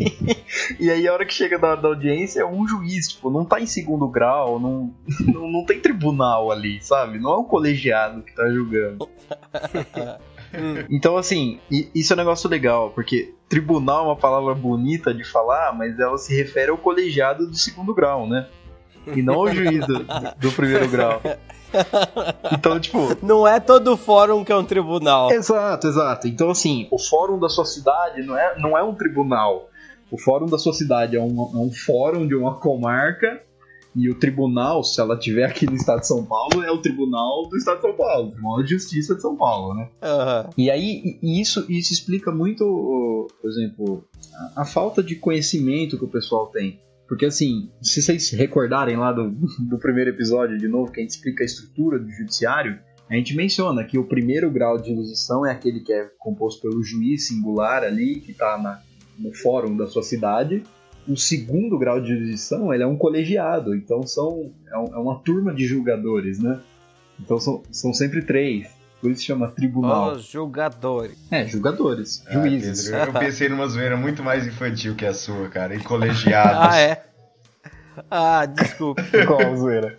e 0.80 0.90
aí 0.90 1.08
a 1.08 1.14
hora 1.14 1.26
que 1.26 1.34
chega 1.34 1.56
hora 1.58 1.82
da 1.82 1.88
audiência 1.88 2.42
é 2.42 2.46
um 2.46 2.68
juiz, 2.68 3.10
tipo, 3.10 3.30
não 3.30 3.46
tá 3.46 3.60
em 3.60 3.66
segundo 3.66 4.08
grau, 4.08 4.60
não, 4.60 4.94
não, 5.32 5.52
não 5.52 5.66
tem 5.66 5.80
tribunal 5.80 6.52
ali, 6.52 6.82
sabe? 6.82 7.20
Não 7.20 7.32
é 7.32 7.38
um 7.38 7.44
colegiado 7.44 8.24
que 8.24 8.34
tá 8.34 8.50
julgando. 8.50 9.08
então, 10.90 11.18
assim, 11.18 11.60
isso 11.70 12.14
é 12.14 12.16
um 12.16 12.18
negócio 12.18 12.50
legal, 12.50 12.92
porque 12.92 13.34
tribunal 13.48 14.06
é 14.06 14.08
uma 14.08 14.16
palavra 14.16 14.54
bonita 14.54 15.14
de 15.14 15.24
falar, 15.24 15.76
mas 15.76 16.00
ela 16.00 16.18
se 16.18 16.36
refere 16.36 16.72
ao 16.72 16.78
colegiado 16.78 17.48
do 17.48 17.56
segundo 17.56 17.94
grau, 17.94 18.28
né? 18.28 18.48
E 19.08 19.22
não 19.22 19.36
ao 19.36 19.54
juiz 19.54 19.86
do, 19.88 20.06
do 20.40 20.52
primeiro 20.52 20.88
grau. 20.90 21.22
Então, 22.52 22.80
tipo. 22.80 23.16
Não 23.22 23.48
é 23.48 23.60
todo 23.60 23.96
fórum 23.96 24.44
que 24.44 24.52
é 24.52 24.56
um 24.56 24.64
tribunal. 24.64 25.32
Exato, 25.32 25.88
exato. 25.88 26.28
Então, 26.28 26.50
assim, 26.50 26.88
o 26.92 26.98
fórum 26.98 27.40
da 27.40 27.50
sua 27.50 27.66
cidade 27.66 28.24
não 28.24 28.38
é, 28.38 28.60
não 28.60 28.78
é 28.78 28.84
um 28.84 28.94
tribunal. 28.96 29.70
O 30.12 30.18
fórum 30.18 30.48
da 30.48 30.58
sua 30.58 30.74
cidade 30.74 31.16
é 31.16 31.22
um, 31.22 31.28
é 31.28 31.58
um 31.58 31.72
fórum 31.72 32.28
de 32.28 32.36
uma 32.36 32.56
comarca. 32.56 33.42
E 33.96 34.10
o 34.10 34.16
tribunal, 34.16 34.84
se 34.84 35.02
ela 35.02 35.18
tiver 35.18 35.46
aqui 35.46 35.66
no 35.66 35.74
estado 35.74 36.02
de 36.02 36.08
São 36.08 36.24
Paulo, 36.24 36.64
é 36.64 36.72
o 36.72 36.78
tribunal 36.78 37.48
do 37.50 37.58
estado 37.58 37.78
de 37.78 37.82
São 37.82 37.96
Paulo, 37.96 38.28
o 38.28 38.32
Tribunal 38.32 38.64
de 38.64 38.70
Justiça 38.70 39.16
de 39.16 39.22
São 39.22 39.36
Paulo, 39.36 39.74
né? 39.74 39.90
Uhum. 40.04 40.50
E 40.58 40.70
aí, 40.70 41.20
isso, 41.24 41.66
isso 41.68 41.92
explica 41.92 42.32
muito, 42.32 43.28
por 43.42 43.50
exemplo, 43.50 44.06
a, 44.56 44.62
a 44.62 44.66
falta 44.66 45.02
de 45.02 45.16
conhecimento 45.16 45.98
que 45.98 46.06
o 46.06 46.10
pessoal 46.10 46.48
tem. 46.48 46.80
Porque 47.08 47.26
assim, 47.26 47.72
se 47.82 48.04
vocês 48.04 48.30
recordarem 48.30 48.96
lá 48.96 49.12
do, 49.12 49.32
do 49.68 49.80
primeiro 49.80 50.12
episódio 50.12 50.58
de 50.60 50.68
novo, 50.68 50.92
que 50.92 51.00
a 51.00 51.04
gente 51.04 51.12
explica 51.16 51.44
a 51.44 51.46
estrutura 51.46 51.98
do 51.98 52.10
judiciário, 52.12 52.80
a 53.10 53.16
gente 53.16 53.36
menciona 53.36 53.84
que 53.84 53.98
o 53.98 54.04
primeiro 54.04 54.52
grau 54.52 54.78
de 54.78 54.90
jurisdição 54.90 55.44
é 55.44 55.52
aquele 55.52 55.80
que 55.80 55.92
é 55.92 56.08
composto 56.20 56.62
pelo 56.62 56.84
juiz 56.84 57.28
singular 57.28 57.84
ali, 57.84 58.20
que 58.20 58.32
está 58.32 58.84
no 59.18 59.34
fórum 59.34 59.76
da 59.76 59.88
sua 59.88 60.04
cidade. 60.04 60.64
O 61.08 61.18
segundo 61.18 61.78
grau 61.78 62.00
de 62.00 62.10
jurisdição 62.10 62.74
ele 62.74 62.84
é 62.84 62.88
um 62.88 62.98
colegiado, 62.98 63.76
então 63.76 64.06
são, 64.06 64.52
é, 64.72 64.78
um, 64.78 64.86
é 64.94 64.98
uma 64.98 65.20
turma 65.20 65.54
de 65.54 65.66
julgadores, 65.66 66.40
né? 66.40 66.60
Então 67.20 67.40
são, 67.40 67.64
são 67.72 67.94
sempre 67.94 68.22
três. 68.22 68.68
Por 69.02 69.12
isso 69.12 69.24
chama 69.24 69.48
tribunal. 69.50 70.14
Os 70.14 70.26
julgadores. 70.26 71.18
É, 71.32 71.46
julgadores. 71.46 72.24
Ah, 72.28 72.34
juízes. 72.34 72.90
Pedro, 72.90 73.12
eu 73.12 73.20
pensei 73.20 73.48
numa 73.48 73.66
zoeira 73.68 73.96
muito 73.96 74.22
mais 74.22 74.46
infantil 74.46 74.94
que 74.94 75.06
a 75.06 75.14
sua, 75.14 75.48
cara. 75.48 75.74
E 75.74 75.82
colegiados. 75.82 76.58
ah, 76.60 76.80
é? 76.80 77.04
Ah, 78.12 78.46
desculpa. 78.46 79.02
Qual 79.26 79.56
zoeira? 79.56 79.98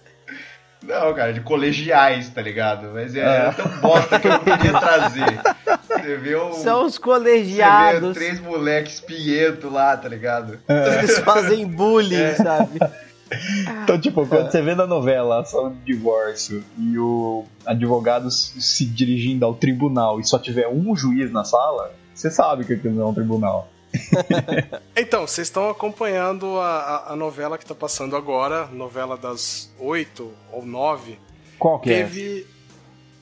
Não, 0.83 1.12
cara, 1.14 1.33
de 1.33 1.41
colegiais, 1.41 2.28
tá 2.31 2.41
ligado? 2.41 2.91
Mas 2.95 3.14
é, 3.14 3.49
é 3.49 3.53
tão 3.53 3.68
bosta 3.81 4.18
que 4.18 4.26
eu 4.26 4.33
não 4.33 4.39
queria 4.41 4.72
trazer. 4.72 5.41
Você 5.89 6.16
vê 6.16 6.37
um, 6.37 6.53
São 6.55 6.87
os 6.87 6.97
colegiados. 6.97 8.01
Você 8.01 8.07
vê 8.07 8.14
três 8.14 8.41
moleques 8.41 9.01
piento 9.01 9.68
lá, 9.68 9.97
tá 9.97 10.09
ligado? 10.09 10.59
É. 10.66 10.99
Eles 10.99 11.18
fazem 11.18 11.66
bullying, 11.66 12.14
é. 12.14 12.35
sabe? 12.35 12.78
Então, 13.83 14.01
tipo, 14.01 14.26
quando 14.26 14.51
você 14.51 14.61
vê 14.61 14.74
na 14.74 14.87
novela 14.87 15.37
a 15.37 15.41
ação 15.41 15.70
de 15.70 15.93
divórcio 15.93 16.64
e 16.76 16.99
o 16.99 17.45
advogado 17.64 18.31
se 18.31 18.85
dirigindo 18.85 19.45
ao 19.45 19.55
tribunal 19.55 20.18
e 20.18 20.24
só 20.24 20.39
tiver 20.39 20.66
um 20.66 20.97
juiz 20.97 21.31
na 21.31 21.45
sala, 21.45 21.93
você 22.12 22.31
sabe 22.31 22.64
que 22.64 22.72
aquilo 22.72 22.95
não 22.95 23.05
é 23.05 23.07
um 23.07 23.14
tribunal. 23.14 23.68
então, 24.97 25.26
vocês 25.26 25.49
estão 25.49 25.68
acompanhando 25.68 26.59
a, 26.61 27.12
a, 27.12 27.16
novela 27.16 27.59
que 27.59 27.64
está 27.64 27.74
passando 27.74 28.16
agora, 28.16 28.66
novela 28.66 29.16
das 29.16 29.72
oito 29.78 30.32
ou 30.53 30.64
nove. 30.64 31.18
Qual 31.59 31.78
que 31.80 31.88
Teve, 31.88 32.20
é? 32.20 32.34
Teve. 32.34 32.47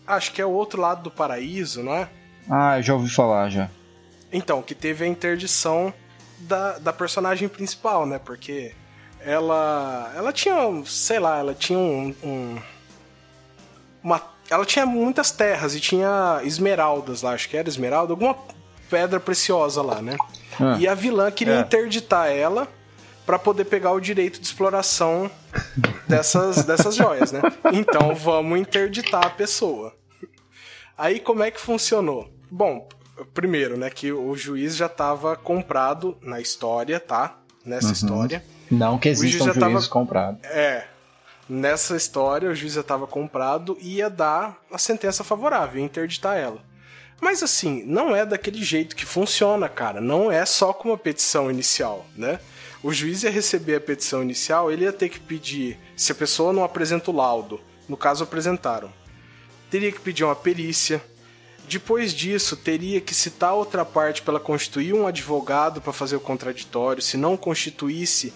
Acho 0.07 0.33
que 0.33 0.41
é 0.41 0.47
o 0.47 0.51
outro 0.51 0.81
lado 0.81 1.03
do 1.03 1.11
paraíso, 1.11 1.83
não 1.83 1.95
é? 1.95 2.09
Ah, 2.49 2.81
já 2.81 2.95
ouvi 2.95 3.09
falar 3.09 3.51
já. 3.51 3.71
Então, 4.33 4.63
que 4.63 4.75
teve 4.75 5.05
a 5.05 5.09
interdição 5.09 5.93
da, 6.39 6.79
da 6.79 6.93
personagem 6.93 7.49
principal, 7.49 8.07
né? 8.07 8.19
Porque 8.19 8.75
ela 9.21 10.13
ela 10.15 10.33
tinha, 10.33 10.55
sei 10.87 11.19
lá, 11.19 11.39
ela 11.39 11.55
tinha 11.55 11.79
um, 11.79 12.15
um 12.23 12.59
uma 14.03 14.23
ela 14.51 14.65
tinha 14.65 14.87
muitas 14.87 15.31
terras 15.31 15.75
e 15.75 15.81
tinha 15.81 16.41
esmeraldas 16.43 17.21
lá, 17.21 17.33
acho 17.33 17.49
que 17.51 17.57
era 17.57 17.69
esmeralda, 17.69 18.15
alguma 18.15 18.35
pedra 18.89 19.21
preciosa 19.21 19.83
lá, 19.83 20.01
né? 20.01 20.17
Ah. 20.61 20.77
E 20.79 20.87
a 20.87 20.95
vilã 20.95 21.31
queria 21.31 21.55
é. 21.55 21.61
interditar 21.61 22.31
ela 22.31 22.69
para 23.25 23.39
poder 23.39 23.65
pegar 23.65 23.93
o 23.93 24.01
direito 24.01 24.41
de 24.41 24.47
exploração 24.47 25.31
dessas, 26.09 26.65
dessas 26.67 26.95
joias, 26.95 27.31
né? 27.31 27.43
Então 27.73 28.15
vamos 28.15 28.59
interditar 28.59 29.27
a 29.27 29.31
pessoa. 29.31 29.95
Aí 30.97 31.21
como 31.21 31.43
é 31.43 31.51
que 31.51 31.61
funcionou? 31.61 32.31
Bom, 32.51 32.89
primeiro, 33.35 33.77
né, 33.77 33.91
que 33.91 34.11
o 34.13 34.35
juiz 34.35 34.77
já 34.77 34.87
estava 34.87 35.37
comprado 35.37 36.17
na 36.23 36.41
história, 36.41 36.99
tá? 36.99 37.37
Nessa 37.65 37.89
uhum. 37.89 37.93
história. 37.93 38.45
Não 38.71 38.99
que 38.99 39.09
exista 39.09 39.45
um 39.45 39.47
juiz 39.47 39.59
tava... 39.59 39.89
comprado. 39.89 40.39
É. 40.45 40.85
Nessa 41.49 41.97
história, 41.97 42.51
o 42.51 42.55
juiz 42.55 42.75
já 42.75 42.83
estava 42.83 43.07
comprado 43.07 43.77
e 43.81 43.97
ia 43.97 44.11
dar 44.11 44.59
a 44.71 44.79
sentença 44.79 45.25
favorável, 45.25 45.79
ia 45.79 45.85
interditar 45.85 46.37
ela. 46.37 46.68
Mas 47.21 47.43
assim, 47.43 47.83
não 47.85 48.15
é 48.15 48.25
daquele 48.25 48.63
jeito 48.63 48.95
que 48.95 49.05
funciona, 49.05 49.69
cara. 49.69 50.01
Não 50.01 50.31
é 50.31 50.45
só 50.47 50.73
com 50.73 50.91
uma 50.91 50.99
petição 50.99 51.51
inicial, 51.51 52.07
né? 52.17 52.39
O 52.83 52.93
juiz 52.93 53.25
ia 53.25 53.31
receber 53.31 53.75
a 53.75 53.81
petição 53.81 54.23
inicial, 54.23 54.71
ele 54.71 54.85
ia 54.85 54.93
ter 54.93 55.09
que 55.09 55.19
pedir, 55.19 55.79
se 55.97 56.13
a 56.13 56.15
pessoa 56.15 56.53
não 56.53 56.63
apresenta 56.63 57.11
o 57.11 57.15
laudo, 57.15 57.61
no 57.89 57.97
caso 57.97 58.23
apresentaram, 58.23 58.93
teria 59.69 59.91
que 59.91 60.01
pedir 60.01 60.23
uma 60.23 60.37
perícia. 60.37 61.03
Depois 61.69 62.15
disso, 62.15 62.57
teria 62.57 63.01
que 63.01 63.15
citar 63.15 63.53
outra 63.53 63.85
parte 63.85 64.23
para 64.23 64.35
ela 64.35 64.41
constituir 64.41 64.95
um 64.95 65.07
advogado 65.07 65.81
para 65.81 65.93
fazer 65.93 66.17
o 66.17 66.21
contraditório. 66.21 67.03
Se 67.03 67.17
não 67.17 67.37
constituísse, 67.37 68.33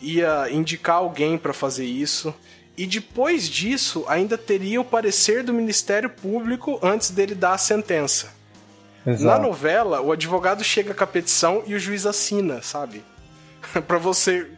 ia 0.00 0.48
indicar 0.52 0.96
alguém 0.96 1.38
para 1.38 1.52
fazer 1.52 1.86
isso. 1.86 2.34
E 2.76 2.86
depois 2.86 3.48
disso, 3.48 4.04
ainda 4.06 4.36
teria 4.36 4.80
o 4.80 4.84
parecer 4.84 5.42
do 5.42 5.52
Ministério 5.52 6.10
Público 6.10 6.78
antes 6.82 7.10
dele 7.10 7.34
dar 7.34 7.54
a 7.54 7.58
sentença. 7.58 8.34
Exato. 9.06 9.24
Na 9.24 9.38
novela, 9.38 10.00
o 10.00 10.12
advogado 10.12 10.62
chega 10.62 10.92
com 10.92 11.04
a 11.04 11.06
petição 11.06 11.62
e 11.66 11.74
o 11.74 11.78
juiz 11.78 12.04
assina, 12.04 12.60
sabe? 12.60 13.02
para 13.86 13.98
você. 13.98 14.50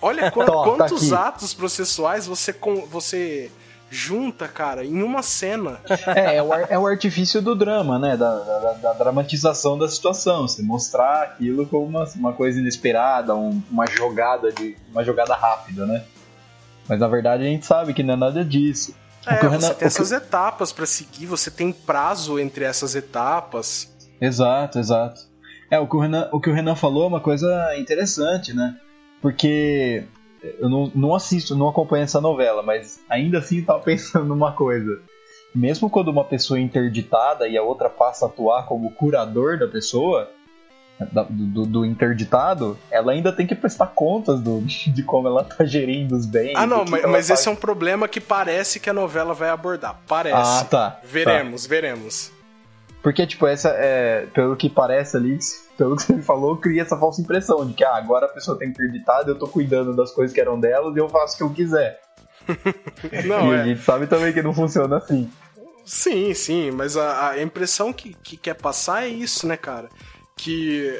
Olha 0.00 0.30
quantos, 0.32 0.54
Tô, 0.54 0.62
tá 0.62 0.76
quantos 0.76 1.12
atos 1.12 1.54
processuais 1.54 2.26
você, 2.26 2.54
você 2.88 3.50
junta, 3.90 4.46
cara, 4.46 4.84
em 4.84 5.02
uma 5.02 5.22
cena. 5.22 5.80
É, 6.14 6.36
é 6.36 6.42
o, 6.42 6.54
é 6.54 6.78
o 6.78 6.86
artifício 6.86 7.40
do 7.40 7.56
drama, 7.56 7.98
né? 7.98 8.16
Da, 8.16 8.38
da, 8.38 8.72
da, 8.74 8.92
dramatização 8.92 9.78
da 9.78 9.88
situação. 9.88 10.46
Você 10.46 10.62
mostrar 10.62 11.22
aquilo 11.22 11.66
como 11.66 11.86
uma, 11.86 12.04
uma 12.14 12.32
coisa 12.32 12.60
inesperada, 12.60 13.34
um, 13.34 13.60
uma 13.70 13.86
jogada 13.86 14.52
de. 14.52 14.76
uma 14.92 15.02
jogada 15.02 15.34
rápida, 15.34 15.86
né? 15.86 16.04
Mas 16.88 16.98
na 16.98 17.08
verdade 17.08 17.44
a 17.44 17.46
gente 17.46 17.66
sabe 17.66 17.92
que 17.92 18.02
não 18.02 18.14
é 18.14 18.16
nada 18.16 18.44
disso. 18.44 18.94
É, 19.26 19.34
Renan, 19.34 19.60
você 19.60 19.74
tem 19.74 19.86
essas 19.86 20.08
que... 20.08 20.14
etapas 20.14 20.72
para 20.72 20.86
seguir, 20.86 21.26
você 21.26 21.50
tem 21.50 21.72
prazo 21.72 22.38
entre 22.38 22.64
essas 22.64 22.94
etapas. 22.94 23.94
Exato, 24.20 24.78
exato. 24.78 25.20
É, 25.70 25.78
o 25.78 25.86
que 25.86 25.96
o 25.96 26.00
Renan, 26.00 26.28
o 26.32 26.40
que 26.40 26.48
o 26.48 26.54
Renan 26.54 26.74
falou 26.74 27.04
é 27.04 27.08
uma 27.08 27.20
coisa 27.20 27.76
interessante, 27.76 28.54
né? 28.54 28.76
Porque 29.20 30.04
eu 30.58 30.68
não, 30.68 30.90
não 30.94 31.14
assisto, 31.14 31.54
não 31.54 31.68
acompanho 31.68 32.04
essa 32.04 32.20
novela, 32.20 32.62
mas 32.62 33.00
ainda 33.08 33.38
assim 33.38 33.58
estava 33.58 33.80
pensando 33.84 34.24
numa 34.24 34.52
coisa. 34.52 35.00
Mesmo 35.54 35.90
quando 35.90 36.08
uma 36.08 36.24
pessoa 36.24 36.58
é 36.58 36.62
interditada 36.62 37.48
e 37.48 37.56
a 37.56 37.62
outra 37.62 37.88
passa 37.88 38.26
a 38.26 38.28
atuar 38.28 38.66
como 38.66 38.92
curador 38.92 39.58
da 39.58 39.66
pessoa, 39.66 40.30
do, 41.06 41.64
do, 41.64 41.84
interditado, 41.84 42.78
ela 42.90 43.12
ainda 43.12 43.32
tem 43.32 43.46
que 43.46 43.54
prestar 43.54 43.86
contas 43.88 44.40
do, 44.40 44.60
de 44.66 45.02
como 45.02 45.28
ela 45.28 45.44
tá 45.44 45.64
gerindo 45.64 46.16
os 46.16 46.26
bens. 46.26 46.54
Ah, 46.56 46.66
não, 46.66 46.84
mas, 46.84 47.04
mas 47.04 47.30
esse 47.30 47.48
é 47.48 47.50
um 47.50 47.56
problema 47.56 48.08
que 48.08 48.20
parece 48.20 48.80
que 48.80 48.90
a 48.90 48.92
novela 48.92 49.34
vai 49.34 49.50
abordar. 49.50 50.00
Parece. 50.06 50.36
Ah, 50.36 50.64
tá. 50.64 51.00
Veremos, 51.04 51.62
tá. 51.62 51.68
veremos. 51.68 52.32
Porque, 53.02 53.26
tipo, 53.26 53.46
essa 53.46 53.70
é. 53.70 54.26
Pelo 54.34 54.56
que 54.56 54.68
parece 54.68 55.16
ali, 55.16 55.38
pelo 55.76 55.96
que 55.96 56.02
você 56.02 56.20
falou, 56.20 56.56
cria 56.56 56.82
essa 56.82 56.96
falsa 56.96 57.20
impressão 57.20 57.64
de 57.64 57.72
que 57.74 57.84
ah, 57.84 57.96
agora 57.96 58.26
a 58.26 58.28
pessoa 58.28 58.58
tá 58.58 58.66
interditada, 58.66 59.30
eu 59.30 59.38
tô 59.38 59.46
cuidando 59.46 59.94
das 59.94 60.10
coisas 60.10 60.34
que 60.34 60.40
eram 60.40 60.58
delas 60.58 60.94
e 60.96 60.98
eu 60.98 61.08
faço 61.08 61.34
o 61.34 61.36
que 61.36 61.42
eu 61.44 61.50
quiser. 61.50 62.00
não, 63.26 63.52
e 63.52 63.56
é. 63.56 63.60
a 63.60 63.64
gente 63.64 63.82
sabe 63.82 64.06
também 64.06 64.32
que 64.32 64.42
não 64.42 64.52
funciona 64.52 64.96
assim. 64.96 65.30
Sim, 65.84 66.34
sim, 66.34 66.70
mas 66.70 66.96
a, 66.96 67.30
a 67.30 67.42
impressão 67.42 67.92
que, 67.92 68.14
que 68.14 68.36
quer 68.36 68.54
passar 68.54 69.04
é 69.04 69.08
isso, 69.08 69.46
né, 69.46 69.56
cara? 69.56 69.88
Que 70.38 70.94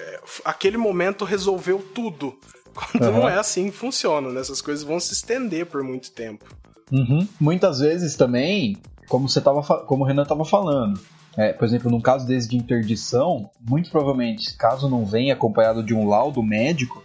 aquele 0.44 0.76
momento 0.76 1.24
resolveu 1.24 1.78
tudo. 1.94 2.36
Quando 2.74 3.06
uhum. 3.06 3.20
não 3.20 3.28
é 3.28 3.38
assim 3.38 3.70
que 3.70 3.76
funciona, 3.76 4.30
né? 4.30 4.40
Essas 4.40 4.60
coisas 4.60 4.84
vão 4.84 5.00
se 5.00 5.12
estender 5.12 5.66
por 5.66 5.82
muito 5.82 6.12
tempo. 6.12 6.44
Uhum. 6.92 7.26
Muitas 7.40 7.80
vezes 7.80 8.14
também, 8.14 8.76
como 9.08 9.28
você 9.28 9.40
tava, 9.40 9.62
como 9.84 10.04
o 10.04 10.06
Renan 10.06 10.22
estava 10.22 10.44
falando, 10.44 11.00
é, 11.36 11.52
por 11.52 11.64
exemplo, 11.64 11.90
num 11.90 12.00
caso 12.00 12.26
desse 12.26 12.48
de 12.48 12.56
interdição, 12.56 13.50
muito 13.60 13.90
provavelmente, 13.90 14.56
caso 14.56 14.88
não 14.88 15.04
venha 15.06 15.34
acompanhado 15.34 15.82
de 15.82 15.94
um 15.94 16.08
laudo 16.08 16.42
médico, 16.42 17.02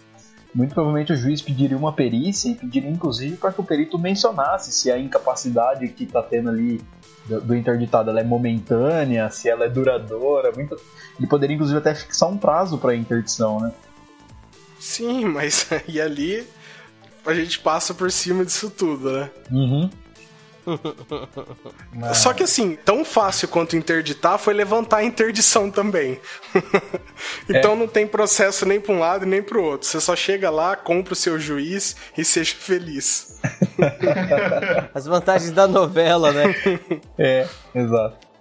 muito 0.54 0.74
provavelmente 0.74 1.12
o 1.12 1.16
juiz 1.16 1.42
pediria 1.42 1.78
uma 1.78 1.92
perícia 1.92 2.50
e 2.50 2.56
pediria 2.56 2.90
inclusive 2.90 3.38
para 3.38 3.52
que 3.52 3.60
o 3.60 3.64
perito 3.64 3.98
mencionasse 3.98 4.72
se 4.72 4.92
a 4.92 5.00
incapacidade 5.00 5.88
que 5.90 6.04
está 6.04 6.22
tendo 6.22 6.50
ali 6.50 6.82
do, 7.26 7.42
do 7.42 7.56
interditado 7.56 8.18
é 8.18 8.24
momentânea, 8.24 9.30
se 9.30 9.50
ela 9.50 9.66
é 9.66 9.70
duradoura. 9.70 10.52
Muito... 10.52 10.80
Ele 11.18 11.28
poderia 11.28 11.56
inclusive 11.56 11.80
até 11.80 11.96
fixar 11.96 12.30
um 12.30 12.38
prazo 12.38 12.78
para 12.78 12.92
a 12.92 12.96
interdição, 12.96 13.60
né? 13.60 13.72
Sim, 14.80 15.26
mas 15.26 15.68
e 15.88 16.00
ali 16.00 16.46
a 17.26 17.34
gente 17.34 17.60
passa 17.60 17.94
por 17.94 18.12
cima 18.12 18.46
disso 18.46 18.70
tudo, 18.70 19.12
né? 19.12 19.32
Uhum. 19.52 19.90
Só 22.14 22.34
que 22.34 22.44
assim, 22.44 22.78
tão 22.84 23.04
fácil 23.04 23.48
quanto 23.48 23.76
interditar 23.76 24.38
foi 24.38 24.54
levantar 24.54 24.98
a 24.98 25.04
interdição 25.04 25.70
também. 25.70 26.20
então 27.50 27.74
é. 27.74 27.76
não 27.76 27.88
tem 27.88 28.08
processo 28.08 28.66
nem 28.66 28.80
para 28.80 28.94
um 28.94 29.00
lado 29.00 29.26
nem 29.26 29.42
para 29.42 29.58
o 29.58 29.64
outro. 29.64 29.88
Você 29.88 30.00
só 30.00 30.16
chega 30.16 30.50
lá, 30.50 30.76
compra 30.76 31.14
o 31.14 31.16
seu 31.16 31.40
juiz 31.40 31.96
e 32.18 32.24
seja 32.24 32.56
feliz. 32.56 33.40
As 34.94 35.06
vantagens 35.06 35.52
da 35.52 35.68
novela, 35.68 36.32
né? 36.32 36.56
É, 37.18 37.48
exato. 37.76 38.34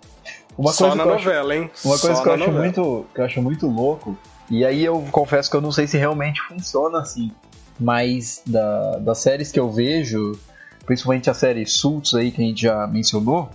Uma 0.56 0.72
só 0.72 0.94
na 0.94 1.04
novela, 1.04 1.54
acho, 1.54 1.62
hein? 1.62 1.70
Uma 1.84 1.98
coisa 1.98 2.22
que 2.22 2.28
eu, 2.28 2.34
acho 2.34 2.52
muito, 2.52 3.06
que 3.14 3.20
eu 3.20 3.24
acho 3.24 3.42
muito 3.42 3.66
louco, 3.66 4.18
e 4.50 4.64
aí 4.64 4.84
eu 4.84 5.02
confesso 5.10 5.50
que 5.50 5.56
eu 5.56 5.60
não 5.60 5.72
sei 5.72 5.86
se 5.86 5.96
realmente 5.96 6.42
funciona 6.42 7.00
assim, 7.00 7.32
mas 7.80 8.42
da, 8.46 8.98
das 8.98 9.18
séries 9.18 9.50
que 9.50 9.58
eu 9.58 9.70
vejo, 9.70 10.38
principalmente 10.84 11.30
a 11.30 11.34
série 11.34 11.64
Suits 11.66 12.14
aí 12.14 12.30
que 12.30 12.42
a 12.42 12.44
gente 12.44 12.62
já 12.62 12.86
mencionou, 12.86 13.50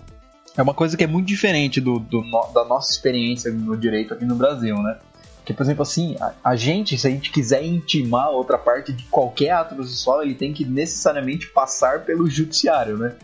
é 0.56 0.62
uma 0.62 0.74
coisa 0.74 0.96
que 0.96 1.04
é 1.04 1.06
muito 1.06 1.26
diferente 1.26 1.80
do, 1.80 1.98
do 1.98 2.22
da 2.52 2.64
nossa 2.64 2.90
experiência 2.90 3.50
no 3.52 3.76
direito 3.76 4.14
aqui 4.14 4.24
no 4.24 4.34
Brasil, 4.34 4.76
né? 4.82 4.98
Que, 5.44 5.54
por 5.54 5.62
exemplo, 5.62 5.82
assim, 5.82 6.16
a, 6.20 6.32
a, 6.44 6.56
gente, 6.56 6.98
se 6.98 7.06
a 7.06 7.10
gente 7.10 7.30
quiser 7.30 7.64
intimar 7.64 8.28
outra 8.30 8.58
parte 8.58 8.92
de 8.92 9.04
qualquer 9.04 9.50
ato 9.50 9.74
processual, 9.74 10.22
ele 10.22 10.34
tem 10.34 10.52
que 10.52 10.64
necessariamente 10.64 11.46
passar 11.46 12.04
pelo 12.04 12.28
judiciário, 12.28 12.98
né? 12.98 13.14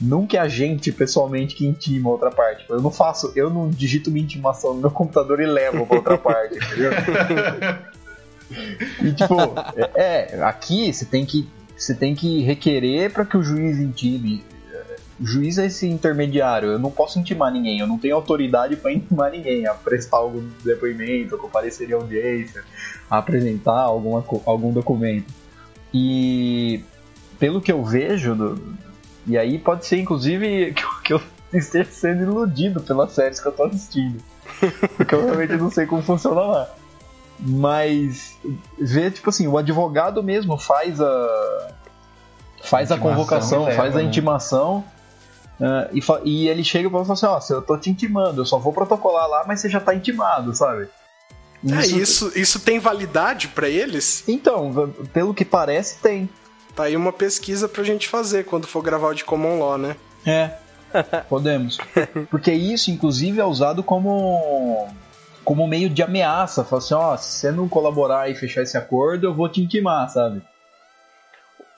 Nunca 0.00 0.36
é 0.36 0.40
a 0.40 0.48
gente, 0.48 0.90
pessoalmente, 0.90 1.54
que 1.54 1.66
intima 1.66 2.08
outra 2.08 2.30
parte. 2.30 2.64
Eu 2.68 2.80
não 2.80 2.90
faço, 2.90 3.32
eu 3.36 3.50
não 3.50 3.68
digito 3.68 4.10
uma 4.10 4.18
intimação 4.18 4.74
no 4.74 4.80
meu 4.80 4.90
computador 4.90 5.40
e 5.40 5.46
levo 5.46 5.86
pra 5.86 5.96
outra 5.96 6.18
parte, 6.18 6.56
entendeu? 6.56 6.90
e 9.04 9.12
tipo, 9.12 9.34
é, 9.94 10.34
é, 10.34 10.42
aqui 10.42 10.92
você 10.92 11.04
tem 11.04 11.26
que 11.26 11.48
você 11.78 11.94
tem 11.94 12.14
que 12.14 12.42
requerer 12.42 13.12
para 13.12 13.24
que 13.24 13.36
o 13.36 13.42
juiz 13.42 13.78
intime. 13.78 14.44
O 15.20 15.26
juiz 15.26 15.58
é 15.58 15.66
esse 15.66 15.86
intermediário. 15.86 16.70
Eu 16.70 16.78
não 16.78 16.90
posso 16.90 17.18
intimar 17.18 17.52
ninguém. 17.52 17.78
Eu 17.78 17.86
não 17.86 17.98
tenho 17.98 18.16
autoridade 18.16 18.76
para 18.76 18.90
intimar 18.92 19.30
ninguém 19.30 19.66
a 19.66 19.74
prestar 19.74 20.18
algum 20.18 20.46
depoimento, 20.64 21.34
a 21.34 21.38
comparecer 21.38 21.88
em 21.88 21.92
audiência, 21.92 22.64
a 23.08 23.18
apresentar 23.18 23.80
alguma, 23.80 24.24
algum 24.44 24.72
documento. 24.72 25.32
E 25.94 26.82
pelo 27.38 27.60
que 27.60 27.72
eu 27.72 27.84
vejo, 27.84 28.58
e 29.26 29.38
aí 29.38 29.58
pode 29.58 29.86
ser 29.86 29.98
inclusive 29.98 30.72
que, 30.74 31.02
que 31.04 31.12
eu 31.12 31.20
esteja 31.52 31.90
sendo 31.90 32.22
iludido 32.22 32.80
pelas 32.80 33.12
séries 33.12 33.40
que 33.40 33.46
eu 33.46 33.52
tô 33.52 33.64
assistindo. 33.64 34.22
Porque 34.96 35.14
eu 35.14 35.24
realmente 35.24 35.56
não 35.56 35.70
sei 35.70 35.86
como 35.86 36.02
funciona 36.02 36.40
lá. 36.40 36.74
Mas 37.40 38.36
ver, 38.78 39.12
tipo 39.12 39.30
assim, 39.30 39.46
o 39.46 39.56
advogado 39.56 40.22
mesmo 40.22 40.58
faz 40.58 41.00
a. 41.00 41.68
Faz 42.62 42.90
a 42.90 42.98
convocação, 42.98 43.64
leva, 43.64 43.76
faz 43.76 43.94
a 43.94 44.00
né? 44.00 44.04
intimação. 44.04 44.84
Uh, 45.60 45.96
e, 46.24 46.28
e, 46.28 46.48
ele 46.48 46.62
chega 46.62 46.88
pra 46.88 47.00
você 47.00 47.12
assim, 47.26 47.26
ó, 47.26 47.56
eu 47.56 47.62
tô 47.62 47.76
te 47.76 47.90
intimando, 47.90 48.40
eu 48.40 48.46
só 48.46 48.58
vou 48.58 48.72
protocolar 48.72 49.28
lá, 49.28 49.44
mas 49.46 49.60
você 49.60 49.68
já 49.68 49.80
tá 49.80 49.92
intimado, 49.92 50.54
sabe? 50.54 50.88
Isso, 51.64 51.74
é, 51.74 51.98
isso, 51.98 52.32
isso 52.38 52.60
tem 52.60 52.78
validade 52.78 53.48
para 53.48 53.68
eles? 53.68 54.22
Então, 54.28 54.92
pelo 55.12 55.34
que 55.34 55.44
parece, 55.44 55.98
tem. 55.98 56.28
Tá 56.76 56.84
aí 56.84 56.96
uma 56.96 57.12
pesquisa 57.12 57.68
pra 57.68 57.82
gente 57.82 58.08
fazer 58.08 58.44
quando 58.44 58.68
for 58.68 58.82
gravar 58.82 59.08
o 59.08 59.14
de 59.14 59.24
Common 59.24 59.58
Law, 59.58 59.76
né? 59.76 59.96
É. 60.24 60.50
Podemos. 61.28 61.78
Porque 62.30 62.52
isso, 62.52 62.90
inclusive, 62.90 63.40
é 63.40 63.44
usado 63.44 63.82
como 63.82 64.88
como 65.48 65.66
meio 65.66 65.88
de 65.88 66.02
ameaça. 66.02 66.62
Fala 66.62 66.82
assim, 66.82 66.92
ó, 66.92 67.14
oh, 67.14 67.16
se 67.16 67.38
você 67.38 67.50
não 67.50 67.66
colaborar 67.66 68.30
e 68.30 68.34
fechar 68.34 68.60
esse 68.60 68.76
acordo, 68.76 69.26
eu 69.26 69.32
vou 69.32 69.48
te 69.48 69.62
intimar, 69.62 70.06
sabe? 70.10 70.42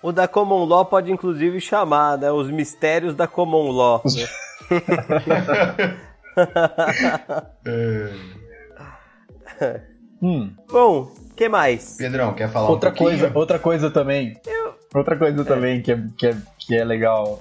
O 0.02 0.10
da 0.10 0.26
Common 0.26 0.64
Law 0.64 0.84
pode 0.84 1.12
inclusive 1.12 1.60
chamar, 1.60 2.18
né? 2.18 2.32
Os 2.32 2.50
mistérios 2.50 3.14
da 3.14 3.28
Common 3.28 3.70
Law. 3.70 4.02
hum. 10.20 10.50
Bom, 10.68 11.12
que 11.36 11.48
mais? 11.48 11.96
Pedrão, 11.96 12.34
quer 12.34 12.50
falar 12.50 12.70
outra 12.70 12.90
um 12.90 12.94
coisa, 12.94 13.30
outra 13.32 13.60
coisa 13.60 13.88
também. 13.88 14.36
Eu... 14.44 14.74
Outra 14.92 15.16
coisa 15.16 15.42
é. 15.42 15.44
também 15.44 15.80
que 15.80 15.92
é, 15.92 16.02
que, 16.18 16.26
é, 16.26 16.36
que 16.58 16.74
é 16.74 16.84
legal. 16.84 17.40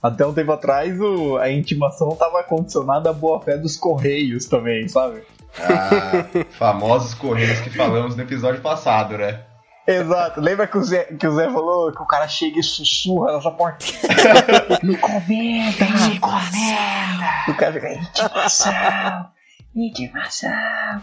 Até 0.00 0.24
um 0.24 0.32
tempo 0.32 0.52
atrás 0.52 1.00
o, 1.00 1.36
a 1.38 1.50
intimação 1.50 2.10
estava 2.10 2.44
condicionada 2.44 3.10
à 3.10 3.12
boa 3.12 3.40
fé 3.40 3.58
dos 3.58 3.76
correios 3.76 4.46
também, 4.46 4.86
sabe? 4.86 5.24
Ah, 5.58 6.44
famosos 6.50 7.14
correios 7.14 7.60
que 7.60 7.70
falamos 7.70 8.16
no 8.16 8.22
episódio 8.22 8.60
passado, 8.60 9.16
né? 9.16 9.44
Exato. 9.86 10.40
Lembra 10.40 10.66
que 10.66 10.78
o, 10.78 10.82
Zé, 10.82 11.04
que 11.04 11.26
o 11.26 11.32
Zé 11.32 11.44
falou 11.50 11.92
que 11.92 12.02
o 12.02 12.06
cara 12.06 12.26
chega 12.26 12.58
e 12.58 12.62
sussurra 12.62 13.32
na 13.32 13.40
sua 13.40 13.52
porta? 13.52 13.84
me 14.82 14.96
comenta, 14.96 15.84
me 16.08 16.18
comenta. 16.18 17.50
O 17.50 17.54
cara 17.54 17.72
fica, 17.72 17.92
intimação, 17.92 19.30
intimação. 19.74 21.02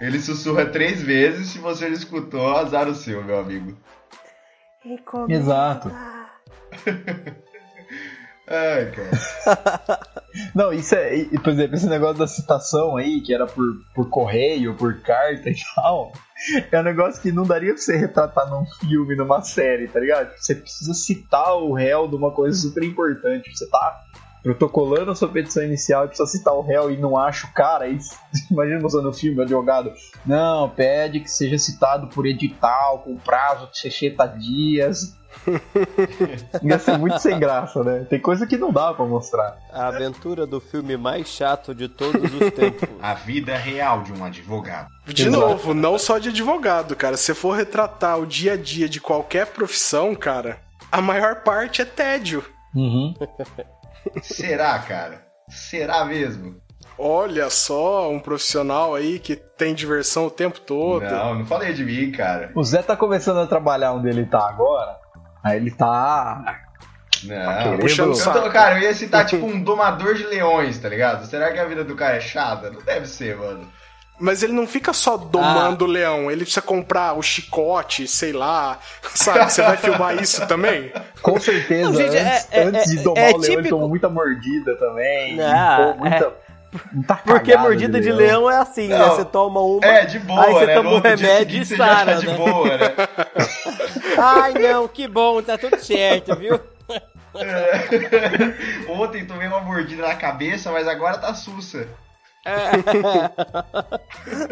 Ele 0.00 0.20
sussurra 0.20 0.66
três 0.66 1.00
vezes, 1.00 1.48
se 1.48 1.58
você 1.58 1.86
não 1.86 1.94
escutou, 1.94 2.56
azar 2.56 2.88
o 2.88 2.94
seu, 2.94 3.22
meu 3.22 3.38
amigo. 3.38 3.76
Exato. 5.28 5.92
Ai, 8.48 8.92
cara. 8.92 10.00
Não, 10.54 10.72
isso 10.72 10.94
é. 10.94 11.24
Por 11.42 11.50
exemplo, 11.50 11.76
esse 11.76 11.86
negócio 11.86 12.18
da 12.18 12.26
citação 12.26 12.96
aí, 12.96 13.20
que 13.20 13.34
era 13.34 13.46
por, 13.46 13.64
por 13.94 14.08
correio, 14.08 14.74
por 14.74 15.00
carta 15.00 15.48
e 15.50 15.56
tal, 15.74 16.12
é 16.70 16.78
um 16.78 16.82
negócio 16.82 17.22
que 17.22 17.32
não 17.32 17.44
daria 17.44 17.72
pra 17.72 17.82
você 17.82 17.96
retratar 17.96 18.48
num 18.50 18.66
filme, 18.80 19.16
numa 19.16 19.40
série, 19.42 19.88
tá 19.88 19.98
ligado? 19.98 20.30
Você 20.36 20.54
precisa 20.54 20.92
citar 20.92 21.56
o 21.56 21.72
réu 21.72 22.06
de 22.06 22.16
uma 22.16 22.30
coisa 22.30 22.56
super 22.56 22.82
importante. 22.82 23.50
Você 23.50 23.66
tá 23.68 24.04
protocolando 24.46 25.10
a 25.10 25.14
sua 25.16 25.26
petição 25.26 25.64
inicial 25.64 26.04
e 26.04 26.08
precisa 26.08 26.30
citar 26.30 26.54
o 26.54 26.60
réu 26.60 26.88
e 26.88 26.96
não 26.96 27.18
acha 27.18 27.48
o 27.48 27.52
cara. 27.52 27.86
Aí, 27.86 27.98
imagina 28.48 28.78
você 28.78 29.00
no 29.00 29.12
filme, 29.12 29.42
advogado. 29.42 29.92
Não, 30.24 30.70
pede 30.70 31.18
que 31.18 31.28
seja 31.28 31.58
citado 31.58 32.06
por 32.06 32.24
edital, 32.24 33.00
com 33.00 33.16
prazo 33.16 33.68
de 33.72 33.78
60 33.78 34.26
dias 34.28 35.16
Ia 36.62 36.78
ser 36.78 36.96
muito 36.96 37.18
sem 37.18 37.38
graça, 37.38 37.82
né? 37.84 38.06
Tem 38.08 38.18
coisa 38.18 38.46
que 38.46 38.56
não 38.56 38.72
dá 38.72 38.94
para 38.94 39.04
mostrar. 39.04 39.58
A 39.70 39.88
aventura 39.88 40.46
do 40.46 40.60
filme 40.60 40.96
mais 40.96 41.28
chato 41.28 41.74
de 41.74 41.88
todos 41.88 42.32
os 42.32 42.50
tempos. 42.52 42.88
A 43.02 43.14
vida 43.14 43.54
real 43.56 44.02
de 44.02 44.12
um 44.12 44.24
advogado. 44.24 44.88
De 45.06 45.26
Exato. 45.26 45.38
novo, 45.38 45.74
não 45.74 45.98
só 45.98 46.18
de 46.18 46.30
advogado, 46.30 46.96
cara. 46.96 47.16
Se 47.16 47.34
for 47.34 47.52
retratar 47.52 48.18
o 48.18 48.26
dia 48.26 48.54
a 48.54 48.56
dia 48.56 48.88
de 48.88 48.98
qualquer 48.98 49.48
profissão, 49.48 50.14
cara, 50.14 50.58
a 50.90 51.02
maior 51.02 51.42
parte 51.42 51.82
é 51.82 51.84
tédio. 51.84 52.42
Uhum. 52.74 53.14
Será, 54.22 54.78
cara? 54.78 55.26
Será 55.48 56.04
mesmo? 56.04 56.60
Olha 56.98 57.50
só, 57.50 58.10
um 58.10 58.18
profissional 58.18 58.94
aí 58.94 59.18
que 59.18 59.36
tem 59.36 59.74
diversão 59.74 60.26
o 60.26 60.30
tempo 60.30 60.60
todo. 60.60 61.04
Não, 61.04 61.34
não 61.34 61.46
falei 61.46 61.72
de 61.74 61.84
mim, 61.84 62.10
cara. 62.10 62.50
O 62.54 62.64
Zé 62.64 62.82
tá 62.82 62.96
começando 62.96 63.38
a 63.38 63.46
trabalhar 63.46 63.92
onde 63.92 64.08
ele 64.08 64.24
tá 64.24 64.48
agora. 64.48 64.96
Aí 65.44 65.58
ele 65.58 65.70
tá. 65.70 66.62
Não, 67.24 67.36
tá 67.36 67.78
puxando 67.78 68.10
o 68.10 68.14
saco. 68.14 68.50
Cara, 68.50 68.78
eu 68.78 68.82
ia 68.82 68.94
citar 68.94 69.26
tipo 69.26 69.44
um 69.44 69.62
domador 69.62 70.14
de 70.14 70.24
leões, 70.24 70.78
tá 70.78 70.88
ligado? 70.88 71.26
Será 71.26 71.52
que 71.52 71.58
a 71.58 71.64
vida 71.64 71.84
do 71.84 71.94
cara 71.94 72.16
é 72.16 72.20
chata? 72.20 72.70
Não 72.70 72.80
deve 72.82 73.06
ser, 73.06 73.36
mano. 73.36 73.70
Mas 74.18 74.42
ele 74.42 74.54
não 74.54 74.66
fica 74.66 74.94
só 74.94 75.16
domando 75.16 75.84
o 75.84 75.88
leão, 75.88 76.30
ele 76.30 76.40
precisa 76.40 76.62
comprar 76.62 77.18
o 77.18 77.22
chicote, 77.22 78.08
sei 78.08 78.32
lá. 78.32 78.78
Sabe? 79.14 79.52
Você 79.52 79.60
vai 79.60 79.76
filmar 79.76 80.20
isso 80.22 80.46
também? 80.46 80.90
Com 81.20 81.38
certeza. 81.38 81.90
Não, 81.90 81.94
gente, 81.94 82.16
antes, 82.16 82.48
é, 82.50 82.60
é, 82.60 82.62
antes 82.64 82.90
de 82.90 83.02
domar 83.02 83.24
é, 83.24 83.26
o 83.26 83.28
leão, 83.28 83.40
típico... 83.40 83.60
ele 83.60 83.68
tomou 83.68 83.88
muita 83.88 84.08
mordida 84.08 84.74
também. 84.76 85.36
Não, 85.36 85.96
muita. 85.98 86.32
Tá 87.06 87.16
Porque 87.24 87.56
mordida 87.56 88.00
de 88.00 88.12
leão. 88.12 88.18
de 88.18 88.24
leão 88.24 88.50
é 88.50 88.58
assim, 88.58 88.88
né? 88.88 88.98
não, 88.98 89.08
né? 89.08 89.14
Você 89.14 89.24
toma 89.24 89.60
uma. 89.60 89.86
É, 89.86 90.04
de 90.04 90.18
boa, 90.18 90.44
aí 90.44 90.52
você 90.52 90.66
né? 90.66 90.74
toma 90.74 90.90
um 90.90 91.00
remédio 91.00 91.62
e 91.62 91.64
sara, 91.64 92.16
tá 92.16 92.20
né? 92.20 92.26
de 92.26 92.36
boa, 92.36 92.76
né? 92.76 92.94
Ai, 94.18 94.52
não, 94.54 94.88
que 94.88 95.06
bom, 95.06 95.42
tá 95.42 95.56
tudo 95.56 95.78
certo, 95.78 96.34
viu? 96.36 96.58
É. 97.38 98.90
Ontem 98.90 99.26
tomei 99.26 99.46
uma 99.46 99.60
mordida 99.60 100.00
na 100.06 100.14
cabeça, 100.14 100.72
mas 100.72 100.88
agora 100.88 101.18
tá 101.18 101.34
sussa. 101.34 101.86
É. 102.46 103.32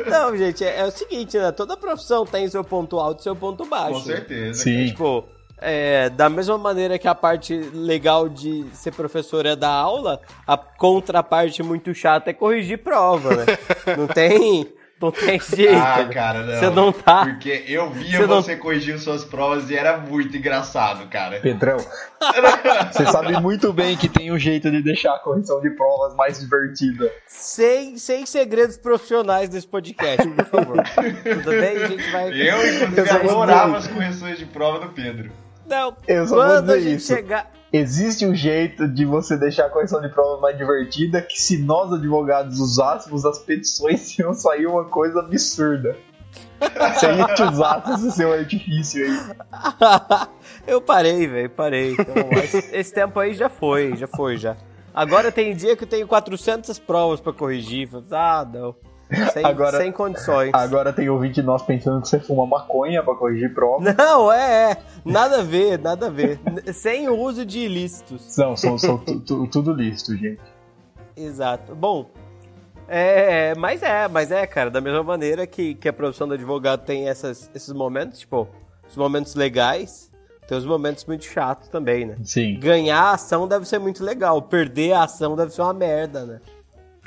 Não, 0.11 0.37
gente, 0.37 0.65
é, 0.65 0.81
é, 0.81 0.85
o 0.85 0.91
seguinte, 0.91 1.39
né? 1.39 1.53
Toda 1.53 1.77
profissão 1.77 2.27
tem 2.27 2.49
seu 2.49 2.65
ponto 2.65 2.99
alto 2.99 3.21
e 3.21 3.23
seu 3.23 3.37
ponto 3.37 3.65
baixo. 3.65 3.95
Com 3.95 4.01
certeza. 4.01 4.65
Sim. 4.65 4.87
Tipo, 4.87 5.25
é, 5.59 6.11
da 6.11 6.29
mesma 6.29 6.59
maneira 6.59 6.99
que 6.99 7.07
a 7.07 7.15
parte 7.15 7.57
legal 7.73 8.29
de 8.29 8.67
ser 8.73 8.93
professor 8.93 9.47
é 9.47 9.55
dar 9.55 9.71
aula, 9.71 10.21
a 10.45 10.57
contraparte 10.57 11.63
muito 11.63 11.95
chata 11.95 12.31
é 12.31 12.33
corrigir 12.35 12.83
prova, 12.83 13.37
né? 13.37 13.47
Não 13.97 14.09
tem 14.09 14.73
Não 15.01 15.11
tem 15.11 15.41
jeito. 15.41 15.75
Ah, 15.75 16.09
cara, 16.13 16.43
não. 16.43 16.59
Você 16.59 16.71
não 16.71 16.93
tá. 16.93 17.27
Porque 17.27 17.65
eu 17.67 17.91
via 17.91 18.19
você, 18.19 18.27
você 18.27 18.55
não... 18.55 18.63
corrigindo 18.63 18.99
suas 18.99 19.25
provas 19.25 19.69
e 19.71 19.77
era 19.77 19.99
muito 19.99 20.37
engraçado, 20.37 21.09
cara. 21.09 21.41
Pedrão, 21.41 21.77
você 22.91 23.05
sabe 23.07 23.39
muito 23.41 23.73
bem 23.73 23.97
que 23.97 24.09
tem 24.09 24.33
um 24.33 24.39
jeito 24.39 24.71
de 24.71 24.83
deixar 24.83 25.15
a 25.15 25.19
correção 25.19 25.61
de 25.61 25.71
provas 25.71 26.15
mais 26.15 26.41
divertida. 26.41 27.13
Sem, 27.27 27.99
sem 27.99 28.25
segredos 28.25 28.77
profissionais 28.77 29.49
desse 29.49 29.67
podcast, 29.67 30.27
por 30.29 30.45
favor. 30.47 30.77
Tudo 31.23 31.51
bem? 31.51 31.77
A 31.77 31.89
gente 31.89 32.11
vai. 32.11 32.29
Eu, 32.29 32.85
inclusive, 32.85 33.27
eu 33.27 33.31
adorava 33.31 33.77
as 33.77 33.87
correções 33.87 34.39
de 34.39 34.47
prova 34.47 34.79
do 34.79 34.93
Pedro. 34.93 35.31
Não, 35.67 35.97
eu 36.07 36.27
só 36.27 36.37
quando 36.37 36.71
a 36.71 36.79
gente 36.79 36.97
isso. 36.97 37.15
chegar 37.15 37.51
existe 37.77 38.25
um 38.25 38.33
jeito 38.33 38.87
de 38.87 39.05
você 39.05 39.37
deixar 39.37 39.67
a 39.67 39.69
correção 39.69 40.01
de 40.01 40.09
prova 40.09 40.41
mais 40.41 40.57
divertida 40.57 41.21
que 41.21 41.43
se 41.43 41.59
nós 41.59 41.93
advogados 41.93 42.61
usássemos 42.61 43.25
as 43.25 43.41
petições 43.41 44.15
iam 44.19 44.33
sair 44.33 44.67
uma 44.67 44.85
coisa 44.85 45.19
absurda. 45.21 45.97
Se 46.99 47.07
a 47.07 47.13
gente 47.13 47.43
usasse 47.43 47.93
esse 47.93 48.11
seu 48.13 48.33
artifício 48.33 49.05
aí. 49.05 49.37
eu 50.67 50.81
parei, 50.81 51.29
velho, 51.29 51.51
parei. 51.51 51.93
Então, 51.93 52.29
esse, 52.43 52.77
esse, 52.77 52.93
tempo 52.93 53.21
aí 53.21 53.35
já 53.35 53.49
foi, 53.49 53.95
já 53.97 54.09
foi, 54.09 54.37
já. 54.37 54.57
Agora 54.93 55.31
tem 55.31 55.55
dia 55.55 55.77
que 55.77 55.85
eu 55.85 55.89
tenho 55.89 56.09
400 56.09 56.77
provas 56.81 57.21
para 57.21 57.33
corrigir. 57.33 57.89
Ah, 58.11 58.49
não. 58.53 58.75
Sem, 59.33 59.45
agora, 59.45 59.79
sem 59.79 59.93
condições. 59.93 60.51
Agora 60.55 60.93
tem 60.93 61.09
ouvinte 61.09 61.43
nós 61.43 61.63
pensando 61.63 62.01
que 62.01 62.09
você 62.09 62.19
fuma 62.19 62.47
maconha 62.47 63.03
pra 63.03 63.15
corrigir 63.15 63.53
prova. 63.53 63.93
Não, 63.93 64.33
é, 64.33 64.73
é. 64.73 64.77
Nada 65.05 65.41
a 65.41 65.43
ver, 65.43 65.79
nada 65.79 66.07
a 66.07 66.11
ver. 66.11 66.41
sem 66.73 67.09
o 67.09 67.19
uso 67.19 67.45
de 67.45 67.61
ilícitos. 67.61 68.37
Não, 68.37 68.57
são, 68.57 68.79
são 68.79 68.99
tudo 69.51 69.73
lícito, 69.73 70.17
gente. 70.17 70.41
Exato. 71.17 71.75
Bom, 71.75 72.11
é, 72.89 73.55
mas 73.57 73.83
é, 73.83 74.09
mas 74.09 74.31
é, 74.31 74.47
cara, 74.47 74.71
da 74.71 74.81
mesma 74.81 75.03
maneira 75.03 75.47
que, 75.47 75.75
que 75.75 75.89
a 75.89 75.93
profissão 75.93 76.29
do 76.29 76.35
advogado 76.35 76.85
tem 76.85 77.09
essas, 77.09 77.51
esses 77.55 77.73
momentos, 77.73 78.19
tipo, 78.19 78.49
os 78.89 78.97
momentos 78.97 79.35
legais, 79.35 80.11
tem 80.47 80.57
os 80.59 80.67
momentos 80.67 81.05
muito 81.07 81.25
chatos 81.25 81.69
também, 81.69 82.05
né? 82.05 82.17
Sim. 82.23 82.59
Ganhar 82.59 83.01
a 83.01 83.13
ação 83.13 83.49
deve 83.49 83.67
ser 83.67 83.79
muito 83.79 84.05
legal, 84.05 84.43
perder 84.43 84.93
a 84.93 85.05
ação 85.05 85.35
deve 85.35 85.53
ser 85.53 85.63
uma 85.63 85.73
merda, 85.73 86.25
né? 86.25 86.41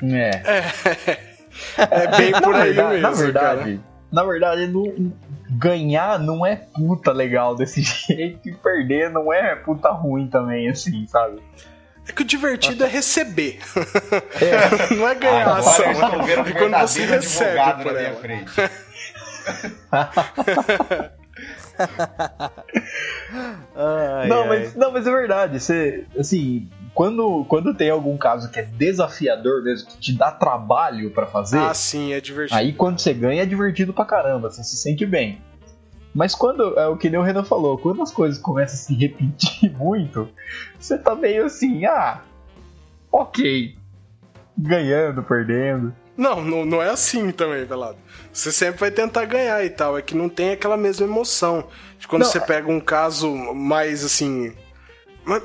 É. 0.02 0.30
é. 1.10 1.24
É 1.76 2.16
bem 2.16 2.32
por 2.32 2.54
aí 2.54 2.72
verdade, 2.72 2.88
mesmo. 2.88 3.02
Na 3.02 3.10
verdade, 3.10 3.58
cara. 3.58 3.80
na 4.12 4.24
verdade, 4.24 4.66
não, 4.66 5.12
ganhar 5.50 6.18
não 6.18 6.44
é 6.44 6.56
puta 6.56 7.12
legal 7.12 7.54
desse 7.54 7.80
jeito 7.82 8.48
e 8.48 8.52
perder 8.52 9.10
não 9.10 9.32
é 9.32 9.54
puta 9.54 9.90
ruim 9.90 10.28
também, 10.28 10.68
assim, 10.68 11.06
sabe? 11.06 11.40
É 12.08 12.12
que 12.12 12.22
o 12.22 12.24
divertido 12.24 12.84
é 12.84 12.88
receber. 12.88 13.58
É. 14.40 14.56
não 14.96 15.06
é 15.06 15.14
ganhar 15.14 15.42
Agora 15.42 15.58
ação. 15.58 15.84
É 15.84 15.94
quando 16.54 16.78
você 16.80 17.04
recebe 17.04 17.82
por 17.82 17.94
ela. 17.96 18.16
frente. 18.16 18.50
ai, 23.76 24.28
não, 24.28 24.42
ai. 24.42 24.48
Mas, 24.48 24.74
não, 24.74 24.90
mas 24.90 25.06
é 25.06 25.10
verdade. 25.10 25.60
Você, 25.60 26.06
assim, 26.18 26.68
quando, 26.94 27.44
quando 27.44 27.74
tem 27.74 27.90
algum 27.90 28.16
caso 28.16 28.50
que 28.50 28.60
é 28.60 28.62
desafiador 28.62 29.62
mesmo, 29.62 29.88
que 29.88 29.98
te 29.98 30.12
dá 30.12 30.30
trabalho 30.30 31.10
para 31.10 31.26
fazer. 31.26 31.58
Ah, 31.58 31.74
sim, 31.74 32.12
é 32.12 32.20
divertido. 32.20 32.58
Aí 32.58 32.72
quando 32.72 32.98
você 32.98 33.12
ganha 33.12 33.42
é 33.42 33.46
divertido 33.46 33.92
pra 33.92 34.04
caramba, 34.04 34.50
você 34.50 34.62
se 34.62 34.76
sente 34.76 35.04
bem. 35.04 35.40
Mas 36.14 36.34
quando, 36.34 36.78
é 36.78 36.86
o 36.86 36.96
que 36.96 37.10
nem 37.10 37.20
o 37.20 37.22
Renan 37.22 37.44
falou, 37.44 37.78
quando 37.78 38.02
as 38.02 38.10
coisas 38.10 38.40
começam 38.40 38.74
a 38.74 38.78
se 38.78 38.94
repetir 38.94 39.70
muito, 39.76 40.28
você 40.78 40.98
tá 40.98 41.14
meio 41.14 41.44
assim, 41.44 41.84
ah, 41.84 42.22
ok. 43.12 43.76
Ganhando, 44.56 45.22
perdendo. 45.22 45.94
Não, 46.16 46.42
não, 46.42 46.64
não 46.64 46.82
é 46.82 46.90
assim 46.90 47.30
também, 47.30 47.64
Velado. 47.64 47.96
Você 48.32 48.50
sempre 48.50 48.80
vai 48.80 48.90
tentar 48.90 49.24
ganhar 49.24 49.64
e 49.64 49.70
tal. 49.70 49.96
É 49.96 50.02
que 50.02 50.16
não 50.16 50.28
tem 50.28 50.50
aquela 50.50 50.76
mesma 50.76 51.06
emoção. 51.06 51.68
De 51.96 52.08
quando 52.08 52.22
não, 52.22 52.28
você 52.28 52.40
pega 52.40 52.68
um 52.68 52.80
caso 52.80 53.32
mais 53.54 54.04
assim 54.04 54.52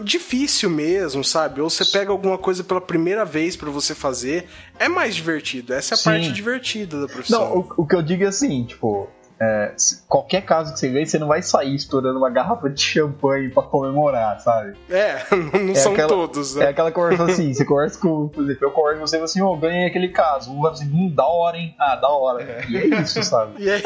difícil 0.04 0.70
mesmo, 0.70 1.24
sabe? 1.24 1.62
Ou 1.62 1.70
você 1.70 1.86
pega 1.86 2.12
alguma 2.12 2.38
coisa 2.38 2.64
pela 2.64 2.82
primeira 2.82 3.26
vez 3.26 3.56
para 3.56 3.70
você 3.70 3.94
fazer, 3.94 4.48
é 4.80 4.88
mais 4.88 5.16
divertido. 5.16 5.74
Essa 5.74 5.94
é 5.94 5.96
a 5.96 5.98
Sim. 5.98 6.04
parte 6.04 6.32
divertida 6.32 7.02
da 7.02 7.08
profissão. 7.08 7.40
Não, 7.40 7.58
o, 7.58 7.74
o, 7.78 7.88
que 7.88 7.96
eu 7.96 8.02
digo 8.02 8.24
é 8.24 8.28
assim, 8.28 8.64
tipo, 8.66 9.10
é, 9.42 9.76
qualquer 10.08 10.42
caso 10.42 10.72
que 10.74 10.80
você 10.80 10.90
ganhe, 10.90 11.06
você 11.06 11.20
não 11.20 11.28
vai 11.28 11.42
sair 11.42 11.76
estourando 11.76 12.18
uma 12.18 12.30
garrafa 12.30 12.70
de 12.70 12.82
champanhe 12.82 13.50
para 13.50 13.64
comemorar, 13.64 14.40
sabe? 14.40 14.78
É, 14.90 15.18
não 15.60 15.72
é 15.72 15.76
são 15.76 15.92
aquela, 15.94 16.08
todos, 16.08 16.56
né? 16.56 16.66
É 16.66 16.70
aquela 16.70 16.92
conversa 16.92 17.26
assim, 17.26 17.54
você 17.54 17.66
conversa 17.66 18.00
com, 18.00 18.30
por 18.30 18.44
exemplo, 18.44 18.68
eu 18.68 18.72
converso 18.72 19.00
com 19.00 19.08
você 19.08 19.18
e 19.18 19.22
assim, 19.22 19.42
ô, 19.42 19.52
oh, 19.52 19.58
ganhei 19.58 19.86
aquele 19.86 20.10
caso. 20.10 20.52
Um 20.52 20.62
vai 20.62 20.72
assim, 20.72 20.86
hum, 20.86 21.12
da 21.14 21.26
hora, 21.26 21.58
hein? 21.58 21.76
Ah, 21.80 21.96
da 21.96 22.08
hora. 22.10 22.44
É. 22.44 22.66
E 22.70 22.78
é 22.78 22.86
isso, 23.02 23.22
sabe? 23.24 23.54
E 23.64 23.70
é... 23.70 23.82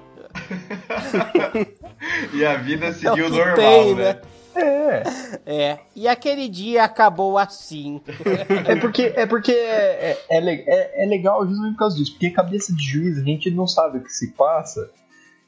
e 2.34 2.44
a 2.44 2.56
vida 2.56 2.92
seguiu 2.92 3.26
é 3.26 3.28
normal, 3.28 3.56
tem, 3.56 3.94
né? 3.94 4.02
né? 4.04 4.20
É. 4.54 5.02
É. 5.46 5.78
E 5.94 6.08
aquele 6.08 6.48
dia 6.48 6.84
acabou 6.84 7.38
assim. 7.38 8.00
é 8.66 8.76
porque 8.76 9.12
é, 9.14 9.26
porque 9.26 9.52
é, 9.52 10.18
é, 10.28 10.38
é, 10.38 11.04
é, 11.04 11.06
legal 11.06 11.46
justamente 11.46 11.72
por 11.72 11.78
causa 11.78 11.96
disso. 11.96 12.12
Porque 12.12 12.30
cabeça 12.30 12.74
de 12.74 12.82
juiz, 12.82 13.18
a 13.18 13.22
gente 13.22 13.50
não 13.50 13.66
sabe 13.66 13.98
o 13.98 14.02
que 14.02 14.12
se 14.12 14.32
passa. 14.32 14.90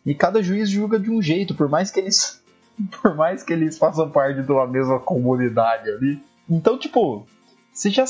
E 0.05 0.15
cada 0.15 0.43
juiz 0.43 0.69
julga 0.69 0.99
de 0.99 1.11
um 1.11 1.21
jeito, 1.21 1.55
por 1.55 1.69
mais 1.69 1.91
que 1.91 2.01
eles. 2.01 2.41
Por 3.03 3.15
mais 3.15 3.43
que 3.43 3.53
eles 3.53 3.77
façam 3.77 4.09
parte 4.11 4.43
de 4.43 4.51
uma 4.51 4.67
mesma 4.67 4.99
comunidade 4.99 5.91
ali. 5.91 6.19
Então, 6.49 6.79
tipo, 6.79 7.27
você 7.73 7.91
já. 7.91 8.05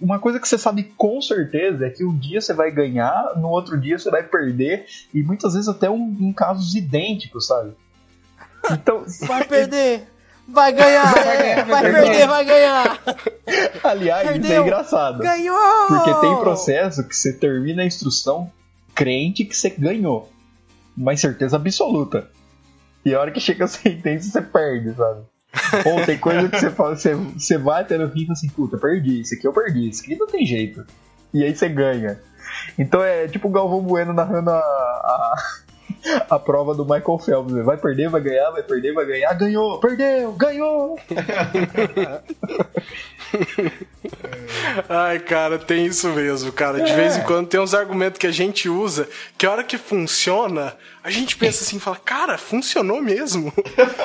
Uma 0.00 0.18
coisa 0.18 0.38
que 0.38 0.46
você 0.46 0.56
sabe 0.56 0.84
com 0.96 1.20
certeza 1.20 1.86
é 1.86 1.90
que 1.90 2.04
um 2.04 2.16
dia 2.16 2.40
você 2.40 2.54
vai 2.54 2.70
ganhar, 2.70 3.32
no 3.36 3.48
outro 3.48 3.78
dia 3.78 3.98
você 3.98 4.10
vai 4.10 4.22
perder, 4.22 4.86
e 5.12 5.22
muitas 5.22 5.54
vezes 5.54 5.68
até 5.68 5.90
um, 5.90 6.16
em 6.20 6.32
casos 6.32 6.74
idênticos, 6.74 7.46
sabe? 7.46 7.72
Então. 8.70 9.04
Vai 9.26 9.44
perder! 9.46 10.08
Vai 10.46 10.72
ganhar! 10.72 11.14
Vai, 11.14 11.38
ganhar, 11.38 11.66
vai 11.66 11.82
perder, 11.82 12.26
vai 12.28 12.44
ganhar! 12.44 13.02
Aliás, 13.82 14.28
Perdeu. 14.28 14.42
isso 14.42 14.52
é 14.52 14.58
engraçado. 14.60 15.18
Ganhou! 15.20 15.86
Porque 15.88 16.14
tem 16.20 16.36
processo 16.36 17.08
que 17.08 17.16
você 17.16 17.32
termina 17.32 17.82
a 17.82 17.86
instrução 17.86 18.52
crente 18.94 19.44
que 19.44 19.56
você 19.56 19.70
ganhou. 19.70 20.30
Mas 20.94 21.20
certeza 21.20 21.56
absoluta. 21.56 22.30
E 23.04 23.14
a 23.14 23.20
hora 23.20 23.30
que 23.30 23.40
chega 23.40 23.64
a 23.64 23.68
sentença, 23.68 24.30
você 24.30 24.42
perde, 24.42 24.94
sabe? 24.94 25.22
Ou 25.84 26.04
tem 26.04 26.18
coisa 26.18 26.48
que 26.48 26.58
você 26.58 26.70
fala, 26.70 26.96
você, 26.96 27.14
você 27.14 27.58
vai 27.58 27.82
até 27.82 27.96
no 27.96 28.10
fim 28.10 28.22
e 28.22 28.26
fala 28.26 28.32
assim, 28.32 28.48
puta, 28.48 28.76
perdi, 28.76 29.20
isso 29.20 29.34
aqui 29.34 29.46
eu 29.46 29.52
perdi, 29.52 29.88
isso 29.88 30.02
aqui 30.02 30.16
não 30.16 30.26
tem 30.26 30.44
jeito. 30.44 30.84
E 31.32 31.42
aí 31.44 31.54
você 31.54 31.68
ganha. 31.68 32.20
Então 32.78 33.02
é 33.02 33.26
tipo 33.28 33.48
o 33.48 33.50
Galvão 33.50 33.80
Bueno 33.82 34.12
narrando 34.12 34.50
a, 34.50 34.58
a, 34.58 35.34
a 36.30 36.38
prova 36.38 36.74
do 36.74 36.84
Michael 36.84 37.18
Phelps. 37.18 37.64
Vai 37.64 37.76
perder, 37.76 38.08
vai 38.08 38.20
ganhar, 38.20 38.50
vai 38.50 38.62
perder, 38.62 38.92
vai 38.92 39.04
ganhar. 39.06 39.32
Ganhou, 39.34 39.80
perdeu, 39.80 40.32
ganhou! 40.32 40.98
Ai, 44.88 45.18
cara, 45.18 45.58
tem 45.58 45.86
isso 45.86 46.08
mesmo, 46.10 46.52
cara. 46.52 46.80
De 46.80 46.92
é. 46.92 46.96
vez 46.96 47.16
em 47.16 47.22
quando 47.22 47.48
tem 47.48 47.58
uns 47.60 47.74
argumentos 47.74 48.18
que 48.18 48.26
a 48.26 48.32
gente 48.32 48.68
usa 48.68 49.08
que 49.36 49.46
a 49.46 49.50
hora 49.50 49.64
que 49.64 49.78
funciona, 49.78 50.76
a 51.02 51.10
gente 51.10 51.36
pensa 51.36 51.64
assim, 51.64 51.78
fala, 51.78 51.96
cara, 51.96 52.38
funcionou 52.38 53.02
mesmo. 53.02 53.52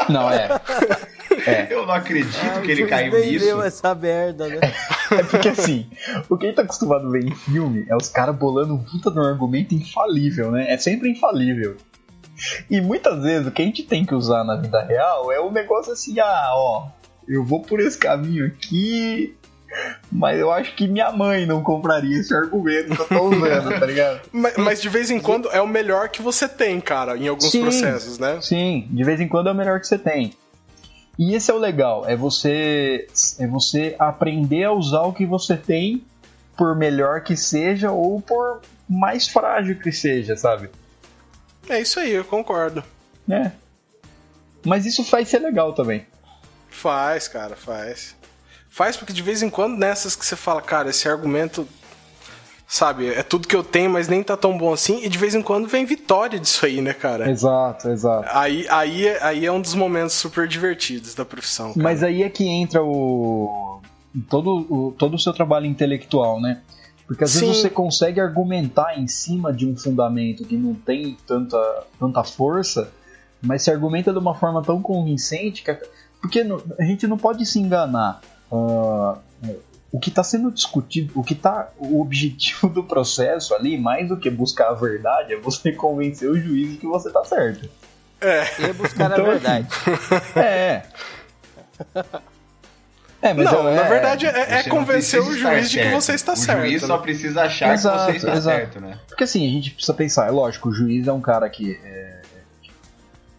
Não, 0.07 0.29
é. 0.29 0.49
é. 1.45 1.67
Eu 1.73 1.85
não 1.85 1.93
acredito 1.93 2.37
ah, 2.41 2.61
que 2.61 2.71
ele 2.71 2.85
caiu 2.87 3.19
nisso. 3.19 3.61
essa 3.61 3.95
merda, 3.95 4.47
né? 4.47 4.59
É 5.11 5.23
porque 5.23 5.49
assim, 5.49 5.89
o 6.29 6.37
que 6.37 6.45
a 6.45 6.49
gente 6.49 6.57
tá 6.57 6.61
acostumado 6.61 7.07
a 7.07 7.09
ver 7.09 7.23
em 7.23 7.33
filme 7.33 7.83
é 7.89 7.95
os 7.95 8.09
caras 8.09 8.35
bolando 8.35 8.75
um 8.75 8.83
puta 8.83 9.09
de 9.09 9.17
um 9.17 9.23
argumento 9.23 9.73
infalível, 9.73 10.51
né? 10.51 10.71
É 10.71 10.77
sempre 10.77 11.09
infalível. 11.09 11.77
E 12.69 12.79
muitas 12.79 13.21
vezes 13.23 13.47
o 13.47 13.51
que 13.51 13.61
a 13.61 13.65
gente 13.65 13.83
tem 13.83 14.05
que 14.05 14.13
usar 14.13 14.43
na 14.43 14.55
vida 14.55 14.81
real 14.83 15.31
é 15.31 15.41
um 15.41 15.51
negócio 15.51 15.91
assim, 15.91 16.19
ah, 16.19 16.51
ó, 16.53 16.87
eu 17.27 17.43
vou 17.43 17.61
por 17.61 17.79
esse 17.79 17.97
caminho 17.97 18.45
aqui, 18.45 19.35
mas 20.11 20.39
eu 20.39 20.51
acho 20.51 20.75
que 20.75 20.87
minha 20.87 21.11
mãe 21.11 21.45
não 21.45 21.61
compraria 21.61 22.19
esse 22.19 22.33
argumento 22.33 22.95
que 22.95 23.01
eu 23.01 23.07
tô 23.07 23.29
usando, 23.29 23.79
tá 23.79 23.85
ligado? 23.85 24.21
mas, 24.31 24.57
mas, 24.57 24.81
de 24.81 24.89
vez 24.89 25.11
em 25.11 25.19
quando 25.19 25.49
é 25.51 25.61
o 25.61 25.67
melhor 25.67 26.09
que 26.09 26.21
você 26.21 26.47
tem, 26.47 26.79
cara, 26.81 27.17
em 27.17 27.27
alguns 27.27 27.51
sim, 27.51 27.61
processos, 27.61 28.17
né? 28.17 28.39
Sim, 28.41 28.87
de 28.89 29.03
vez 29.03 29.19
em 29.19 29.27
quando 29.27 29.49
é 29.49 29.51
o 29.51 29.55
melhor 29.55 29.79
que 29.79 29.87
você 29.87 29.97
tem. 29.97 30.33
E 31.19 31.35
esse 31.35 31.51
é 31.51 31.53
o 31.53 31.57
legal, 31.57 32.07
é 32.07 32.15
você 32.15 33.05
é 33.37 33.45
você 33.45 33.93
aprender 33.99 34.63
a 34.63 34.71
usar 34.71 35.01
o 35.01 35.11
que 35.11 35.25
você 35.25 35.57
tem, 35.57 36.01
por 36.55 36.73
melhor 36.77 37.21
que 37.23 37.35
seja 37.35 37.91
ou 37.91 38.21
por 38.21 38.61
mais 38.87 39.27
frágil 39.27 39.77
que 39.77 39.91
seja, 39.91 40.37
sabe? 40.37 40.69
É 41.67 41.81
isso 41.81 41.99
aí, 41.99 42.11
eu 42.11 42.23
concordo. 42.23 42.81
É. 43.29 43.51
Mas 44.65 44.85
isso 44.85 45.03
faz 45.03 45.27
ser 45.27 45.39
legal 45.39 45.73
também. 45.73 46.05
Faz, 46.69 47.27
cara, 47.27 47.57
faz. 47.57 48.15
Faz 48.69 48.95
porque 48.95 49.11
de 49.11 49.21
vez 49.21 49.43
em 49.43 49.49
quando 49.49 49.77
nessas 49.77 50.15
que 50.15 50.25
você 50.25 50.37
fala, 50.37 50.61
cara, 50.61 50.89
esse 50.89 51.09
argumento, 51.09 51.67
sabe, 52.69 53.07
é 53.07 53.23
tudo 53.23 53.47
que 53.47 53.55
eu 53.55 53.63
tenho, 53.63 53.89
mas 53.89 54.07
nem 54.07 54.21
tá 54.21 54.37
tão 54.37 54.55
bom 54.55 54.71
assim, 54.71 55.03
e 55.03 55.09
de 55.09 55.17
vez 55.17 55.33
em 55.33 55.41
quando 55.41 55.67
vem 55.67 55.85
vitória 55.85 56.39
disso 56.39 56.67
aí, 56.67 56.81
né, 56.81 56.93
cara? 56.93 57.29
Exato, 57.29 57.89
exato. 57.89 58.29
Aí, 58.31 58.67
aí, 58.69 59.09
aí 59.21 59.45
é 59.45 59.51
um 59.51 59.59
dos 59.59 59.73
momentos 59.73 60.13
super 60.13 60.47
divertidos 60.47 61.15
da 61.15 61.25
profissão. 61.25 61.73
Cara. 61.73 61.83
Mas 61.83 62.03
aí 62.03 62.21
é 62.21 62.29
que 62.29 62.47
entra 62.47 62.83
o 62.83 63.81
todo 64.29 64.65
o, 64.69 64.91
todo 64.91 65.15
o 65.15 65.19
seu 65.19 65.33
trabalho 65.33 65.65
intelectual, 65.65 66.39
né? 66.39 66.61
Porque 67.07 67.23
às 67.23 67.31
Sim. 67.31 67.47
vezes 67.47 67.57
você 67.57 67.69
consegue 67.71 68.21
argumentar 68.21 68.99
em 68.99 69.07
cima 69.07 69.51
de 69.51 69.67
um 69.67 69.75
fundamento 69.75 70.45
que 70.45 70.55
não 70.55 70.75
tem 70.75 71.17
tanta, 71.25 71.83
tanta 71.99 72.23
força, 72.23 72.91
mas 73.41 73.63
se 73.63 73.71
argumenta 73.71 74.11
de 74.13 74.19
uma 74.19 74.35
forma 74.35 74.61
tão 74.61 74.79
convincente 74.79 75.63
que. 75.63 75.75
Porque 76.21 76.45
a 76.77 76.83
gente 76.83 77.07
não 77.07 77.17
pode 77.17 77.45
se 77.47 77.59
enganar. 77.59 78.21
Uh, 78.51 79.17
o 79.91 79.99
que 79.99 80.09
está 80.09 80.23
sendo 80.23 80.51
discutido, 80.51 81.19
o 81.19 81.23
que 81.23 81.33
está 81.33 81.69
o 81.77 82.01
objetivo 82.01 82.69
do 82.69 82.83
processo 82.83 83.55
ali, 83.55 83.77
mais 83.77 84.07
do 84.07 84.17
que 84.17 84.29
buscar 84.29 84.69
a 84.69 84.73
verdade, 84.73 85.33
é 85.33 85.39
você 85.39 85.71
convencer 85.73 86.29
o 86.29 86.39
juiz 86.39 86.71
de 86.71 86.77
que 86.77 86.87
você 86.87 87.07
está 87.07 87.23
certo. 87.23 87.69
É. 88.21 88.69
E 88.69 88.73
buscar 88.73 89.11
então, 89.11 89.25
a 89.25 89.29
verdade. 89.29 89.67
É. 90.35 90.83
É, 93.21 93.33
mas 93.33 93.51
não, 93.51 93.67
eu, 93.67 93.75
na 93.75 93.85
é, 93.85 93.89
verdade 93.89 94.25
é, 94.25 94.59
é 94.59 94.63
convencer 94.63 95.19
o 95.19 95.35
juiz 95.35 95.69
de 95.69 95.81
que 95.81 95.89
você 95.89 96.13
está 96.13 96.33
o 96.33 96.35
certo. 96.37 96.59
O 96.59 96.67
juiz 96.67 96.81
né? 96.81 96.87
só 96.87 96.97
precisa 96.99 97.41
achar 97.41 97.73
exato, 97.73 97.97
que 97.97 98.11
você 98.11 98.17
está 98.17 98.33
exato. 98.33 98.57
certo, 98.57 98.79
né? 98.79 98.97
Porque 99.09 99.25
assim, 99.25 99.45
a 99.45 99.49
gente 99.49 99.71
precisa 99.71 99.93
pensar, 99.93 100.27
é 100.27 100.31
lógico, 100.31 100.69
o 100.69 100.73
juiz 100.73 101.05
é 101.05 101.11
um 101.11 101.19
cara 101.19 101.49
que. 101.49 101.77
É, 101.83 102.21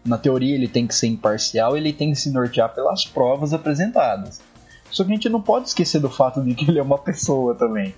na 0.05 0.17
teoria 0.17 0.53
ele 0.53 0.67
tem 0.67 0.85
que 0.85 0.93
ser 0.93 1.07
imparcial, 1.07 1.75
ele 1.75 1.93
tem 1.93 2.11
que 2.11 2.15
se 2.15 2.31
nortear 2.31 2.73
pelas 2.73 3.05
provas 3.05 3.53
apresentadas. 3.53 4.39
Só 4.91 5.03
que 5.03 5.11
a 5.11 5.15
gente 5.15 5.29
não 5.29 5.41
pode 5.41 5.69
esquecer 5.69 5.99
do 5.99 6.09
fato 6.09 6.43
de 6.43 6.53
que 6.53 6.69
ele 6.69 6.79
é 6.79 6.83
uma 6.83 6.97
pessoa 6.97 7.55
também. 7.55 7.95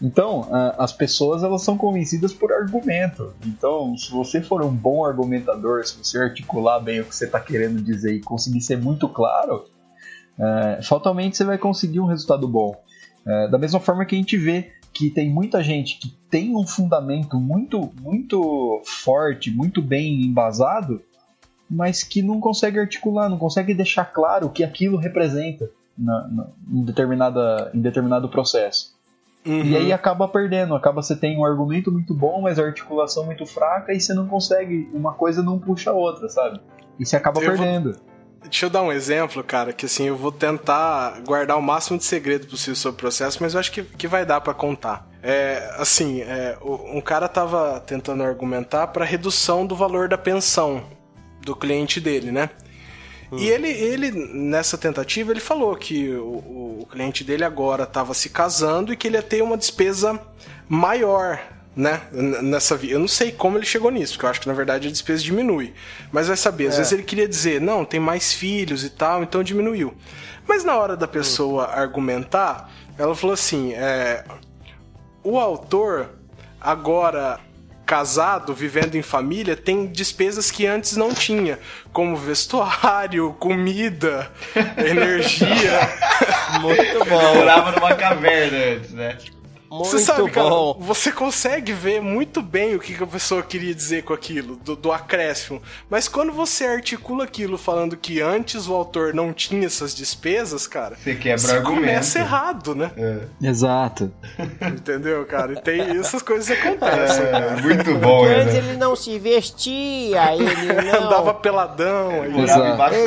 Então, 0.00 0.46
as 0.78 0.92
pessoas 0.92 1.42
elas 1.42 1.62
são 1.62 1.76
convencidas 1.76 2.32
por 2.32 2.52
argumento. 2.52 3.34
Então, 3.44 3.96
se 3.96 4.10
você 4.10 4.40
for 4.40 4.62
um 4.62 4.70
bom 4.70 5.04
argumentador, 5.04 5.84
se 5.84 5.96
você 5.98 6.18
articular 6.18 6.78
bem 6.78 7.00
o 7.00 7.04
que 7.04 7.14
você 7.14 7.24
está 7.24 7.40
querendo 7.40 7.82
dizer 7.82 8.14
e 8.14 8.20
conseguir 8.20 8.60
ser 8.60 8.78
muito 8.78 9.08
claro, 9.08 9.64
é, 10.38 10.80
fatalmente 10.82 11.36
você 11.36 11.44
vai 11.44 11.58
conseguir 11.58 11.98
um 11.98 12.06
resultado 12.06 12.46
bom. 12.46 12.76
É, 13.26 13.48
da 13.48 13.58
mesma 13.58 13.80
forma 13.80 14.04
que 14.04 14.14
a 14.14 14.18
gente 14.18 14.36
vê 14.36 14.72
que 14.92 15.10
tem 15.10 15.28
muita 15.28 15.62
gente 15.62 15.98
que 15.98 16.08
tem 16.30 16.56
um 16.56 16.66
fundamento 16.66 17.38
muito, 17.38 17.90
muito 18.00 18.80
forte, 18.84 19.50
muito 19.50 19.82
bem 19.82 20.22
embasado, 20.22 21.02
mas 21.68 22.04
que 22.04 22.22
não 22.22 22.40
consegue 22.40 22.78
articular, 22.78 23.28
não 23.28 23.36
consegue 23.36 23.74
deixar 23.74 24.04
claro 24.04 24.46
o 24.46 24.50
que 24.50 24.62
aquilo 24.62 24.96
representa 24.96 25.68
na, 25.98 26.28
na, 26.28 26.46
em, 26.70 26.84
determinada, 26.84 27.70
em 27.74 27.80
determinado 27.80 28.28
processo. 28.28 28.96
Uhum. 29.46 29.64
E 29.64 29.76
aí 29.76 29.92
acaba 29.92 30.28
perdendo, 30.28 30.74
acaba 30.74 31.02
você 31.02 31.16
tem 31.16 31.38
um 31.38 31.44
argumento 31.44 31.90
muito 31.90 32.12
bom, 32.12 32.42
mas 32.42 32.58
a 32.58 32.64
articulação 32.64 33.24
muito 33.24 33.46
fraca 33.46 33.92
e 33.92 34.00
você 34.00 34.12
não 34.12 34.26
consegue, 34.26 34.90
uma 34.92 35.14
coisa 35.14 35.42
não 35.42 35.58
puxa 35.58 35.90
a 35.90 35.94
outra, 35.94 36.28
sabe? 36.28 36.60
E 36.98 37.06
você 37.06 37.16
acaba 37.16 37.40
eu 37.40 37.46
perdendo. 37.46 37.92
Vou 37.92 38.08
Deixa 38.42 38.66
eu 38.66 38.70
dar 38.70 38.82
um 38.82 38.92
exemplo, 38.92 39.42
cara, 39.42 39.72
que 39.72 39.86
assim, 39.86 40.04
eu 40.04 40.16
vou 40.16 40.30
tentar 40.30 41.20
guardar 41.26 41.56
o 41.58 41.62
máximo 41.62 41.98
de 41.98 42.04
segredo 42.04 42.46
possível 42.46 42.76
sobre 42.76 42.94
o 42.94 42.98
processo, 43.00 43.38
mas 43.40 43.54
eu 43.54 43.60
acho 43.60 43.72
que, 43.72 43.82
que 43.82 44.06
vai 44.06 44.24
dar 44.24 44.40
para 44.40 44.54
contar. 44.54 45.08
É, 45.22 45.74
assim, 45.76 46.20
é, 46.20 46.56
um 46.62 47.00
cara 47.00 47.28
tava 47.28 47.80
tentando 47.80 48.22
argumentar 48.22 48.86
para 48.88 49.04
redução 49.04 49.66
do 49.66 49.74
valor 49.74 50.08
da 50.08 50.16
pensão 50.16 50.84
do 51.42 51.56
cliente 51.56 52.00
dele, 52.00 52.30
né? 52.30 52.50
Hum. 53.30 53.38
E 53.38 53.48
ele, 53.48 53.68
ele, 53.68 54.10
nessa 54.10 54.78
tentativa, 54.78 55.30
ele 55.30 55.40
falou 55.40 55.76
que 55.76 56.10
o, 56.10 56.80
o 56.80 56.88
cliente 56.90 57.22
dele 57.22 57.44
agora 57.44 57.84
estava 57.84 58.14
se 58.14 58.30
casando 58.30 58.92
e 58.92 58.96
que 58.96 59.06
ele 59.08 59.16
ia 59.16 59.22
ter 59.22 59.42
uma 59.42 59.56
despesa 59.56 60.20
maior 60.68 61.40
né? 61.78 62.02
Nessa 62.10 62.74
Eu 62.82 62.98
não 62.98 63.06
sei 63.06 63.30
como 63.30 63.56
ele 63.56 63.64
chegou 63.64 63.88
nisso, 63.88 64.14
porque 64.14 64.26
eu 64.26 64.30
acho 64.30 64.40
que 64.40 64.48
na 64.48 64.52
verdade 64.52 64.88
a 64.88 64.90
despesa 64.90 65.22
diminui. 65.22 65.72
Mas 66.10 66.26
vai 66.26 66.36
saber, 66.36 66.66
às 66.66 66.74
é. 66.74 66.78
vezes 66.78 66.92
ele 66.92 67.04
queria 67.04 67.28
dizer, 67.28 67.60
não, 67.60 67.84
tem 67.84 68.00
mais 68.00 68.32
filhos 68.32 68.82
e 68.82 68.90
tal, 68.90 69.22
então 69.22 69.44
diminuiu. 69.44 69.94
Mas 70.44 70.64
na 70.64 70.76
hora 70.76 70.96
da 70.96 71.06
pessoa 71.06 71.68
hum. 71.68 71.70
argumentar, 71.72 72.68
ela 72.98 73.14
falou 73.14 73.34
assim: 73.34 73.74
é, 73.74 74.24
o 75.22 75.38
autor 75.38 76.10
agora 76.60 77.38
casado, 77.88 78.52
vivendo 78.52 78.96
em 78.96 79.02
família, 79.02 79.56
tem 79.56 79.86
despesas 79.86 80.50
que 80.50 80.66
antes 80.66 80.94
não 80.94 81.14
tinha, 81.14 81.58
como 81.90 82.14
vestuário, 82.14 83.34
comida, 83.40 84.30
energia. 84.76 85.88
Muito 86.60 87.02
bom. 87.06 87.34
Morava 87.36 87.72
numa 87.72 87.94
caverna 87.94 88.58
antes, 88.76 88.90
né? 88.92 89.16
Muito 89.70 89.84
você 89.84 89.98
sabe, 89.98 90.30
cara, 90.30 90.48
bom. 90.48 90.76
você 90.80 91.12
consegue 91.12 91.72
ver 91.72 92.00
muito 92.00 92.40
bem 92.40 92.74
o 92.74 92.78
que 92.78 93.02
a 93.02 93.06
pessoa 93.06 93.42
queria 93.42 93.74
dizer 93.74 94.02
com 94.02 94.14
aquilo, 94.14 94.56
do, 94.56 94.74
do 94.74 94.90
acréscimo. 94.90 95.60
Mas 95.90 96.08
quando 96.08 96.32
você 96.32 96.64
articula 96.64 97.24
aquilo 97.24 97.58
falando 97.58 97.96
que 97.96 98.20
antes 98.20 98.66
o 98.66 98.74
autor 98.74 99.12
não 99.12 99.32
tinha 99.32 99.66
essas 99.66 99.94
despesas, 99.94 100.66
cara, 100.66 100.96
você 100.96 101.14
quebra 101.14 101.38
você 101.38 101.56
argumento. 101.56 101.80
começa 101.80 102.18
errado, 102.18 102.74
né? 102.74 102.90
É. 102.96 103.48
Exato. 103.48 104.10
Entendeu, 104.72 105.24
cara? 105.26 105.52
E 105.52 105.60
tem 105.60 105.80
essas 105.98 106.22
coisas 106.22 106.50
acontecem. 106.50 107.26
É, 107.26 107.60
muito 107.60 107.94
bom, 107.98 108.20
Porque 108.20 108.34
antes 108.34 108.54
ele 108.54 108.76
não 108.76 108.96
se 108.96 109.18
vestia, 109.18 110.34
ele 110.34 110.72
não... 110.90 111.06
andava 111.06 111.34
peladão, 111.34 112.24
ele, 112.24 112.40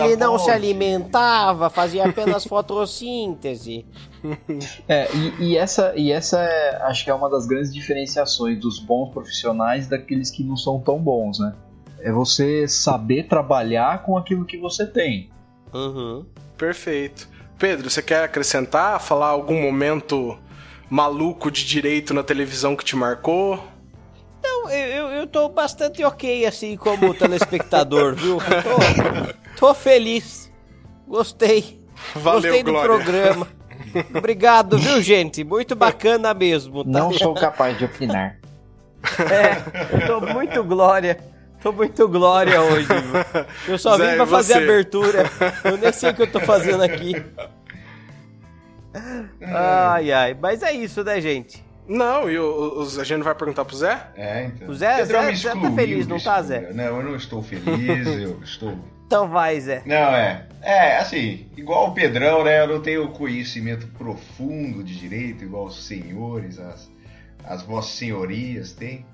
ele 0.03 0.15
não 0.15 0.37
se 0.37 0.51
alimentava, 0.51 1.69
fazia 1.69 2.05
apenas 2.05 2.45
fotossíntese. 2.45 3.85
É, 4.87 5.07
e, 5.15 5.43
e, 5.43 5.57
essa, 5.57 5.93
e 5.95 6.11
essa 6.11 6.39
é, 6.39 6.81
acho 6.83 7.03
que 7.03 7.09
é 7.09 7.13
uma 7.13 7.29
das 7.29 7.47
grandes 7.47 7.73
diferenciações 7.73 8.59
dos 8.59 8.79
bons 8.79 9.11
profissionais 9.11 9.87
daqueles 9.87 10.29
que 10.29 10.43
não 10.43 10.55
são 10.55 10.79
tão 10.79 10.99
bons, 10.99 11.39
né? 11.39 11.53
É 11.99 12.11
você 12.11 12.67
saber 12.67 13.27
trabalhar 13.27 14.03
com 14.03 14.17
aquilo 14.17 14.45
que 14.45 14.57
você 14.57 14.85
tem. 14.85 15.29
Uhum. 15.73 16.25
Perfeito. 16.57 17.29
Pedro, 17.57 17.89
você 17.89 18.01
quer 18.01 18.23
acrescentar, 18.23 18.99
falar 18.99 19.27
algum 19.27 19.61
momento 19.61 20.37
maluco 20.89 21.49
de 21.51 21.65
direito 21.65 22.13
na 22.13 22.23
televisão 22.23 22.75
que 22.75 22.83
te 22.83 22.95
marcou? 22.95 23.63
Não, 24.43 24.69
eu, 24.69 25.07
eu 25.09 25.27
tô 25.27 25.47
bastante 25.47 26.03
ok, 26.03 26.45
assim, 26.45 26.75
como 26.75 27.13
telespectador, 27.13 28.15
viu? 28.15 28.37
Tô, 29.57 29.67
tô 29.67 29.73
feliz. 29.73 30.51
Gostei. 31.07 31.79
Valeu, 32.15 32.41
Gostei 32.41 32.63
do 32.63 32.71
Glória. 32.71 32.95
programa. 32.95 33.47
Obrigado, 34.15 34.77
viu, 34.77 35.01
gente? 35.01 35.43
Muito 35.43 35.75
bacana 35.75 36.33
mesmo. 36.33 36.83
Tá? 36.83 36.89
Não 36.89 37.13
sou 37.13 37.33
capaz 37.33 37.77
de 37.77 37.85
opinar. 37.85 38.37
É, 39.17 39.95
eu 39.95 40.05
tô 40.05 40.21
muito 40.31 40.63
glória. 40.63 41.17
Tô 41.59 41.71
muito 41.71 42.07
glória 42.07 42.61
hoje. 42.61 42.85
Viu? 42.85 43.45
Eu 43.69 43.77
só 43.79 43.97
Zé, 43.97 44.11
vim 44.11 44.15
pra 44.17 44.27
fazer 44.27 44.53
a 44.53 44.57
abertura. 44.57 45.23
Eu 45.63 45.75
nem 45.75 45.91
sei 45.91 46.11
o 46.11 46.13
que 46.13 46.21
eu 46.21 46.31
tô 46.31 46.39
fazendo 46.39 46.83
aqui. 46.83 47.15
Ai, 49.41 50.11
ai. 50.11 50.37
Mas 50.39 50.61
é 50.61 50.71
isso, 50.71 51.03
né, 51.03 51.19
gente? 51.19 51.63
Não, 51.87 52.29
e 52.29 52.37
o, 52.37 52.79
o, 52.79 52.81
a 52.83 53.03
gente 53.03 53.17
não 53.17 53.23
vai 53.23 53.35
perguntar 53.35 53.65
pro 53.65 53.75
Zé? 53.75 54.07
É, 54.15 54.45
então. 54.45 54.69
O 54.69 54.73
Zé, 54.73 55.03
Zé, 55.03 55.33
Zé 55.33 55.55
tá 55.55 55.71
feliz, 55.71 56.07
não 56.07 56.19
tá, 56.19 56.41
Zé? 56.41 56.71
Não, 56.73 56.83
eu 56.97 57.03
não 57.03 57.15
estou 57.15 57.41
feliz, 57.41 58.07
eu 58.07 58.39
estou 58.43 58.77
então 59.11 59.27
vai, 59.27 59.59
Zé. 59.59 59.81
Não, 59.85 60.15
é. 60.15 60.45
É, 60.61 60.97
assim, 60.97 61.47
igual 61.57 61.89
o 61.89 61.93
Pedrão, 61.93 62.45
né? 62.45 62.61
Eu 62.61 62.67
não 62.67 62.81
tenho 62.81 63.09
conhecimento 63.09 63.85
profundo 63.87 64.81
de 64.81 64.97
direito, 64.97 65.43
igual 65.43 65.65
os 65.65 65.85
senhores, 65.85 66.57
as, 66.57 66.89
as 67.43 67.61
vossas 67.61 67.91
senhorias 67.91 68.71
têm. 68.71 69.05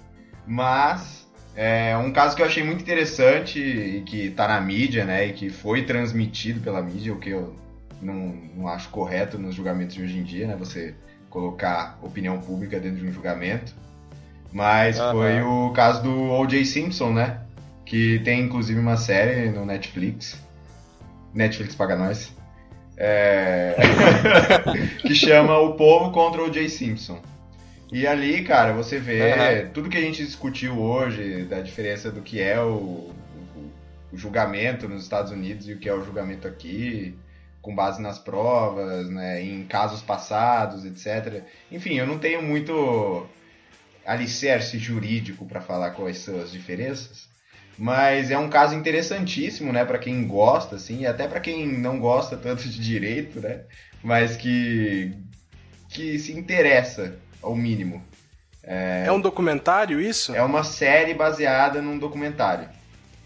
Mas 0.45 1.27
é 1.55 1.97
um 1.97 2.11
caso 2.11 2.35
que 2.35 2.43
eu 2.43 2.45
achei 2.45 2.63
muito 2.63 2.81
interessante 2.83 3.59
e 3.59 4.01
que 4.03 4.29
tá 4.29 4.47
na 4.47 4.61
mídia, 4.61 5.03
né? 5.03 5.25
E 5.25 5.33
que 5.33 5.49
foi 5.49 5.83
transmitido 5.83 6.59
pela 6.59 6.79
mídia, 6.79 7.11
o 7.11 7.19
que 7.19 7.31
eu 7.31 7.55
não, 7.99 8.35
não 8.55 8.67
acho 8.67 8.89
correto 8.89 9.39
nos 9.39 9.55
julgamentos 9.55 9.95
de 9.95 10.03
hoje 10.03 10.19
em 10.19 10.23
dia, 10.23 10.45
né? 10.45 10.55
Você 10.57 10.93
colocar 11.27 11.97
opinião 12.03 12.39
pública 12.39 12.79
dentro 12.79 12.99
de 12.99 13.07
um 13.07 13.11
julgamento. 13.11 13.73
Mas 14.53 14.99
uhum. 14.99 15.11
foi 15.11 15.41
o 15.41 15.71
caso 15.71 16.03
do 16.03 16.31
O.J. 16.33 16.63
Simpson, 16.65 17.13
né? 17.13 17.46
Que 17.87 18.19
tem 18.19 18.41
inclusive 18.41 18.79
uma 18.79 18.97
série 18.97 19.49
no 19.49 19.65
Netflix. 19.65 20.37
Netflix 21.33 21.73
paga 21.73 21.95
nós. 21.95 22.35
É... 22.97 23.75
que 25.01 25.15
chama 25.15 25.57
O 25.57 25.75
Povo 25.75 26.11
contra 26.11 26.43
o 26.43 26.53
Jay 26.53 26.67
Simpson. 26.67 27.21
E 27.91 28.05
ali, 28.05 28.43
cara, 28.43 28.73
você 28.73 28.99
vê 28.99 29.63
uhum. 29.63 29.69
tudo 29.71 29.89
que 29.89 29.97
a 29.97 30.01
gente 30.01 30.25
discutiu 30.25 30.77
hoje, 30.77 31.45
da 31.45 31.61
diferença 31.61 32.11
do 32.11 32.21
que 32.21 32.41
é 32.41 32.59
o, 32.59 32.73
o, 32.73 33.71
o, 34.11 34.17
julgamento 34.17 34.89
nos 34.89 35.03
Estados 35.03 35.31
Unidos 35.31 35.69
e 35.69 35.73
o 35.73 35.79
que 35.79 35.87
é 35.87 35.93
o 35.93 36.03
julgamento 36.03 36.45
aqui, 36.45 37.17
com 37.61 37.73
base 37.73 38.01
nas 38.01 38.19
provas, 38.19 39.09
né, 39.09 39.41
em 39.41 39.63
casos 39.63 40.01
passados, 40.01 40.83
etc. 40.83 41.43
Enfim, 41.71 41.93
eu 41.93 42.05
não 42.05 42.19
tenho 42.19 42.41
muito 42.41 43.25
alicerce 44.05 44.77
jurídico 44.77 45.45
para 45.45 45.61
falar 45.61 45.91
quais 45.91 46.17
são 46.17 46.41
as 46.41 46.51
diferenças, 46.51 47.29
mas 47.77 48.31
é 48.31 48.37
um 48.37 48.49
caso 48.49 48.73
interessantíssimo, 48.75 49.71
né, 49.71 49.85
para 49.85 49.99
quem 49.99 50.27
gosta, 50.27 50.77
assim, 50.77 51.01
e 51.01 51.07
até 51.07 51.27
para 51.27 51.39
quem 51.39 51.67
não 51.67 51.99
gosta 51.99 52.35
tanto 52.35 52.67
de 52.67 52.79
direito, 52.79 53.39
né, 53.39 53.61
mas 54.03 54.35
que 54.35 55.13
que 55.89 56.19
se 56.19 56.33
interessa 56.33 57.15
ao 57.41 57.55
mínimo. 57.55 58.03
É, 58.63 59.05
é 59.07 59.11
um 59.11 59.21
documentário 59.21 60.01
isso? 60.01 60.35
É 60.35 60.41
uma 60.43 60.63
série 60.63 61.13
baseada 61.13 61.81
num 61.81 61.97
documentário. 61.97 62.67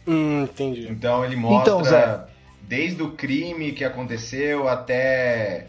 Hum, 0.06 0.44
entendi. 0.44 0.88
Então 0.88 1.26
ele 1.26 1.36
mostra 1.36 1.74
então, 1.74 2.28
desde 2.62 3.02
o 3.02 3.12
crime 3.12 3.72
que 3.72 3.84
aconteceu 3.84 4.68
até 4.68 5.68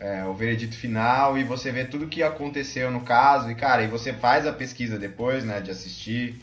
é, 0.00 0.24
o 0.24 0.34
veredito 0.34 0.76
final 0.76 1.38
e 1.38 1.44
você 1.44 1.70
vê 1.70 1.84
tudo 1.84 2.08
que 2.08 2.22
aconteceu 2.22 2.90
no 2.90 3.00
caso 3.00 3.50
e 3.50 3.54
cara, 3.54 3.82
e 3.82 3.88
você 3.88 4.12
faz 4.12 4.46
a 4.46 4.52
pesquisa 4.52 4.98
depois, 4.98 5.44
né, 5.44 5.60
de 5.60 5.70
assistir 5.70 6.40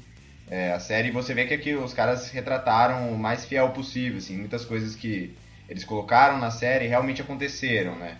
é, 0.52 0.74
a 0.74 0.80
série 0.82 1.12
você 1.12 1.34
vê 1.34 1.46
que 1.46 1.54
aqui 1.54 1.74
os 1.74 1.94
caras 1.94 2.30
retrataram 2.30 3.14
o 3.14 3.18
mais 3.18 3.46
fiel 3.46 3.70
possível, 3.70 4.18
assim, 4.18 4.38
muitas 4.38 4.66
coisas 4.66 4.98
que 4.98 5.34
eles 5.70 5.86
colocaram 5.86 6.38
na 6.38 6.52
série 6.52 6.88
realmente 6.88 7.22
aconteceram, 7.22 7.96
né? 7.96 8.18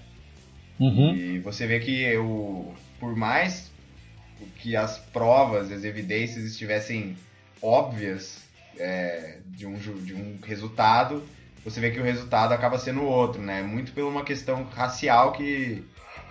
Uhum. 0.80 1.14
E 1.14 1.40
você 1.40 1.68
vê 1.68 1.82
que 1.82 2.16
o, 2.16 2.74
por 3.02 3.18
mais 3.18 3.70
que 4.56 4.78
as 4.78 4.98
provas, 4.98 5.70
as 5.74 5.84
evidências 5.84 6.46
estivessem 6.46 7.18
óbvias 7.62 8.42
é, 8.80 9.40
de, 9.48 9.66
um, 9.66 9.74
de 9.74 10.14
um 10.14 10.40
resultado, 10.42 11.22
você 11.66 11.82
vê 11.82 11.92
que 11.92 12.00
o 12.00 12.04
resultado 12.04 12.54
acaba 12.54 12.80
sendo 12.80 13.04
outro, 13.04 13.42
né? 13.42 13.62
Muito 13.62 13.92
por 13.92 14.06
uma 14.06 14.24
questão 14.24 14.64
racial 14.64 15.34
que, 15.34 15.84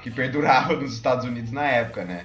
que 0.02 0.08
perdurava 0.10 0.74
nos 0.76 0.94
Estados 0.94 1.26
Unidos 1.26 1.52
na 1.52 1.66
época, 1.66 2.06
né? 2.06 2.24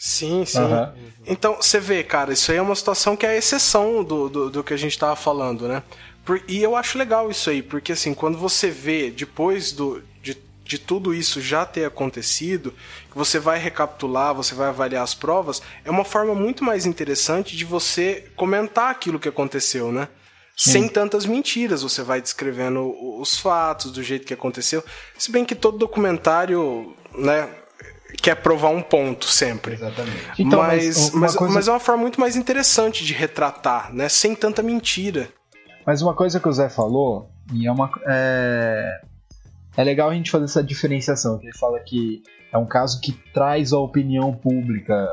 Sim, 0.00 0.46
sim. 0.46 0.58
Uhum. 0.60 0.92
Então, 1.26 1.56
você 1.56 1.78
vê, 1.78 2.02
cara, 2.02 2.32
isso 2.32 2.50
aí 2.50 2.56
é 2.56 2.62
uma 2.62 2.74
situação 2.74 3.14
que 3.14 3.26
é 3.26 3.28
a 3.28 3.36
exceção 3.36 4.02
do, 4.02 4.30
do, 4.30 4.50
do 4.50 4.64
que 4.64 4.72
a 4.72 4.76
gente 4.78 4.98
tava 4.98 5.14
falando, 5.14 5.68
né? 5.68 5.82
Por, 6.24 6.42
e 6.48 6.62
eu 6.62 6.74
acho 6.74 6.96
legal 6.96 7.30
isso 7.30 7.50
aí, 7.50 7.62
porque 7.62 7.92
assim, 7.92 8.14
quando 8.14 8.38
você 8.38 8.70
vê 8.70 9.10
depois 9.10 9.72
do, 9.72 10.02
de, 10.22 10.38
de 10.64 10.78
tudo 10.78 11.12
isso 11.12 11.38
já 11.38 11.66
ter 11.66 11.84
acontecido, 11.84 12.72
que 13.10 13.18
você 13.18 13.38
vai 13.38 13.58
recapitular, 13.58 14.34
você 14.34 14.54
vai 14.54 14.68
avaliar 14.68 15.04
as 15.04 15.12
provas, 15.12 15.60
é 15.84 15.90
uma 15.90 16.04
forma 16.04 16.34
muito 16.34 16.64
mais 16.64 16.86
interessante 16.86 17.54
de 17.54 17.66
você 17.66 18.26
comentar 18.36 18.90
aquilo 18.90 19.20
que 19.20 19.28
aconteceu, 19.28 19.92
né? 19.92 20.08
sem 20.56 20.88
tantas 20.88 21.24
mentiras. 21.24 21.82
Você 21.82 22.02
vai 22.02 22.20
descrevendo 22.20 22.94
os 23.18 23.38
fatos, 23.38 23.90
do 23.90 24.02
jeito 24.02 24.26
que 24.26 24.34
aconteceu. 24.34 24.84
Se 25.16 25.30
bem 25.30 25.44
que 25.44 25.54
todo 25.54 25.78
documentário, 25.78 26.94
né, 27.14 27.48
quer 28.10 28.36
provar 28.36 28.70
um 28.70 28.82
ponto 28.82 29.26
sempre. 29.26 29.74
Exatamente. 29.74 30.42
Então, 30.42 30.60
mas, 30.60 31.10
mas, 31.12 31.36
coisa... 31.36 31.54
mas, 31.54 31.68
é 31.68 31.70
uma 31.70 31.80
forma 31.80 32.02
muito 32.02 32.20
mais 32.20 32.36
interessante 32.36 33.04
de 33.04 33.12
retratar, 33.12 33.92
né, 33.94 34.08
sem 34.08 34.34
tanta 34.34 34.62
mentira. 34.62 35.28
Mas 35.86 36.02
uma 36.02 36.14
coisa 36.14 36.38
que 36.38 36.48
o 36.48 36.52
Zé 36.52 36.68
falou, 36.68 37.30
e 37.52 37.66
é 37.66 37.72
uma. 37.72 37.90
É, 38.06 39.00
é 39.76 39.84
legal 39.84 40.10
a 40.10 40.14
gente 40.14 40.30
fazer 40.30 40.44
essa 40.44 40.62
diferenciação, 40.62 41.38
que 41.38 41.46
ele 41.46 41.56
fala 41.56 41.80
que 41.80 42.22
é 42.52 42.58
um 42.58 42.66
caso 42.66 43.00
que 43.00 43.12
traz 43.32 43.72
a 43.72 43.78
opinião 43.78 44.32
pública. 44.34 45.08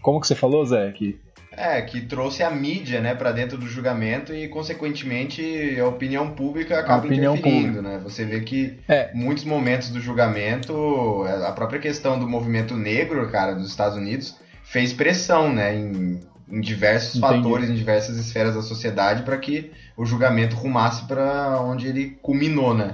Como 0.00 0.20
que 0.20 0.26
você 0.26 0.34
falou, 0.34 0.64
Zé? 0.64 0.92
Que 0.92 1.20
é, 1.58 1.82
que 1.82 2.00
trouxe 2.00 2.42
a 2.42 2.50
mídia, 2.50 3.00
né, 3.00 3.14
para 3.14 3.32
dentro 3.32 3.58
do 3.58 3.66
julgamento 3.66 4.32
e, 4.32 4.48
consequentemente, 4.48 5.78
a 5.78 5.86
opinião 5.86 6.30
pública 6.30 6.78
acaba 6.78 7.06
opinião 7.06 7.34
interferindo, 7.34 7.74
pública. 7.74 7.82
né? 7.82 8.00
Você 8.04 8.24
vê 8.24 8.40
que 8.40 8.78
é. 8.88 9.10
muitos 9.12 9.44
momentos 9.44 9.90
do 9.90 10.00
julgamento, 10.00 11.24
a 11.44 11.52
própria 11.52 11.80
questão 11.80 12.18
do 12.18 12.28
movimento 12.28 12.76
negro, 12.76 13.28
cara, 13.30 13.54
dos 13.54 13.68
Estados 13.68 13.96
Unidos, 13.96 14.36
fez 14.62 14.92
pressão, 14.92 15.52
né, 15.52 15.74
em, 15.74 16.20
em 16.48 16.60
diversos 16.60 17.16
Entendi. 17.16 17.42
fatores, 17.42 17.70
em 17.70 17.74
diversas 17.74 18.16
esferas 18.16 18.54
da 18.54 18.62
sociedade, 18.62 19.24
para 19.24 19.36
que 19.36 19.72
o 19.96 20.04
julgamento 20.04 20.54
rumasse 20.54 21.04
para 21.06 21.60
onde 21.60 21.88
ele 21.88 22.18
culminou, 22.22 22.74
né? 22.74 22.92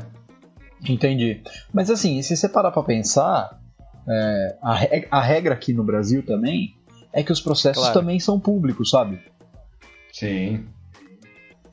Entendi. 0.88 1.42
Mas 1.72 1.90
assim, 1.90 2.20
se 2.22 2.36
você 2.36 2.48
parar 2.48 2.70
para 2.70 2.82
pensar, 2.82 3.58
é, 4.08 4.56
a, 4.62 5.18
a 5.18 5.20
regra 5.20 5.54
aqui 5.54 5.72
no 5.72 5.84
Brasil 5.84 6.24
também 6.24 6.74
é 7.14 7.22
que 7.22 7.32
os 7.32 7.40
processos 7.40 7.82
claro. 7.82 7.98
também 7.98 8.18
são 8.18 8.38
públicos, 8.38 8.90
sabe? 8.90 9.22
Sim. 10.12 10.66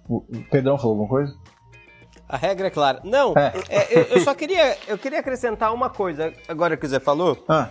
O 0.07 0.21
Pedrão 0.51 0.77
falou 0.77 0.91
alguma 0.91 1.09
coisa? 1.09 1.35
A 2.29 2.37
regra 2.37 2.67
é 2.67 2.69
clara. 2.69 3.01
Não, 3.03 3.33
é. 3.35 3.51
É, 3.67 3.99
eu, 3.99 4.03
eu, 4.03 4.21
só 4.21 4.33
queria, 4.33 4.77
eu 4.87 4.97
queria 4.97 5.19
acrescentar 5.19 5.73
uma 5.73 5.89
coisa, 5.89 6.31
agora 6.47 6.77
que 6.77 6.85
o 6.85 6.89
Zé 6.89 6.99
falou, 6.99 7.43
ah. 7.49 7.69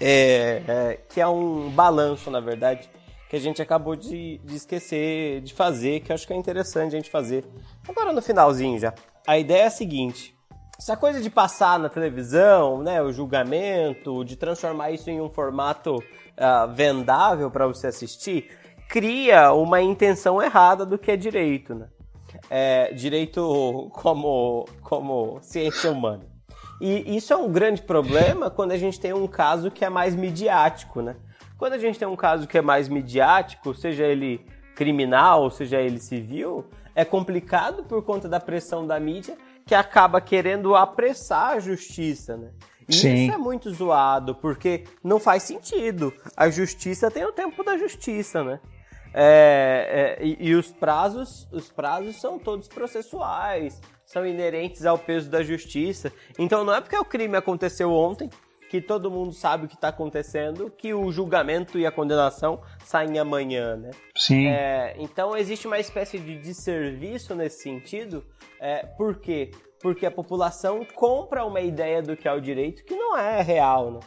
é, 0.00 0.62
é 0.66 1.00
que 1.08 1.20
é 1.20 1.26
um 1.26 1.70
balanço, 1.70 2.30
na 2.30 2.40
verdade, 2.40 2.90
que 3.30 3.36
a 3.36 3.40
gente 3.40 3.62
acabou 3.62 3.96
de, 3.96 4.38
de 4.44 4.56
esquecer 4.56 5.40
de 5.40 5.54
fazer, 5.54 6.00
que 6.00 6.12
eu 6.12 6.14
acho 6.14 6.26
que 6.26 6.32
é 6.32 6.36
interessante 6.36 6.94
a 6.94 6.98
gente 6.98 7.08
fazer. 7.08 7.44
Agora 7.88 8.12
no 8.12 8.20
finalzinho 8.20 8.78
já. 8.78 8.92
A 9.26 9.38
ideia 9.38 9.62
é 9.62 9.66
a 9.66 9.70
seguinte: 9.70 10.36
essa 10.78 10.96
coisa 10.96 11.20
de 11.20 11.30
passar 11.30 11.78
na 11.78 11.88
televisão, 11.88 12.82
né, 12.82 13.00
o 13.00 13.12
julgamento, 13.12 14.24
de 14.24 14.36
transformar 14.36 14.90
isso 14.90 15.08
em 15.08 15.20
um 15.20 15.30
formato 15.30 16.02
uh, 16.38 16.72
vendável 16.72 17.50
para 17.50 17.66
você 17.66 17.88
assistir, 17.88 18.50
cria 18.88 19.52
uma 19.52 19.80
intenção 19.80 20.42
errada 20.42 20.84
do 20.84 20.98
que 20.98 21.10
é 21.10 21.16
direito, 21.16 21.74
né? 21.74 21.88
É, 22.50 22.92
direito 22.92 23.90
como, 23.92 24.66
como 24.82 25.38
ciência 25.42 25.90
humana. 25.90 26.26
E 26.80 27.16
isso 27.16 27.32
é 27.32 27.36
um 27.36 27.50
grande 27.50 27.82
problema 27.82 28.50
quando 28.50 28.72
a 28.72 28.76
gente 28.76 28.98
tem 28.98 29.12
um 29.12 29.26
caso 29.26 29.70
que 29.70 29.84
é 29.84 29.88
mais 29.88 30.14
midiático, 30.14 31.00
né? 31.00 31.16
Quando 31.56 31.74
a 31.74 31.78
gente 31.78 31.98
tem 31.98 32.08
um 32.08 32.16
caso 32.16 32.46
que 32.46 32.58
é 32.58 32.62
mais 32.62 32.88
midiático, 32.88 33.72
seja 33.72 34.04
ele 34.04 34.44
criminal, 34.74 35.50
seja 35.50 35.80
ele 35.80 36.00
civil, 36.00 36.66
é 36.94 37.04
complicado 37.04 37.84
por 37.84 38.02
conta 38.02 38.28
da 38.28 38.40
pressão 38.40 38.86
da 38.86 38.98
mídia 38.98 39.36
que 39.64 39.74
acaba 39.74 40.20
querendo 40.20 40.74
apressar 40.74 41.50
a 41.50 41.60
justiça, 41.60 42.36
né? 42.36 42.50
E 42.88 42.94
Sim. 42.94 43.14
isso 43.14 43.34
é 43.34 43.38
muito 43.38 43.70
zoado, 43.72 44.34
porque 44.34 44.84
não 45.02 45.18
faz 45.18 45.42
sentido. 45.42 46.12
A 46.36 46.48
justiça 46.50 47.10
tem 47.10 47.24
o 47.24 47.32
tempo 47.32 47.62
da 47.62 47.76
justiça, 47.76 48.42
né? 48.42 48.60
É, 49.14 50.16
é, 50.18 50.24
e, 50.24 50.36
e, 50.48 50.54
os 50.54 50.72
prazos, 50.72 51.46
os 51.52 51.70
prazos 51.70 52.16
são 52.16 52.38
todos 52.38 52.66
processuais, 52.66 53.78
são 54.06 54.26
inerentes 54.26 54.86
ao 54.86 54.98
peso 54.98 55.30
da 55.30 55.42
justiça. 55.42 56.10
Então 56.38 56.64
não 56.64 56.74
é 56.74 56.80
porque 56.80 56.96
o 56.96 57.04
crime 57.04 57.36
aconteceu 57.36 57.92
ontem 57.92 58.30
que 58.70 58.80
todo 58.80 59.10
mundo 59.10 59.34
sabe 59.34 59.66
o 59.66 59.68
que 59.68 59.74
está 59.74 59.88
acontecendo, 59.88 60.70
que 60.70 60.94
o 60.94 61.12
julgamento 61.12 61.78
e 61.78 61.84
a 61.84 61.92
condenação 61.92 62.62
saem 62.82 63.18
amanhã, 63.18 63.76
né? 63.76 63.90
Sim. 64.16 64.46
É, 64.46 64.94
então 64.98 65.36
existe 65.36 65.66
uma 65.66 65.78
espécie 65.78 66.18
de 66.18 66.38
desserviço 66.38 67.34
nesse 67.34 67.62
sentido. 67.62 68.24
É, 68.58 68.86
por 68.96 69.16
quê? 69.16 69.50
Porque 69.82 70.06
a 70.06 70.10
população 70.10 70.86
compra 70.94 71.44
uma 71.44 71.60
ideia 71.60 72.00
do 72.00 72.16
que 72.16 72.28
é 72.28 72.32
o 72.32 72.40
direito 72.40 72.84
que 72.84 72.94
não 72.94 73.18
é 73.18 73.42
real, 73.42 73.90
né? 73.90 74.00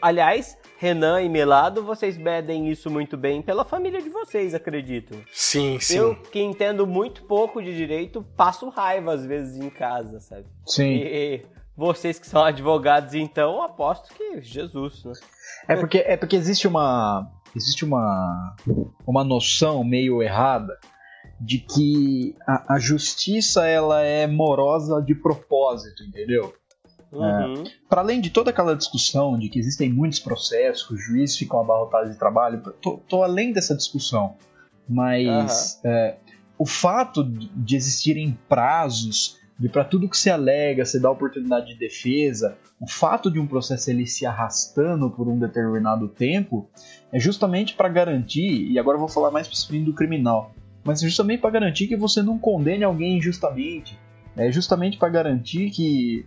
Aliás, 0.00 0.56
Renan 0.78 1.22
e 1.22 1.28
Melado, 1.28 1.82
vocês 1.82 2.16
medem 2.16 2.70
isso 2.70 2.88
muito 2.90 3.16
bem 3.16 3.42
pela 3.42 3.64
família 3.64 4.00
de 4.00 4.08
vocês, 4.08 4.54
acredito. 4.54 5.18
Sim, 5.32 5.78
sim. 5.80 5.96
Eu, 5.96 6.14
que 6.14 6.40
entendo 6.40 6.86
muito 6.86 7.24
pouco 7.24 7.60
de 7.60 7.74
direito, 7.74 8.22
passo 8.36 8.68
raiva 8.68 9.12
às 9.12 9.26
vezes 9.26 9.56
em 9.56 9.70
casa, 9.70 10.20
sabe? 10.20 10.46
Sim. 10.66 10.96
E 11.02 11.42
vocês 11.76 12.18
que 12.18 12.26
são 12.26 12.44
advogados, 12.44 13.14
então, 13.14 13.62
aposto 13.62 14.14
que 14.14 14.40
Jesus, 14.40 15.04
né? 15.04 15.12
É 15.66 15.76
porque, 15.76 15.98
é 15.98 16.16
porque 16.16 16.36
existe 16.36 16.68
uma 16.68 17.28
existe 17.54 17.84
uma 17.84 18.56
uma 19.06 19.22
noção 19.22 19.84
meio 19.84 20.22
errada 20.22 20.78
de 21.44 21.58
que 21.58 22.36
a, 22.46 22.74
a, 22.74 22.78
justiça 22.78 23.66
ela 23.66 24.00
é 24.00 24.28
morosa 24.28 25.02
de 25.02 25.12
propósito, 25.12 26.04
entendeu? 26.04 26.54
Uhum. 27.10 27.64
É, 27.64 27.64
para 27.88 28.00
além 28.00 28.20
de 28.20 28.30
toda 28.30 28.50
aquela 28.50 28.76
discussão 28.76 29.36
de 29.36 29.48
que 29.48 29.58
existem 29.58 29.92
muitos 29.92 30.20
processos, 30.20 30.86
que 30.86 30.94
os 30.94 31.04
juízes 31.04 31.36
ficam 31.36 31.60
abarrotados 31.60 32.12
de 32.12 32.18
trabalho, 32.18 32.62
tô, 32.80 32.98
tô 33.08 33.24
além 33.24 33.52
dessa 33.52 33.76
discussão, 33.76 34.36
mas 34.88 35.80
uhum. 35.84 35.90
é, 35.90 36.16
o 36.56 36.64
fato 36.64 37.24
de 37.24 37.74
existirem 37.74 38.38
prazos 38.48 39.36
de 39.58 39.68
para 39.68 39.84
tudo 39.84 40.08
que 40.08 40.16
se 40.16 40.30
alega, 40.30 40.84
você 40.84 40.98
dá 40.98 41.10
oportunidade 41.10 41.66
de 41.66 41.74
defesa, 41.74 42.56
o 42.80 42.86
fato 42.88 43.30
de 43.30 43.38
um 43.38 43.46
processo 43.46 43.90
ele 43.90 44.06
se 44.06 44.24
arrastando 44.24 45.10
por 45.10 45.28
um 45.28 45.38
determinado 45.38 46.08
tempo 46.08 46.68
é 47.12 47.18
justamente 47.18 47.74
para 47.74 47.88
garantir, 47.88 48.70
e 48.70 48.78
agora 48.78 48.96
eu 48.96 49.00
vou 49.00 49.08
falar 49.08 49.30
mais 49.30 49.46
especificamente 49.46 49.86
do 49.86 49.94
criminal, 49.94 50.52
mas 50.84 51.00
justamente 51.00 51.40
para 51.40 51.50
garantir 51.50 51.86
que 51.86 51.96
você 51.96 52.22
não 52.22 52.38
condene 52.38 52.84
alguém 52.84 53.18
injustamente. 53.18 53.98
É 54.34 54.50
justamente 54.50 54.96
para 54.96 55.10
garantir 55.10 55.70
que 55.70 56.24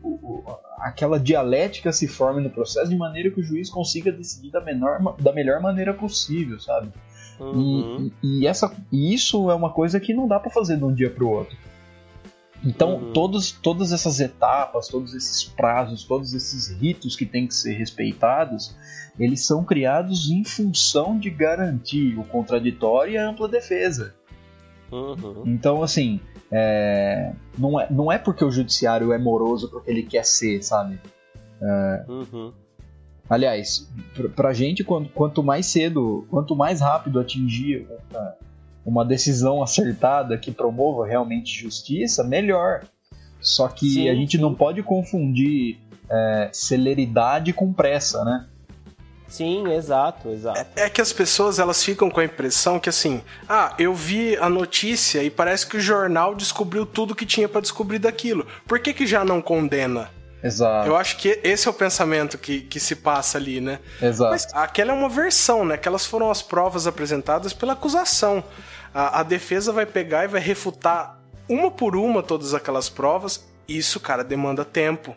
aquela 0.77 1.19
dialética 1.19 1.91
se 1.91 2.07
forme 2.07 2.41
no 2.41 2.51
processo 2.51 2.89
de 2.89 2.95
maneira 2.95 3.31
que 3.31 3.39
o 3.39 3.43
juiz 3.43 3.69
consiga 3.69 4.11
decidir 4.11 4.51
da, 4.51 4.61
menor, 4.61 5.15
da 5.19 5.33
melhor 5.33 5.59
maneira 5.59 5.91
possível, 5.91 6.59
sabe? 6.59 6.91
Uhum. 7.39 8.11
E, 8.21 8.41
e, 8.41 8.47
essa, 8.47 8.71
e 8.91 9.13
isso 9.13 9.49
é 9.49 9.55
uma 9.55 9.71
coisa 9.71 9.99
que 9.99 10.13
não 10.13 10.27
dá 10.27 10.39
para 10.39 10.51
fazer 10.51 10.77
de 10.77 10.83
um 10.83 10.93
dia 10.93 11.09
para 11.09 11.23
o 11.23 11.29
outro. 11.29 11.57
Então, 12.63 12.95
uhum. 12.95 13.13
todos, 13.13 13.51
todas 13.51 13.91
essas 13.91 14.19
etapas, 14.19 14.87
todos 14.87 15.13
esses 15.13 15.43
prazos, 15.43 16.03
todos 16.03 16.33
esses 16.33 16.69
ritos 16.79 17.15
que 17.15 17.25
têm 17.25 17.47
que 17.47 17.53
ser 17.53 17.73
respeitados, 17.73 18.75
eles 19.19 19.45
são 19.45 19.63
criados 19.63 20.29
em 20.29 20.43
função 20.43 21.17
de 21.17 21.29
garantir 21.29 22.17
o 22.17 22.23
contraditório 22.23 23.13
e 23.13 23.17
a 23.17 23.29
ampla 23.29 23.47
defesa. 23.47 24.15
Uhum. 24.91 25.43
Então, 25.45 25.81
assim, 25.81 26.19
é, 26.51 27.33
não, 27.57 27.79
é, 27.79 27.87
não 27.89 28.11
é 28.11 28.17
porque 28.17 28.43
o 28.43 28.51
judiciário 28.51 29.11
é 29.11 29.17
moroso 29.17 29.69
porque 29.69 29.89
ele 29.89 30.03
quer 30.03 30.25
ser, 30.25 30.63
sabe? 30.63 30.99
É, 31.61 32.05
uhum. 32.07 32.53
Aliás, 33.29 33.89
pra, 34.35 34.53
gente, 34.53 34.83
quanto, 34.83 35.41
mais 35.41 35.65
cedo, 35.65 36.27
quanto 36.29 36.55
mais 36.55 36.79
rápido 36.79 37.19
atingir 37.19 37.87
uma, 38.11 38.35
uma 38.85 39.05
decisão 39.05 39.63
acertada 39.63 40.37
que 40.37 40.51
promova 40.51 41.07
realmente 41.07 41.59
justiça, 41.59 42.23
melhor. 42.23 42.85
Só 43.41 43.67
que 43.67 43.89
sim, 43.89 44.09
a 44.09 44.15
gente 44.15 44.37
sim. 44.37 44.41
não 44.41 44.53
pode 44.53 44.83
confundir 44.83 45.79
é, 46.09 46.49
celeridade 46.53 47.51
com 47.51 47.73
pressa, 47.73 48.23
né? 48.23 48.47
Sim, 49.35 49.69
exato, 49.73 50.29
exato. 50.29 50.65
É, 50.77 50.85
é, 50.85 50.89
que 50.89 51.01
as 51.01 51.11
pessoas 51.11 51.59
elas 51.59 51.83
ficam 51.83 52.09
com 52.09 52.21
a 52.21 52.23
impressão 52.23 52.79
que 52.79 52.87
assim, 52.87 53.21
ah, 53.49 53.73
eu 53.77 53.93
vi 53.93 54.37
a 54.37 54.47
notícia 54.47 55.21
e 55.21 55.29
parece 55.29 55.67
que 55.67 55.75
o 55.75 55.79
jornal 55.79 56.33
descobriu 56.33 56.85
tudo 56.85 57.13
que 57.13 57.25
tinha 57.25 57.49
para 57.49 57.59
descobrir 57.59 57.99
daquilo. 57.99 58.47
Por 58.65 58.79
que, 58.79 58.93
que 58.93 59.05
já 59.05 59.25
não 59.25 59.41
condena? 59.41 60.09
Exato. 60.41 60.87
Eu 60.87 60.95
acho 60.95 61.17
que 61.17 61.37
esse 61.43 61.67
é 61.67 61.71
o 61.71 61.73
pensamento 61.73 62.37
que, 62.37 62.61
que 62.61 62.79
se 62.79 62.95
passa 62.95 63.37
ali, 63.37 63.59
né? 63.59 63.79
Exato. 64.01 64.31
Mas 64.31 64.47
aquela 64.53 64.91
é 64.91 64.93
uma 64.93 65.09
versão, 65.09 65.65
né? 65.65 65.75
Aquelas 65.75 66.05
foram 66.05 66.31
as 66.31 66.41
provas 66.41 66.87
apresentadas 66.87 67.51
pela 67.51 67.73
acusação. 67.73 68.41
A, 68.93 69.19
a 69.19 69.23
defesa 69.23 69.73
vai 69.73 69.85
pegar 69.85 70.23
e 70.23 70.27
vai 70.29 70.39
refutar 70.39 71.19
uma 71.49 71.69
por 71.69 71.93
uma 71.97 72.23
todas 72.23 72.53
aquelas 72.53 72.87
provas. 72.87 73.45
Isso, 73.67 73.99
cara, 73.99 74.23
demanda 74.23 74.63
tempo. 74.63 75.13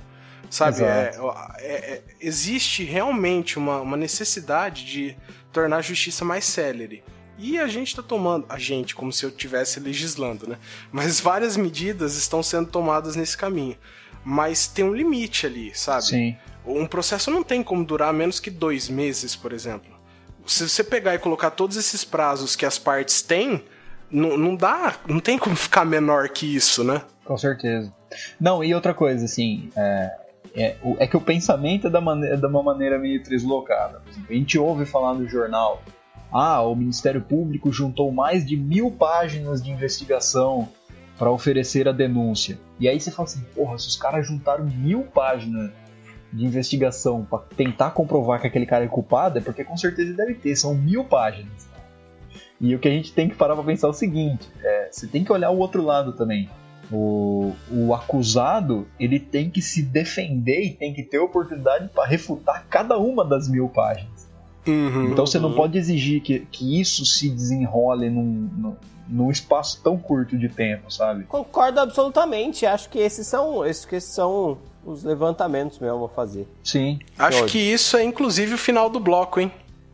Sabe? 0.50 0.82
É, 0.82 1.12
é, 1.58 1.72
é, 1.72 2.02
existe 2.20 2.84
realmente 2.84 3.58
uma, 3.58 3.80
uma 3.80 3.96
necessidade 3.96 4.84
de 4.84 5.16
tornar 5.52 5.78
a 5.78 5.82
justiça 5.82 6.24
mais 6.24 6.44
célere. 6.44 7.02
E 7.38 7.58
a 7.58 7.68
gente 7.68 7.88
está 7.88 8.02
tomando, 8.02 8.46
a 8.48 8.58
gente, 8.58 8.94
como 8.94 9.12
se 9.12 9.24
eu 9.24 9.30
estivesse 9.30 9.78
legislando, 9.78 10.48
né? 10.48 10.58
Mas 10.90 11.20
várias 11.20 11.56
medidas 11.56 12.16
estão 12.16 12.42
sendo 12.42 12.68
tomadas 12.68 13.14
nesse 13.14 13.36
caminho. 13.36 13.76
Mas 14.24 14.66
tem 14.66 14.84
um 14.84 14.92
limite 14.92 15.46
ali, 15.46 15.70
sabe? 15.74 16.04
Sim. 16.04 16.36
Um 16.66 16.86
processo 16.86 17.30
não 17.30 17.42
tem 17.42 17.62
como 17.62 17.84
durar 17.84 18.12
menos 18.12 18.40
que 18.40 18.50
dois 18.50 18.88
meses, 18.88 19.36
por 19.36 19.52
exemplo. 19.52 19.96
Se 20.44 20.68
você 20.68 20.82
pegar 20.82 21.14
e 21.14 21.18
colocar 21.18 21.50
todos 21.50 21.76
esses 21.76 22.04
prazos 22.04 22.56
que 22.56 22.66
as 22.66 22.76
partes 22.76 23.22
têm, 23.22 23.64
não, 24.10 24.36
não 24.36 24.56
dá, 24.56 24.96
não 25.06 25.20
tem 25.20 25.38
como 25.38 25.54
ficar 25.54 25.84
menor 25.84 26.28
que 26.30 26.56
isso, 26.56 26.82
né? 26.82 27.02
Com 27.24 27.38
certeza. 27.38 27.92
Não, 28.40 28.64
e 28.64 28.74
outra 28.74 28.92
coisa, 28.92 29.24
assim, 29.24 29.70
é, 29.76 30.10
é, 30.62 30.76
é 30.98 31.06
que 31.06 31.16
o 31.16 31.20
pensamento 31.20 31.86
é 31.86 31.90
da, 31.90 32.00
maneira, 32.00 32.36
de 32.36 32.46
uma 32.46 32.62
maneira 32.62 32.98
meio 32.98 33.22
deslocada. 33.22 34.02
A 34.28 34.32
gente 34.32 34.58
ouve 34.58 34.84
falar 34.84 35.14
no 35.14 35.28
jornal, 35.28 35.82
ah, 36.32 36.60
o 36.62 36.74
Ministério 36.74 37.20
Público 37.22 37.72
juntou 37.72 38.12
mais 38.12 38.44
de 38.44 38.56
mil 38.56 38.90
páginas 38.90 39.62
de 39.62 39.70
investigação 39.70 40.68
para 41.18 41.30
oferecer 41.30 41.88
a 41.88 41.92
denúncia. 41.92 42.58
E 42.78 42.88
aí 42.88 43.00
você 43.00 43.10
fala 43.10 43.28
assim, 43.28 43.42
porra, 43.54 43.78
se 43.78 43.88
os 43.88 43.96
caras 43.96 44.26
juntaram 44.26 44.64
mil 44.64 45.02
páginas 45.04 45.70
de 46.32 46.44
investigação 46.44 47.24
para 47.24 47.38
tentar 47.56 47.90
comprovar 47.90 48.40
que 48.40 48.46
aquele 48.46 48.66
cara 48.66 48.84
é 48.84 48.88
culpado, 48.88 49.38
é 49.38 49.40
porque 49.40 49.64
com 49.64 49.76
certeza 49.76 50.12
deve 50.12 50.34
ter, 50.34 50.54
são 50.54 50.74
mil 50.74 51.04
páginas. 51.04 51.68
E 52.60 52.74
o 52.74 52.78
que 52.78 52.88
a 52.88 52.90
gente 52.90 53.12
tem 53.12 53.28
que 53.28 53.36
parar 53.36 53.54
para 53.54 53.64
pensar 53.64 53.86
é 53.86 53.90
o 53.90 53.94
seguinte, 53.94 54.48
é, 54.62 54.88
você 54.90 55.06
tem 55.06 55.24
que 55.24 55.32
olhar 55.32 55.50
o 55.50 55.58
outro 55.58 55.82
lado 55.82 56.12
também. 56.12 56.48
O, 56.90 57.52
o 57.70 57.94
acusado 57.94 58.86
ele 58.98 59.20
tem 59.20 59.50
que 59.50 59.60
se 59.60 59.82
defender 59.82 60.62
e 60.62 60.70
tem 60.70 60.94
que 60.94 61.02
ter 61.02 61.18
oportunidade 61.18 61.88
para 61.88 62.06
refutar 62.06 62.66
cada 62.70 62.96
uma 62.98 63.24
das 63.24 63.48
mil 63.48 63.68
páginas. 63.68 64.28
Uhum, 64.66 65.12
então 65.12 65.26
você 65.26 65.38
não 65.38 65.54
pode 65.54 65.78
exigir 65.78 66.20
que, 66.20 66.40
que 66.40 66.78
isso 66.78 67.04
se 67.06 67.30
desenrole 67.30 68.10
num, 68.10 68.50
num, 68.56 68.76
num, 69.08 69.30
espaço 69.30 69.80
tão 69.82 69.96
curto 69.96 70.36
de 70.36 70.48
tempo, 70.48 70.92
sabe? 70.92 71.24
Concordo 71.24 71.80
absolutamente. 71.80 72.66
Acho 72.66 72.88
que 72.90 72.98
esses 72.98 73.26
são, 73.26 73.64
esses, 73.64 73.86
que 73.86 73.98
são 73.98 74.58
os 74.84 75.04
levantamentos 75.04 75.78
mesmo 75.78 76.04
a 76.04 76.08
fazer. 76.08 76.46
Sim. 76.62 76.98
Acho 77.18 77.46
que 77.46 77.58
isso 77.58 77.96
é 77.96 78.04
inclusive 78.04 78.54
o 78.54 78.58
final 78.58 78.90
do 78.90 79.00
bloco, 79.00 79.40
hein? 79.40 79.50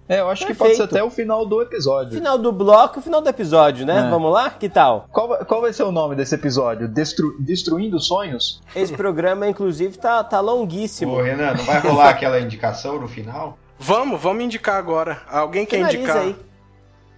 É, 0.09 0.21
eu 0.21 0.29
acho 0.29 0.47
Perfeito. 0.47 0.57
que 0.57 0.59
pode 0.59 0.77
ser 0.77 0.83
até 0.83 1.03
o 1.03 1.09
final 1.09 1.47
do 1.47 1.63
episódio. 1.63 2.13
Final 2.13 2.37
do 2.37 2.53
bloco, 2.53 3.01
final 3.01 3.23
do 3.23 3.29
episódio, 3.29 3.87
né? 3.87 4.07
É. 4.07 4.11
Vamos 4.11 4.33
lá? 4.33 4.51
Que 4.51 4.69
tal? 4.69 5.09
Qual, 5.11 5.45
qual 5.47 5.63
vai 5.63 5.73
ser 5.73 5.83
o 5.83 5.91
nome 5.91 6.15
desse 6.15 6.35
episódio? 6.35 6.87
Destru, 6.87 7.37
Destruindo 7.41 7.99
Sonhos? 7.99 8.61
Esse 8.77 8.93
programa, 8.93 9.49
inclusive, 9.49 9.97
tá, 9.97 10.23
tá 10.23 10.41
longuíssimo. 10.41 11.13
Ô, 11.13 11.23
Renan, 11.23 11.55
não 11.55 11.65
vai 11.65 11.81
rolar 11.81 12.11
aquela 12.11 12.39
indicação 12.39 13.01
no 13.01 13.09
final? 13.09 13.59
Vamos, 13.79 14.21
vamos 14.21 14.45
indicar 14.45 14.77
agora. 14.77 15.23
Alguém 15.27 15.65
quer 15.65 15.77
Finaliza 15.77 15.99
indicar? 15.99 16.19
Aí. 16.19 16.37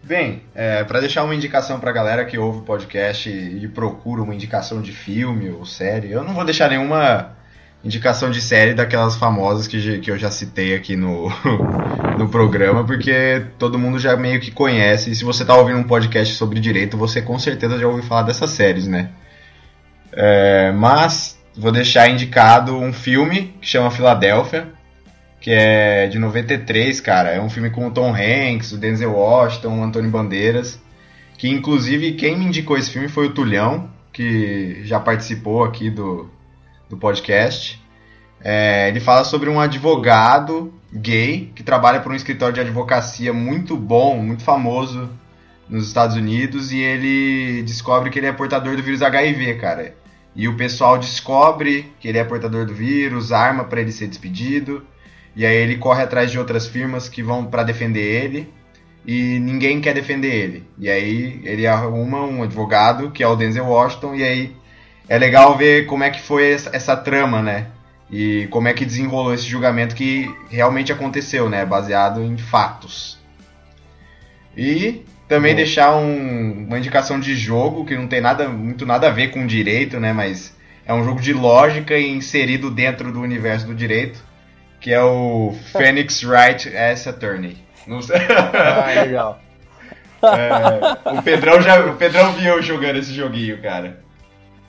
Bem, 0.03 0.45
é, 0.55 0.85
para 0.85 1.01
deixar 1.01 1.25
uma 1.25 1.35
indicação 1.35 1.81
pra 1.81 1.91
galera 1.91 2.25
que 2.25 2.39
ouve 2.39 2.59
o 2.59 2.63
podcast 2.63 3.29
e 3.29 3.67
procura 3.67 4.23
uma 4.23 4.33
indicação 4.33 4.81
de 4.81 4.93
filme 4.93 5.51
ou 5.51 5.67
série, 5.67 6.13
eu 6.13 6.23
não 6.23 6.33
vou 6.33 6.45
deixar 6.45 6.71
nenhuma 6.71 7.35
indicação 7.87 8.31
de 8.31 8.41
série 8.41 8.75
daquelas 8.75 9.17
famosas 9.17 9.69
que, 9.69 10.01
que 10.01 10.11
eu 10.11 10.19
já 10.19 10.29
citei 10.29 10.75
aqui 10.75 10.97
no, 10.97 11.31
no 12.19 12.29
programa, 12.29 12.85
porque 12.85 13.47
todo 13.59 13.79
mundo 13.79 13.99
já 13.99 14.17
meio 14.17 14.41
que 14.41 14.51
conhece. 14.51 15.13
E 15.13 15.15
se 15.15 15.25
você 15.25 15.45
tá 15.45 15.57
ouvindo 15.57 15.79
um 15.79 15.85
podcast 15.85 16.35
sobre 16.35 16.59
direito, 16.59 16.97
você 16.97 17.23
com 17.23 17.39
certeza 17.39 17.79
já 17.79 17.87
ouviu 17.87 18.03
falar 18.03 18.23
dessas 18.23 18.51
séries, 18.51 18.89
né? 18.89 19.11
É, 20.13 20.73
mas 20.73 21.39
vou 21.57 21.71
deixar 21.71 22.11
indicado 22.11 22.77
um 22.77 22.93
filme 22.93 23.55
que 23.61 23.69
chama 23.69 23.91
Filadélfia, 23.91 24.67
que 25.41 25.53
é 25.53 26.09
de 26.09 26.19
93, 26.19 27.01
cara. 27.01 27.31
É 27.31 27.41
um 27.41 27.49
filme 27.49 27.71
com 27.71 27.87
o 27.87 27.91
Tom 27.93 28.13
Hanks, 28.13 28.73
o 28.73 28.79
Denzel 28.79 29.13
Washington, 29.13 29.79
o 29.79 29.85
Antônio 29.85 30.11
Bandeiras. 30.11 30.81
Que 31.39 31.49
inclusive 31.49 32.13
quem 32.13 32.37
me 32.37 32.47
indicou 32.47 32.77
esse 32.77 32.91
filme 32.91 33.09
foi 33.09 33.27
o 33.27 33.33
Tulhão, 33.33 33.89
que 34.13 34.81
já 34.85 34.99
participou 34.99 35.63
aqui 35.63 35.91
do, 35.91 36.31
do 36.89 36.97
podcast. 36.97 37.83
É, 38.41 38.89
ele 38.89 39.01
fala 39.01 39.25
sobre 39.25 39.49
um 39.49 39.59
advogado 39.59 40.73
gay 40.93 41.53
que 41.55 41.63
trabalha 41.63 42.01
por 42.01 42.13
um 42.13 42.15
escritório 42.15 42.55
de 42.55 42.61
advocacia 42.61 43.33
muito 43.33 43.77
bom, 43.77 44.17
muito 44.19 44.43
famoso 44.43 45.11
nos 45.69 45.87
Estados 45.89 46.17
Unidos 46.17 46.73
e 46.73 46.79
ele 46.79 47.63
descobre 47.63 48.11
que 48.11 48.19
ele 48.19 48.27
é 48.27 48.33
portador 48.33 48.77
do 48.77 48.83
vírus 48.83 49.03
HIV, 49.03 49.55
cara. 49.57 49.95
E 50.35 50.47
o 50.49 50.57
pessoal 50.57 50.99
descobre 50.99 51.93
que 51.99 52.09
ele 52.09 52.19
é 52.19 52.25
portador 52.25 52.67
do 52.67 52.75
vírus, 52.75 53.33
arma 53.33 53.65
para 53.65 53.81
ele 53.81 53.91
ser 53.91 54.07
despedido. 54.07 54.87
E 55.35 55.45
aí 55.45 55.57
ele 55.57 55.77
corre 55.77 56.03
atrás 56.03 56.31
de 56.31 56.39
outras 56.39 56.67
firmas 56.67 57.09
que 57.09 57.23
vão 57.23 57.47
para 57.47 57.63
defender 57.63 58.25
ele 58.25 58.53
e 59.07 59.39
ninguém 59.39 59.81
quer 59.81 59.95
defender 59.95 60.35
ele. 60.35 60.65
E 60.79 60.91
aí 60.91 61.41
ele 61.45 61.67
arruma 61.67 62.23
um 62.25 62.43
advogado 62.43 63.11
que 63.11 63.23
é 63.23 63.29
o 63.29 63.37
Denzel 63.37 63.67
Washington 63.67 64.15
e 64.15 64.23
aí 64.23 64.57
é 65.09 65.19
legal 65.19 65.57
ver 65.57 65.87
como 65.87 66.05
é 66.05 66.11
que 66.11 66.21
foi 66.21 66.53
essa, 66.53 66.71
essa, 66.75 66.97
trama, 66.97 67.43
né? 67.43 67.67
E 68.11 68.47
como 68.51 68.69
é 68.69 68.73
que 68.73 68.85
desenrolou 68.85 69.35
esse 69.35 69.47
julgamento 69.47 69.95
que 69.95 70.33
realmente 70.51 70.93
aconteceu, 70.93 71.49
né? 71.49 71.65
Baseado 71.65 72.23
em 72.23 72.37
fatos. 72.37 73.19
E 74.57 75.05
também 75.29 75.53
Bom. 75.53 75.57
deixar 75.57 75.97
um, 75.97 76.67
uma 76.67 76.79
indicação 76.79 77.19
de 77.19 77.35
jogo 77.35 77.85
que 77.85 77.97
não 77.97 78.07
tem 78.07 78.21
nada 78.21 78.49
muito 78.49 78.87
nada 78.87 79.09
a 79.09 79.11
ver 79.11 79.29
com 79.29 79.47
direito, 79.47 79.99
né? 79.99 80.13
Mas 80.13 80.57
é 80.85 80.95
um 80.95 81.05
jogo 81.05 81.21
de 81.21 81.33
lógica 81.33 81.99
inserido 81.99 82.71
dentro 82.71 83.13
do 83.13 83.21
universo 83.21 83.67
do 83.67 83.75
direito, 83.75 84.19
que 84.81 84.93
é 84.93 85.03
o 85.03 85.55
Phoenix 85.73 86.23
Wright 86.23 86.69
S 86.69 87.09
Attorney. 87.09 87.57
Não 87.87 88.03
sei. 88.03 88.19
Ah, 88.29 89.03
legal. 89.03 89.41
É, 90.23 91.19
o 91.19 91.23
Pedrão 91.23 91.61
já, 91.61 91.79
o 91.85 91.95
Pedrão 91.95 92.33
viu 92.33 92.61
jogando 92.63 92.99
esse 92.99 93.13
joguinho, 93.13 93.61
cara. 93.61 94.06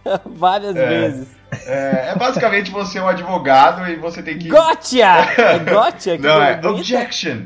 Várias 0.26 0.76
é, 0.76 0.88
vezes. 0.88 1.28
É, 1.66 2.10
é, 2.10 2.16
basicamente 2.16 2.72
você 2.72 3.00
é 3.00 3.02
um 3.02 3.08
advogado 3.08 3.88
e 3.90 3.96
você 3.96 4.22
tem 4.22 4.38
que. 4.38 4.50
Gotcha! 4.50 5.32
É 5.38 5.60
gotcha? 5.72 6.18
Não, 6.18 6.42
é 6.42 6.60
objection. 6.66 7.46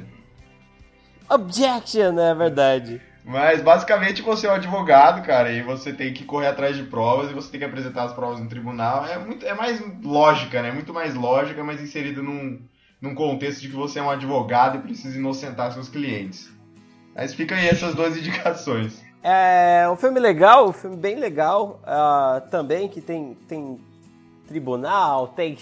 Objection, 1.30 2.20
é 2.20 2.36
verdade. 2.36 3.01
Mas 3.24 3.62
basicamente 3.62 4.22
você 4.22 4.47
é 4.47 4.51
um 4.51 4.55
advogado, 4.55 5.26
cara, 5.26 5.51
e 5.51 5.62
você 5.62 5.93
tem 5.93 6.12
que 6.12 6.26
correr 6.26 6.47
atrás 6.47 6.76
de 6.76 6.84
provas 6.84 7.30
e 7.30 7.34
você 7.34 7.51
tem 7.51 7.59
que 7.59 7.66
apresentar 7.66 8.03
as 8.03 8.14
provas 8.14 8.39
no 8.39 8.49
tribunal. 8.49 9.05
É, 9.05 9.18
muito, 9.20 9.45
é 9.45 9.53
mais 9.53 9.82
lógica, 10.03 10.62
né? 10.62 10.72
Muito 10.72 10.93
mais 10.93 11.14
lógica, 11.14 11.64
mas 11.64 11.82
inserido 11.82 12.24
num, 12.24 12.59
num 12.99 13.14
contexto 13.14 13.62
de 13.62 13.70
que 13.70 13.76
você 13.76 13.99
é 13.99 14.03
um 14.03 14.09
advogado 14.09 14.80
e 14.80 14.82
precisa 14.82 15.18
inocentar 15.18 15.72
seus 15.72 15.88
clientes. 15.88 16.51
Mas 17.16 17.34
fica 17.34 17.55
aí 17.55 17.68
essas 17.68 17.93
duas 17.93 18.18
indicações. 18.18 19.01
É 19.24 19.88
um 19.91 19.95
filme 19.95 20.19
legal, 20.19 20.69
um 20.69 20.74
filme 20.74 20.97
bem 20.97 21.15
legal 21.15 21.80
uh, 21.84 22.49
também, 22.49 22.88
que 22.88 22.99
tem, 22.99 23.38
tem 23.47 23.80
tribunal, 24.47 25.28
tem 25.36 25.57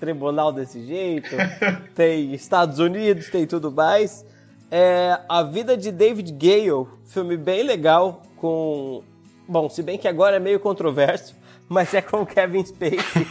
tribunal 0.00 0.52
desse 0.52 0.84
jeito, 0.84 1.30
tem 1.94 2.34
Estados 2.34 2.80
Unidos, 2.80 3.28
tem 3.30 3.46
tudo 3.46 3.70
mais. 3.70 4.24
É 4.70 5.20
A 5.28 5.44
Vida 5.44 5.76
de 5.76 5.92
David 5.92 6.32
Gale, 6.32 6.88
filme 7.06 7.36
bem 7.36 7.62
legal, 7.62 8.22
com. 8.36 9.04
Bom, 9.48 9.70
se 9.70 9.80
bem 9.80 9.96
que 9.96 10.08
agora 10.08 10.36
é 10.36 10.40
meio 10.40 10.58
controverso, 10.58 11.36
mas 11.68 11.94
é 11.94 12.02
com 12.02 12.26
Kevin 12.26 12.64
Spacey. 12.64 13.26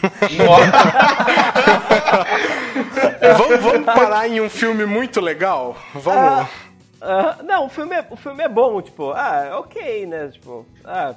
vamos, 3.38 3.60
vamos 3.62 3.86
parar 3.86 4.30
em 4.30 4.40
um 4.40 4.50
filme 4.50 4.86
muito 4.86 5.20
legal? 5.20 5.76
Vamos. 5.94 6.48
Uh, 6.48 6.65
Uh, 7.02 7.44
não, 7.44 7.66
o 7.66 7.70
filme, 7.70 7.96
é, 7.96 8.06
o 8.10 8.16
filme 8.16 8.44
é 8.44 8.50
bom, 8.50 8.82
tipo, 8.82 9.12
ah, 9.12 9.58
ok, 9.60 10.06
né? 10.06 10.28
Tipo, 10.30 10.66
ah, 10.84 11.16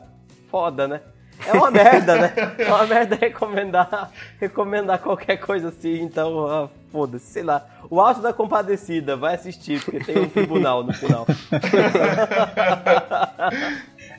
foda, 0.50 0.88
né? 0.88 1.00
É 1.46 1.52
uma 1.52 1.70
merda, 1.70 2.16
né? 2.16 2.32
É 2.58 2.66
uma 2.66 2.86
merda 2.86 3.16
recomendar, 3.16 4.10
recomendar 4.40 4.98
qualquer 4.98 5.36
coisa 5.36 5.68
assim, 5.68 6.02
então, 6.02 6.46
ah, 6.46 6.68
foda-se, 6.90 7.26
sei 7.26 7.42
lá. 7.42 7.66
O 7.88 8.00
Alto 8.00 8.20
da 8.20 8.32
Compadecida, 8.32 9.16
vai 9.16 9.36
assistir, 9.36 9.82
porque 9.82 10.00
tem 10.00 10.18
um 10.18 10.28
tribunal 10.28 10.82
no 10.82 10.92
final. 10.92 11.26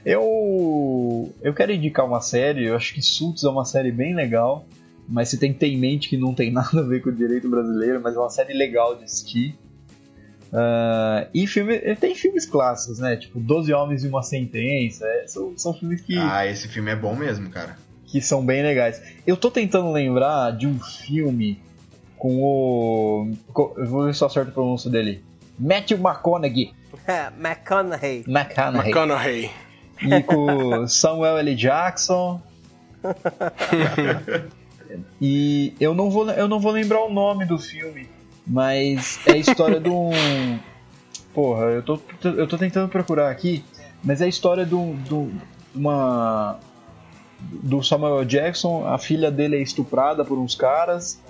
eu, 0.06 1.32
eu 1.42 1.54
quero 1.54 1.72
indicar 1.72 2.06
uma 2.06 2.22
série, 2.22 2.66
eu 2.66 2.76
acho 2.76 2.94
que 2.94 3.02
Suits 3.02 3.44
é 3.44 3.50
uma 3.50 3.66
série 3.66 3.92
bem 3.92 4.16
legal. 4.16 4.66
mas 5.08 5.30
você 5.30 5.38
tem 5.38 5.54
que 5.54 5.60
ter 5.60 5.68
em 5.68 5.78
mente 5.78 6.10
que 6.10 6.18
não 6.18 6.34
tem 6.34 6.52
nada 6.52 6.80
a 6.80 6.84
ver 6.84 7.02
com 7.02 7.10
o 7.10 7.14
direito 7.14 7.50
brasileiro, 7.50 8.00
mas 8.02 8.16
é 8.16 8.20
uma 8.20 8.30
série 8.30 8.54
legal 8.54 8.96
de 8.96 9.04
assistir. 9.04 9.56
Uh, 10.52 11.30
e 11.34 11.46
filme, 11.46 11.78
tem 11.96 12.16
filmes 12.16 12.46
clássicos, 12.46 13.00
né? 13.00 13.16
Tipo, 13.16 13.40
Doze 13.40 13.72
Homens 13.72 14.04
e 14.04 14.08
uma 14.08 14.24
Sentença. 14.24 15.06
É, 15.06 15.28
são, 15.28 15.54
são 15.58 15.74
filmes 15.74 16.02
que. 16.02 16.18
Ah, 16.18 16.46
esse 16.46 16.68
filme 16.68 16.92
é 16.92 16.96
bom 16.96 17.16
mesmo, 17.16 17.50
cara. 17.50 17.78
Que 18.06 18.20
são 18.20 18.44
bem 18.44 18.64
legais. 18.64 19.02
Eu 19.26 19.38
tô 19.38 19.52
tentando 19.52 19.92
lembrar 19.92 20.52
de 20.52 20.66
um 20.66 20.80
filme 20.80 21.62
com 22.18 22.42
o. 22.42 23.32
Eu 23.78 23.86
vou 23.86 24.06
ver 24.06 24.16
se 24.16 24.24
eu 24.24 24.28
acerto 24.28 24.50
a 24.50 24.54
pronúncia 24.54 24.90
dele. 24.90 25.24
Matthew 25.60 25.98
McConaughey. 25.98 26.74
É, 27.08 27.28
McConaughey. 27.28 28.24
McConaughey. 28.28 28.92
McConaughey. 28.92 29.52
E 30.02 30.24
com 30.24 30.88
Samuel 30.88 31.38
L. 31.38 31.56
Jackson. 31.56 32.42
e 35.22 35.76
eu 35.80 35.94
não, 35.94 36.10
vou, 36.10 36.30
eu 36.32 36.48
não 36.48 36.60
vou 36.60 36.72
lembrar 36.72 37.04
o 37.04 37.14
nome 37.14 37.46
do 37.46 37.60
filme, 37.60 38.10
mas 38.50 39.20
é 39.28 39.34
a 39.34 39.38
história 39.38 39.80
de 39.80 39.90
um. 39.90 40.10
Porra, 41.34 41.66
eu 41.66 41.84
tô, 41.84 42.00
eu 42.24 42.48
tô 42.48 42.58
tentando 42.58 42.90
procurar 42.90 43.30
aqui, 43.30 43.64
mas 44.04 44.20
é 44.22 44.26
a 44.26 44.28
história 44.28 44.66
de, 44.66 44.74
um, 44.74 44.96
de 44.96 45.30
uma. 45.76 46.60
Do 47.40 47.82
Samuel 47.84 48.26
Jackson, 48.26 48.86
a 48.86 48.98
filha 48.98 49.32
dele 49.32 49.56
é 49.56 49.62
estuprada 49.62 50.26
por 50.26 50.38
uns 50.38 50.56
caras 50.56 51.22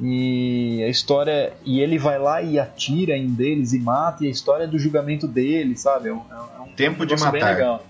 e 0.00 0.82
a 0.84 0.88
história. 0.88 1.54
E 1.64 1.80
ele 1.80 1.98
vai 1.98 2.18
lá 2.18 2.42
e 2.42 2.60
atira 2.60 3.16
em 3.16 3.28
deles 3.28 3.72
e 3.72 3.80
mata, 3.80 4.22
e 4.22 4.28
a 4.28 4.30
história 4.30 4.68
do 4.68 4.78
julgamento 4.78 5.26
dele, 5.26 5.76
sabe? 5.76 6.10
É 6.10 6.12
um, 6.12 6.20
é 6.30 6.60
um 6.60 6.68
Tempo 6.76 7.06
de 7.06 7.16
matar. 7.16 7.80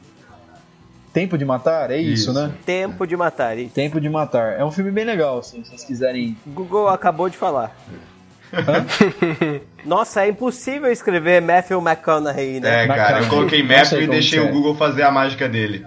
Tempo 1.13 1.37
de 1.37 1.45
matar? 1.45 1.91
É 1.91 1.99
isso, 1.99 2.31
isso, 2.31 2.33
né? 2.33 2.53
Tempo 2.65 3.07
de 3.07 3.17
matar, 3.17 3.59
isso. 3.59 3.75
Tempo 3.75 4.01
de 4.01 4.09
matar. 4.09 4.59
É 4.59 4.65
um 4.65 4.71
filme 4.71 4.91
bem 4.91 5.05
legal, 5.05 5.39
assim, 5.39 5.65
se 5.65 5.71
vocês 5.71 5.85
quiserem. 5.85 6.37
Google 6.47 6.89
acabou 6.89 7.29
de 7.29 7.37
falar. 7.37 7.75
Nossa, 9.85 10.23
é 10.25 10.29
impossível 10.29 10.91
escrever 10.91 11.41
Matthew 11.43 11.81
McConaughey, 11.81 12.61
né? 12.61 12.85
É, 12.85 12.87
cara, 12.87 13.21
eu 13.21 13.29
coloquei 13.29 13.63
Matthew 13.63 14.03
e 14.03 14.07
deixei 14.07 14.41
o 14.41 14.51
Google 14.51 14.75
fazer 14.75 15.03
a 15.03 15.11
mágica 15.11 15.49
dele. 15.49 15.87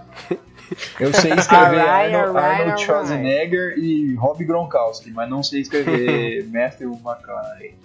Eu 0.99 1.13
sei 1.13 1.33
escrever 1.33 1.79
Arnold, 1.79 2.15
Arnold, 2.15 2.37
Arnold 2.37 2.81
Schwarzenegger 2.81 3.73
e 3.77 4.13
Rob 4.15 4.43
Gronkowski, 4.45 5.11
mas 5.11 5.29
não 5.29 5.41
sei 5.41 5.61
escrever 5.61 6.45
Matthew 6.51 6.91
McConaughey. 6.91 7.75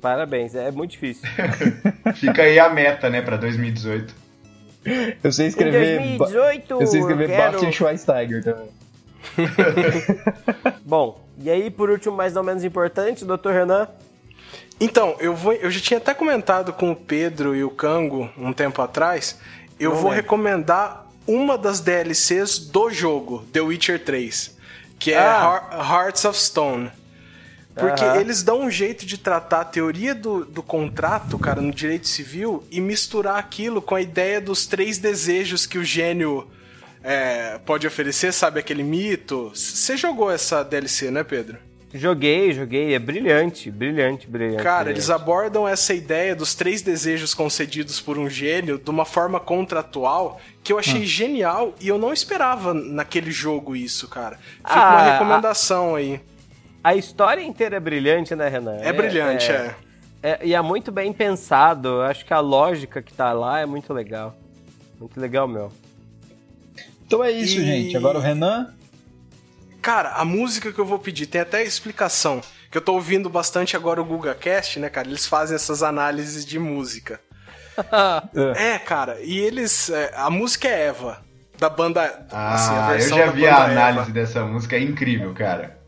Parabéns, 0.00 0.54
é 0.54 0.70
muito 0.70 0.92
difícil. 0.92 1.28
Fica 2.16 2.42
aí 2.42 2.58
a 2.58 2.68
meta, 2.68 3.08
né, 3.08 3.22
pra 3.22 3.36
2018. 3.36 4.14
Eu 5.22 5.32
sei 5.32 5.46
escrever. 5.46 6.00
Em 6.00 6.18
2018, 6.18 6.80
eu 6.80 6.86
sei 6.86 7.00
escrever 7.00 7.28
quero... 7.28 7.52
Bastian 7.52 7.72
Schweinsteiger 7.72 8.44
também. 8.44 8.68
Bom, 10.84 11.20
e 11.38 11.50
aí 11.50 11.70
por 11.70 11.88
último, 11.88 12.14
mais 12.14 12.36
ou 12.36 12.42
menos 12.42 12.64
importante, 12.64 13.24
Dr. 13.24 13.50
Renan? 13.50 13.88
Então, 14.80 15.16
eu, 15.20 15.34
vou, 15.34 15.52
eu 15.52 15.70
já 15.70 15.80
tinha 15.80 15.98
até 15.98 16.12
comentado 16.12 16.72
com 16.72 16.90
o 16.90 16.96
Pedro 16.96 17.54
e 17.54 17.62
o 17.62 17.70
Cango 17.70 18.30
um 18.36 18.52
tempo 18.52 18.82
atrás. 18.82 19.38
Eu 19.78 19.90
Não 19.92 19.98
vou 19.98 20.10
recomendar 20.10 21.06
uma 21.26 21.56
das 21.56 21.80
DLCs 21.80 22.58
do 22.58 22.90
jogo, 22.90 23.44
The 23.52 23.60
Witcher 23.60 24.04
3, 24.04 24.56
que 24.98 25.12
é 25.12 25.18
ah. 25.18 25.70
Hearts 25.72 26.24
of 26.24 26.38
Stone. 26.38 26.90
Porque 27.74 28.04
uhum. 28.04 28.20
eles 28.20 28.42
dão 28.42 28.60
um 28.60 28.70
jeito 28.70 29.04
de 29.04 29.18
tratar 29.18 29.62
a 29.62 29.64
teoria 29.64 30.14
do, 30.14 30.44
do 30.44 30.62
contrato, 30.62 31.36
cara, 31.38 31.60
no 31.60 31.72
direito 31.72 32.06
civil 32.06 32.62
e 32.70 32.80
misturar 32.80 33.36
aquilo 33.36 33.82
com 33.82 33.96
a 33.96 34.00
ideia 34.00 34.40
dos 34.40 34.64
três 34.64 34.98
desejos 34.98 35.66
que 35.66 35.76
o 35.76 35.84
gênio 35.84 36.48
é, 37.02 37.58
pode 37.66 37.84
oferecer, 37.84 38.32
sabe? 38.32 38.60
Aquele 38.60 38.84
mito. 38.84 39.50
Você 39.52 39.96
jogou 39.96 40.30
essa 40.30 40.62
DLC, 40.62 41.10
né, 41.10 41.24
Pedro? 41.24 41.58
Joguei, 41.96 42.52
joguei, 42.52 42.92
é 42.92 42.98
brilhante, 42.98 43.70
brilhante, 43.70 44.26
brilhante. 44.26 44.64
Cara, 44.64 44.78
brilhante. 44.78 44.98
eles 44.98 45.10
abordam 45.10 45.66
essa 45.66 45.94
ideia 45.94 46.34
dos 46.34 46.52
três 46.52 46.82
desejos 46.82 47.32
concedidos 47.34 48.00
por 48.00 48.18
um 48.18 48.28
gênio 48.28 48.78
de 48.78 48.90
uma 48.90 49.04
forma 49.04 49.38
contratual 49.38 50.40
que 50.60 50.72
eu 50.72 50.78
achei 50.78 51.02
hum. 51.02 51.06
genial 51.06 51.72
e 51.80 51.86
eu 51.86 51.96
não 51.96 52.12
esperava 52.12 52.74
naquele 52.74 53.30
jogo 53.30 53.76
isso, 53.76 54.08
cara. 54.08 54.38
Fica 54.56 54.74
ah, 54.74 54.90
uma 54.90 55.12
recomendação 55.12 55.94
aí. 55.94 56.20
A 56.82 56.96
história 56.96 57.42
inteira 57.42 57.76
é 57.76 57.80
brilhante, 57.80 58.34
né, 58.34 58.48
Renan? 58.48 58.78
É, 58.80 58.88
é 58.88 58.92
brilhante, 58.92 59.52
é, 59.52 59.76
é. 60.20 60.30
é. 60.30 60.40
E 60.42 60.52
é 60.52 60.60
muito 60.60 60.90
bem 60.90 61.12
pensado. 61.12 61.88
Eu 61.88 62.02
acho 62.02 62.24
que 62.26 62.34
a 62.34 62.40
lógica 62.40 63.00
que 63.00 63.14
tá 63.14 63.32
lá 63.32 63.60
é 63.60 63.66
muito 63.66 63.92
legal. 63.92 64.36
Muito 64.98 65.20
legal, 65.20 65.46
meu. 65.46 65.70
Então 67.06 67.22
é 67.22 67.30
isso, 67.30 67.60
e... 67.60 67.64
gente. 67.64 67.96
Agora 67.96 68.18
o 68.18 68.20
Renan 68.20 68.74
Cara, 69.84 70.12
a 70.14 70.24
música 70.24 70.72
que 70.72 70.78
eu 70.78 70.86
vou 70.86 70.98
pedir 70.98 71.26
tem 71.26 71.42
até 71.42 71.62
explicação. 71.62 72.40
Que 72.70 72.78
eu 72.78 72.80
tô 72.80 72.94
ouvindo 72.94 73.28
bastante 73.28 73.76
agora 73.76 74.00
o 74.00 74.04
GugaCast, 74.04 74.80
né, 74.80 74.88
cara? 74.88 75.06
Eles 75.06 75.26
fazem 75.26 75.54
essas 75.54 75.82
análises 75.82 76.46
de 76.46 76.58
música. 76.58 77.20
é, 78.56 78.78
cara, 78.78 79.18
e 79.20 79.38
eles. 79.38 79.90
É, 79.90 80.10
a 80.16 80.30
música 80.30 80.68
é 80.68 80.86
Eva, 80.86 81.18
da 81.58 81.68
banda. 81.68 82.26
Ah, 82.32 82.54
assim, 82.54 82.74
a 82.74 82.88
versão 82.88 83.18
eu 83.18 83.26
já 83.26 83.32
vi 83.32 83.46
a 83.46 83.64
análise 83.64 84.00
Eva. 84.04 84.10
dessa 84.12 84.44
música, 84.46 84.74
é 84.74 84.80
incrível, 84.80 85.34
cara. 85.34 85.78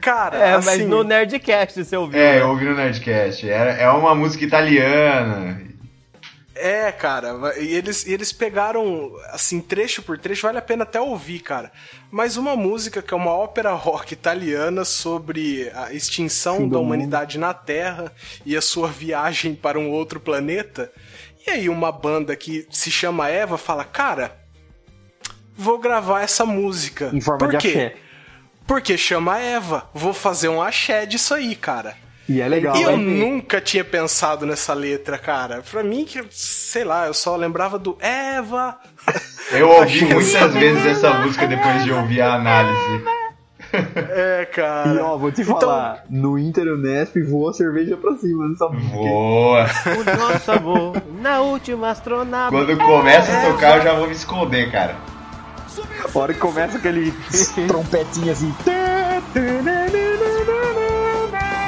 Cara, 0.00 0.38
é, 0.38 0.54
assim, 0.54 0.66
mas 0.66 0.88
no 0.88 1.04
Nerdcast 1.04 1.84
você 1.84 1.94
ouviu. 1.94 2.18
É, 2.18 2.36
né? 2.36 2.40
eu 2.40 2.48
ouvi 2.48 2.64
no 2.64 2.74
Nerdcast. 2.74 3.50
É, 3.50 3.82
é 3.82 3.90
uma 3.90 4.14
música 4.14 4.46
italiana. 4.46 5.60
É, 6.62 6.92
cara, 6.92 7.58
e 7.58 7.74
eles, 7.74 8.06
e 8.06 8.12
eles 8.12 8.32
pegaram, 8.32 9.10
assim, 9.30 9.60
trecho 9.60 10.00
por 10.00 10.16
trecho, 10.16 10.46
vale 10.46 10.58
a 10.58 10.62
pena 10.62 10.84
até 10.84 11.00
ouvir, 11.00 11.40
cara. 11.40 11.72
Mas 12.08 12.36
uma 12.36 12.54
música 12.54 13.02
que 13.02 13.12
é 13.12 13.16
uma 13.16 13.32
ópera 13.32 13.72
rock 13.72 14.12
italiana 14.12 14.84
sobre 14.84 15.68
a 15.74 15.92
extinção 15.92 16.58
Sim, 16.58 16.68
da 16.68 16.78
humanidade 16.78 17.36
mundo. 17.36 17.48
na 17.48 17.52
Terra 17.52 18.12
e 18.46 18.56
a 18.56 18.62
sua 18.62 18.86
viagem 18.86 19.56
para 19.56 19.76
um 19.76 19.90
outro 19.90 20.20
planeta. 20.20 20.92
E 21.44 21.50
aí 21.50 21.68
uma 21.68 21.90
banda 21.90 22.36
que 22.36 22.64
se 22.70 22.92
chama 22.92 23.28
Eva 23.28 23.58
fala, 23.58 23.84
cara, 23.84 24.36
vou 25.56 25.80
gravar 25.80 26.22
essa 26.22 26.46
música. 26.46 27.10
Em 27.12 27.20
forma 27.20 27.38
por 27.38 27.50
de 27.50 27.58
quê? 27.58 27.68
axé. 27.68 27.96
Porque 28.68 28.96
chama 28.96 29.40
Eva, 29.40 29.90
vou 29.92 30.14
fazer 30.14 30.48
um 30.48 30.62
axé 30.62 31.06
disso 31.06 31.34
aí, 31.34 31.56
cara. 31.56 31.96
E 32.32 32.40
é 32.40 32.48
legal. 32.48 32.74
E 32.74 32.82
eu 32.82 32.96
nunca 32.96 33.60
tinha 33.60 33.84
pensado 33.84 34.46
nessa 34.46 34.72
letra, 34.72 35.18
cara. 35.18 35.62
Pra 35.70 35.82
mim, 35.82 36.06
que 36.06 36.24
sei 36.30 36.82
lá, 36.82 37.06
eu 37.06 37.12
só 37.12 37.36
lembrava 37.36 37.78
do 37.78 37.94
Eva. 38.00 38.78
Eu 39.50 39.68
ouvi 39.68 40.02
muitas 40.06 40.54
vezes 40.54 40.86
essa 40.86 41.12
música 41.18 41.46
depois 41.46 41.84
de 41.84 41.92
ouvir 41.92 42.22
a 42.22 42.36
análise. 42.36 43.04
É, 44.14 44.46
cara. 44.46 44.94
E 44.94 44.98
ó, 44.98 45.18
vou 45.18 45.30
te 45.30 45.44
falar, 45.44 46.04
então... 46.08 46.20
no 46.22 46.38
Inter 46.38 46.72
Unesp 46.72 47.16
voa 47.28 47.50
a 47.50 47.52
cerveja 47.52 47.96
pra 47.96 48.16
cima, 48.16 48.48
não 48.48 48.56
sabe? 48.56 48.78
Voa. 48.78 49.66
O 49.86 50.16
nosso 50.16 50.52
amor 50.52 51.02
na 51.20 51.40
última 51.42 51.90
astronave. 51.90 52.56
Quando 52.56 52.78
começa 52.78 53.30
a 53.30 53.50
tocar, 53.50 53.78
eu 53.78 53.82
já 53.82 53.92
vou 53.92 54.06
me 54.06 54.14
esconder, 54.14 54.70
cara. 54.70 54.96
A 56.14 56.18
hora 56.18 56.32
que 56.32 56.40
começa 56.40 56.78
aquele 56.78 57.12
trompetinho 57.68 58.32
assim. 58.32 58.54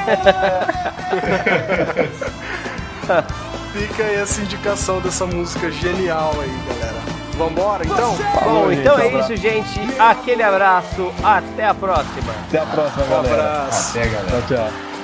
Fica 3.73 4.03
aí 4.03 4.15
essa 4.15 4.41
indicação 4.41 5.01
dessa 5.01 5.25
música 5.25 5.69
genial 5.69 6.33
aí, 6.39 6.59
galera. 6.67 6.95
Vambora 7.37 7.85
então? 7.85 8.15
Bom, 8.43 8.71
então 8.71 8.97
é 8.97 9.19
isso, 9.19 9.35
gente. 9.35 9.79
Aquele 9.99 10.41
abraço. 10.41 11.11
Até 11.21 11.65
a 11.65 11.73
próxima. 11.73 12.33
Até 12.47 12.59
a 12.59 12.65
próxima, 12.65 13.05
galera. 13.05 13.27
Um 13.27 13.33
abraço. 13.33 13.97
Até, 13.97 14.07
galera. 14.07 14.41
Tchau, 14.47 14.57
tchau. 14.57 14.94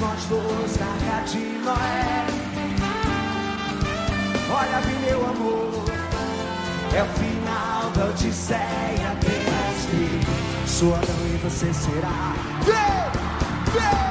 Nós 0.00 0.24
dois, 0.26 0.80
arca 0.80 1.24
de 1.26 1.38
Noé. 1.38 2.26
Olha-me, 4.50 4.94
meu 5.06 5.26
amor, 5.26 5.84
é 6.96 7.02
o 7.02 7.06
final 7.18 7.90
da 7.90 8.04
Odisseia 8.06 9.16
terrestre. 9.20 10.20
Sua 10.66 10.98
não 10.98 11.26
e 11.26 11.38
você 11.42 11.72
será. 11.74 12.34
Yeah! 12.64 13.12
Yeah! 13.74 14.07